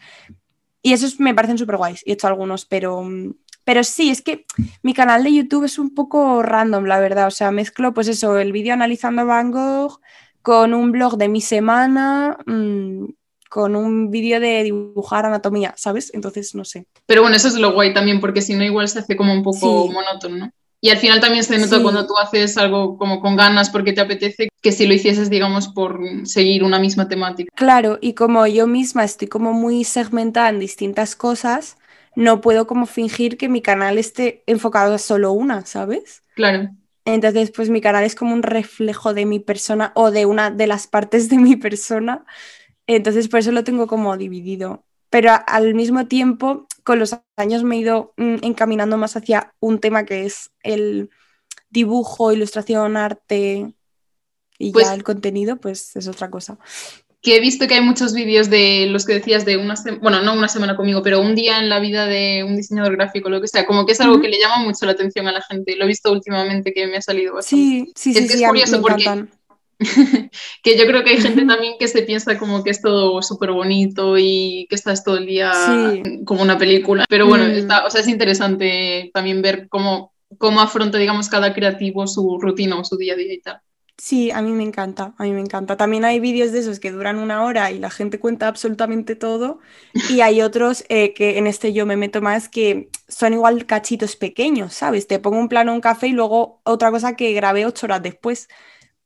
Y 0.81 0.93
esos 0.93 1.19
me 1.19 1.33
parecen 1.33 1.57
súper 1.57 1.77
guays. 1.77 2.03
He 2.05 2.13
hecho 2.13 2.27
algunos, 2.27 2.65
pero, 2.65 3.03
mm, 3.03 3.33
pero 3.65 3.83
sí, 3.83 4.11
es 4.11 4.21
que 4.21 4.45
mi 4.81 4.93
canal 4.93 5.23
de 5.23 5.33
YouTube 5.33 5.65
es 5.65 5.77
un 5.77 5.93
poco 5.93 6.41
random, 6.41 6.85
la 6.85 6.99
verdad. 6.99 7.27
O 7.27 7.31
sea, 7.31 7.51
mezclo, 7.51 7.93
pues 7.93 8.07
eso, 8.07 8.37
el 8.37 8.51
vídeo 8.51 8.73
analizando 8.73 9.25
Van 9.25 9.51
Gogh 9.51 9.99
con 10.45 10.75
un 10.75 10.91
blog 10.91 11.17
de 11.17 11.27
mi 11.27 11.41
semana, 11.41 12.37
mm, 12.45 13.05
con 13.49 13.75
un 13.75 14.11
vídeo 14.11 14.39
de 14.39 14.61
dibujar 14.61 15.25
anatomía, 15.25 15.73
¿sabes? 15.75 16.13
Entonces, 16.13 16.53
no 16.53 16.63
sé. 16.63 16.85
Pero 17.07 17.23
bueno, 17.23 17.35
eso 17.35 17.47
es 17.47 17.55
lo 17.55 17.73
guay 17.73 17.95
también, 17.95 18.19
porque 18.21 18.41
si 18.41 18.53
no, 18.53 18.63
igual 18.63 18.87
se 18.87 18.99
hace 18.99 19.17
como 19.17 19.33
un 19.33 19.41
poco 19.41 19.87
monótono, 19.87 20.37
¿no? 20.37 20.51
Y 20.81 20.91
al 20.91 20.97
final 20.97 21.19
también 21.19 21.43
se 21.43 21.57
nota 21.57 21.81
cuando 21.81 22.05
tú 22.05 22.13
haces 22.21 22.59
algo 22.59 22.95
como 22.95 23.21
con 23.21 23.35
ganas 23.35 23.71
porque 23.71 23.91
te 23.91 24.01
apetece 24.01 24.49
que 24.61 24.71
si 24.71 24.85
lo 24.85 24.93
hicieses, 24.93 25.31
digamos, 25.31 25.69
por 25.69 25.99
seguir 26.25 26.63
una 26.63 26.77
misma 26.77 27.07
temática. 27.07 27.51
Claro, 27.55 27.97
y 28.01 28.13
como 28.13 28.45
yo 28.45 28.67
misma 28.67 29.03
estoy 29.03 29.27
como 29.27 29.51
muy 29.51 29.83
segmentada 29.83 30.49
en 30.49 30.59
distintas 30.59 31.15
cosas, 31.15 31.77
no 32.15 32.39
puedo 32.39 32.67
como 32.67 32.85
fingir 32.85 33.37
que 33.37 33.49
mi 33.49 33.63
canal 33.63 33.97
esté 33.97 34.43
enfocado 34.45 34.93
a 34.93 34.99
solo 34.99 35.31
una, 35.31 35.65
¿sabes? 35.65 36.21
Claro. 36.35 36.69
Entonces, 37.05 37.51
pues 37.51 37.69
mi 37.69 37.81
canal 37.81 38.03
es 38.03 38.15
como 38.15 38.33
un 38.33 38.43
reflejo 38.43 39.13
de 39.13 39.25
mi 39.25 39.39
persona 39.39 39.91
o 39.95 40.11
de 40.11 40.25
una 40.25 40.49
de 40.49 40.67
las 40.67 40.87
partes 40.87 41.29
de 41.29 41.37
mi 41.37 41.55
persona. 41.55 42.25
Entonces, 42.87 43.27
por 43.27 43.39
eso 43.39 43.51
lo 43.51 43.63
tengo 43.63 43.87
como 43.87 44.17
dividido. 44.17 44.83
Pero 45.09 45.31
al 45.45 45.75
mismo 45.75 46.07
tiempo, 46.07 46.67
con 46.83 46.99
los 46.99 47.15
años 47.37 47.63
me 47.63 47.75
he 47.75 47.79
ido 47.79 48.13
mm, 48.17 48.37
encaminando 48.41 48.97
más 48.97 49.15
hacia 49.15 49.53
un 49.59 49.79
tema 49.79 50.05
que 50.05 50.25
es 50.25 50.51
el 50.63 51.09
dibujo, 51.69 52.31
ilustración, 52.31 52.97
arte 52.97 53.73
y 54.57 54.71
pues 54.71 54.85
ya 54.85 54.93
el 54.93 55.03
contenido, 55.03 55.57
pues 55.57 55.95
es 55.95 56.07
otra 56.07 56.29
cosa 56.29 56.57
que 57.25 57.35
he 57.35 57.39
visto 57.39 57.67
que 57.67 57.73
hay 57.73 57.81
muchos 57.81 58.13
vídeos 58.13 58.51
de 58.51 58.85
los 58.85 59.03
que 59.03 59.13
decías 59.13 59.45
de 59.45 59.57
una 59.57 59.73
bueno, 59.99 60.21
no 60.21 60.35
una 60.35 60.47
semana 60.47 60.75
conmigo, 60.75 61.01
pero 61.01 61.19
un 61.19 61.33
día 61.33 61.59
en 61.59 61.69
la 61.69 61.79
vida 61.79 62.05
de 62.05 62.43
un 62.43 62.55
diseñador 62.55 62.95
gráfico, 62.95 63.29
lo 63.29 63.41
que 63.41 63.47
sea, 63.47 63.65
como 63.65 63.83
que 63.87 63.93
es 63.93 63.99
algo 63.99 64.21
que 64.21 64.29
le 64.29 64.39
llama 64.39 64.59
mucho 64.59 64.85
la 64.85 64.91
atención 64.91 65.27
a 65.27 65.31
la 65.31 65.41
gente. 65.41 65.75
Lo 65.75 65.85
he 65.85 65.87
visto 65.87 66.11
últimamente 66.11 66.71
que 66.71 66.85
me 66.85 66.97
ha 66.97 67.01
salido 67.01 67.33
bastante. 67.33 67.91
Sí, 67.95 68.13
sí, 68.13 68.13
sí, 68.13 68.33
es, 68.35 68.47
curioso 68.47 68.79
porque 68.79 69.25
que 70.63 70.77
yo 70.77 70.85
creo 70.85 71.03
que 71.03 71.09
hay 71.09 71.17
gente 71.17 71.45
también 71.47 71.73
que 71.79 71.87
se 71.87 72.03
piensa 72.03 72.37
como 72.37 72.63
que 72.63 72.69
es 72.69 72.79
todo 72.79 73.19
súper 73.23 73.51
bonito 73.51 74.19
y 74.19 74.67
que 74.69 74.75
estás 74.75 75.03
todo 75.03 75.17
el 75.17 75.25
día 75.25 75.51
como 76.25 76.43
una 76.43 76.59
película. 76.59 77.05
Pero 77.09 77.25
bueno, 77.25 77.45
mm. 77.45 77.87
o 77.87 77.89
sea, 77.89 78.01
es 78.01 78.07
interesante 78.07 79.09
también 79.15 79.41
ver 79.41 79.67
cómo, 79.67 80.13
cómo 80.37 80.61
afronta, 80.61 80.99
digamos, 80.99 81.27
cada 81.27 81.55
creativo 81.55 82.05
su 82.05 82.37
rutina 82.39 82.77
o 82.77 82.83
su 82.83 82.97
día 82.97 83.13
a 83.13 83.17
día 83.17 83.33
y 83.33 83.41
tal. 83.41 83.59
Sí, 83.97 84.29
a 84.31 84.41
mí 84.41 84.51
me 84.51 84.63
encanta, 84.63 85.13
a 85.17 85.23
mí 85.23 85.31
me 85.31 85.39
encanta. 85.39 85.77
También 85.77 86.03
hay 86.03 86.19
vídeos 86.19 86.51
de 86.51 86.59
esos 86.59 86.81
que 86.81 86.91
duran 86.91 87.17
una 87.17 87.43
hora 87.45 87.71
y 87.71 87.79
la 87.79 87.89
gente 87.89 88.19
cuenta 88.19 88.47
absolutamente 88.47 89.15
todo. 89.15 89.59
Y 90.09 90.19
hay 90.19 90.41
otros 90.41 90.83
eh, 90.89 91.13
que 91.13 91.37
en 91.37 91.47
este 91.47 91.71
yo 91.71 91.85
me 91.85 91.95
meto 91.95 92.21
más 92.21 92.49
que 92.49 92.89
son 93.07 93.33
igual 93.33 93.65
cachitos 93.65 94.17
pequeños, 94.17 94.73
¿sabes? 94.73 95.07
Te 95.07 95.19
pongo 95.19 95.37
un 95.39 95.47
plano, 95.47 95.73
un 95.73 95.79
café 95.79 96.07
y 96.07 96.11
luego 96.11 96.59
otra 96.63 96.91
cosa 96.91 97.15
que 97.15 97.31
grabé 97.33 97.65
ocho 97.65 97.85
horas 97.85 98.03
después. 98.03 98.49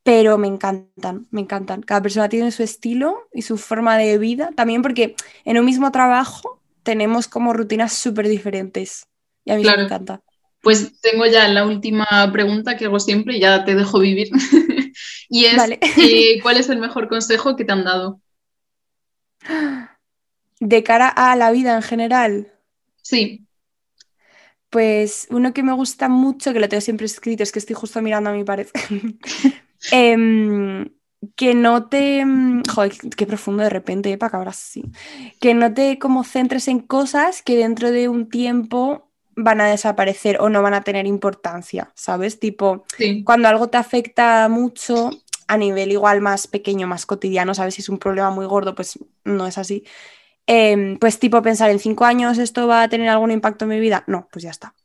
Pero 0.02 0.39
me 0.39 0.47
encantan, 0.47 1.28
me 1.30 1.41
encantan. 1.41 1.84
Cada 1.84 2.02
persona 2.02 2.28
tiene 2.28 2.52
su 2.52 2.63
estilo 2.63 3.28
y 3.32 3.43
su 3.43 3.58
forma 3.58 3.95
de 3.97 4.17
vida. 4.17 4.49
También 4.56 4.82
porque 4.82 5.15
en 5.45 5.60
un 5.60 5.65
mismo 5.65 5.91
trabajo 5.91 6.62
tenemos 6.82 7.28
como 7.28 7.54
rutinas 7.54 7.93
súper 7.93 8.28
diferentes. 8.28 9.08
Y 9.45 9.52
a 9.52 9.56
mí 9.56 9.63
me 9.63 9.84
encanta. 9.84 10.21
Pues 10.62 10.99
tengo 10.99 11.25
ya 11.25 11.47
la 11.47 11.65
última 11.65 12.06
pregunta 12.34 12.75
que 12.75 12.86
hago 12.86 12.99
siempre 12.99 13.38
y 13.38 13.39
ya 13.39 13.63
te 13.65 13.75
dejo 13.75 13.99
vivir. 13.99 14.30
y 15.29 15.45
es, 15.45 15.63
eh, 15.97 16.39
¿cuál 16.41 16.57
es 16.57 16.69
el 16.69 16.79
mejor 16.79 17.07
consejo 17.07 17.55
que 17.55 17.63
te 17.63 17.71
han 17.71 17.83
dado? 17.83 18.19
De 20.59 20.83
cara 20.83 21.07
a 21.07 21.35
la 21.35 21.51
vida 21.51 21.75
en 21.75 21.81
general. 21.81 22.53
Sí. 23.01 23.45
Pues 24.69 25.27
uno 25.29 25.53
que 25.53 25.63
me 25.63 25.73
gusta 25.73 26.09
mucho, 26.09 26.53
que 26.53 26.59
lo 26.59 26.69
tengo 26.69 26.81
siempre 26.81 27.05
escrito, 27.05 27.43
es 27.43 27.51
que 27.51 27.59
estoy 27.59 27.75
justo 27.75 28.01
mirando 28.01 28.29
a 28.29 28.33
mi 28.33 28.43
pared. 28.43 28.67
Em, 29.91 30.89
que 31.37 31.53
no 31.53 31.87
te. 31.87 32.25
Mm, 32.25 32.63
joder, 32.69 32.93
qué 33.15 33.25
profundo 33.25 33.63
de 33.63 33.69
repente, 33.69 34.11
¿eh? 34.11 34.17
para 34.17 34.27
acabar 34.27 34.49
así. 34.49 34.83
Que 35.39 35.53
no 35.53 35.73
te 35.73 35.97
como 35.99 36.25
centres 36.25 36.67
en 36.67 36.79
cosas 36.79 37.41
que 37.41 37.55
dentro 37.55 37.91
de 37.91 38.09
un 38.09 38.29
tiempo 38.29 39.09
van 39.43 39.62
a 39.62 39.67
desaparecer 39.67 40.39
o 40.39 40.49
no 40.49 40.62
van 40.62 40.73
a 40.73 40.84
tener 40.84 41.08
importancia, 41.08 41.91
¿sabes? 41.95 42.39
Tipo, 42.39 42.86
cuando 43.23 43.47
algo 43.47 43.69
te 43.69 43.78
afecta 43.78 44.47
mucho 44.49 45.10
a 45.47 45.58
nivel 45.58 45.91
igual 45.91 46.21
más 46.21 46.47
pequeño, 46.47 46.88
más 46.88 47.06
cotidiano, 47.06 47.54
¿sabes? 47.54 47.75
Si 47.75 47.82
es 47.82 47.89
un 47.89 47.97
problema 47.97 48.30
muy 48.30 48.45
gordo, 48.45 48.75
pues 48.75 48.99
no 49.23 49.47
es 49.47 49.58
así. 49.58 49.84
Em, 50.45 50.97
pues 50.97 51.19
tipo 51.19 51.41
pensar 51.41 51.69
en 51.69 51.80
cinco 51.80 52.06
años 52.06 52.38
esto 52.38 52.67
va 52.67 52.84
a 52.84 52.89
tener 52.89 53.10
algún 53.10 53.32
impacto 53.32 53.65
en 53.65 53.69
mi 53.69 53.80
vida, 53.80 54.04
no, 54.08 54.28
pues 54.32 54.43
ya 54.43 54.52
está. 54.52 54.75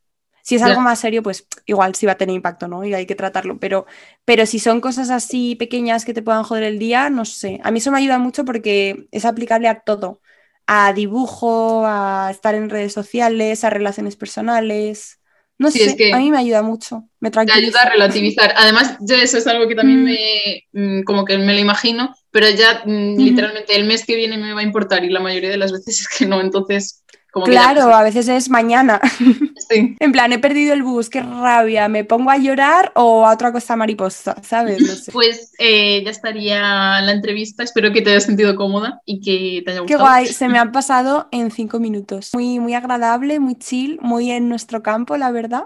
Si 0.43 0.57
es 0.57 0.62
algo 0.62 0.83
más 0.83 0.99
serio, 0.99 1.23
pues 1.23 1.47
igual 1.64 1.95
sí 1.95 2.05
va 2.05 2.12
a 2.12 2.19
tener 2.19 2.37
impacto, 2.37 2.69
¿no? 2.69 2.85
Y 2.85 2.93
hay 2.93 3.07
que 3.07 3.14
tratarlo. 3.14 3.59
Pero, 3.59 3.87
pero 4.27 4.45
si 4.45 4.59
son 4.59 4.83
cosas 4.83 5.09
así 5.09 5.57
pequeñas 5.57 6.05
que 6.05 6.12
te 6.12 6.21
puedan 6.21 6.43
joder 6.45 6.64
el 6.64 6.79
día, 6.79 7.09
no 7.09 7.25
sé. 7.25 7.61
A 7.64 7.71
mí 7.71 7.79
eso 7.79 7.90
me 7.90 7.97
ayuda 7.99 8.19
mucho 8.19 8.45
porque 8.45 9.09
es 9.11 9.25
aplicable 9.25 9.69
a 9.69 9.81
todo 9.81 10.21
a 10.66 10.92
dibujo, 10.92 11.85
a 11.87 12.29
estar 12.31 12.55
en 12.55 12.70
redes 12.70 12.92
sociales, 12.92 13.64
a 13.64 13.70
relaciones 13.70 14.16
personales. 14.16 15.18
No 15.57 15.70
sé, 15.70 16.12
a 16.12 16.18
mí 16.18 16.31
me 16.31 16.38
ayuda 16.38 16.62
mucho, 16.62 17.05
me 17.20 17.31
tranquiliza. 17.31 17.61
Te 17.61 17.66
ayuda 17.66 17.83
a 17.83 17.90
relativizar. 17.90 18.55
Además, 18.57 18.96
yo 19.00 19.14
eso 19.14 19.38
es 19.38 19.46
algo 19.46 19.68
que 19.68 19.77
también 19.77 20.03
mm. 20.03 20.05
me, 20.05 20.64
mm, 20.72 21.03
como 21.05 21.24
que 21.24 21.38
me 21.38 21.55
lo 21.55 21.61
imagino, 21.61 22.12
pero 22.33 22.50
ya 22.50 22.83
mm, 22.85 23.16
literalmente 23.16 23.77
el 23.77 23.85
mes 23.85 24.05
que 24.05 24.16
viene 24.16 24.37
me 24.37 24.53
va 24.53 24.61
a 24.61 24.64
importar 24.64 25.05
y 25.05 25.11
la 25.11 25.20
mayoría 25.20 25.50
de 25.50 25.57
las 25.57 25.70
veces 25.70 26.00
es 26.00 26.09
que 26.09 26.27
no, 26.27 26.40
entonces 26.40 27.05
claro, 27.42 27.94
a 27.94 28.03
veces 28.03 28.29
es 28.29 28.48
mañana. 28.48 29.00
Sí. 29.68 29.96
en 29.98 30.12
plan, 30.12 30.33
he 30.33 30.38
perdido 30.38 30.74
el 30.74 30.83
bus, 30.83 31.09
qué 31.09 31.22
rabia, 31.22 31.88
me 31.88 32.05
pongo 32.05 32.31
a 32.31 32.38
llorar 32.38 32.92
o 32.94 33.27
a 33.27 33.33
otra 33.33 33.53
cosa 33.53 33.77
mariposa, 33.77 34.37
¿sabes? 34.42 35.09
Pues 35.12 35.53
eh, 35.59 36.03
ya 36.05 36.11
estaría 36.11 37.00
la 37.00 37.12
entrevista, 37.12 37.62
espero 37.62 37.92
que 37.92 38.03
te 38.03 38.11
hayas 38.11 38.24
sentido 38.24 38.57
cómoda 38.57 39.00
y 39.05 39.20
que 39.20 39.62
te 39.64 39.70
haya 39.70 39.81
gustado. 39.81 39.98
Qué 39.98 40.03
guay, 40.03 40.27
se 40.27 40.48
me 40.48 40.59
ha 40.59 40.70
pasado 40.72 41.29
en 41.33 41.50
cinco 41.50 41.81
minutos. 41.81 42.31
Muy, 42.35 42.59
muy 42.59 42.74
agradable, 42.74 43.40
muy 43.40 43.55
chill, 43.57 43.98
muy 44.03 44.31
en 44.31 44.48
nuestro 44.48 44.83
campo, 44.83 45.16
la 45.16 45.31
verdad. 45.31 45.64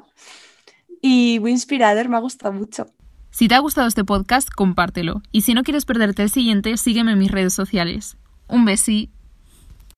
Y 1.00 1.38
muy 1.40 1.52
inspirador, 1.52 2.08
me 2.08 2.16
ha 2.16 2.20
gustado 2.20 2.52
mucho. 2.52 2.87
Si 3.30 3.46
te 3.46 3.54
ha 3.54 3.61
gustado 3.61 3.87
este 3.87 4.04
podcast, 4.04 4.48
compártelo. 4.50 5.22
Y 5.30 5.42
si 5.42 5.54
no 5.54 5.62
quieres 5.62 5.84
perderte 5.84 6.22
el 6.22 6.30
siguiente, 6.30 6.76
sígueme 6.76 7.12
en 7.12 7.18
mis 7.18 7.30
redes 7.30 7.54
sociales. 7.54 8.16
Un 8.48 8.64
besi. 8.64 9.11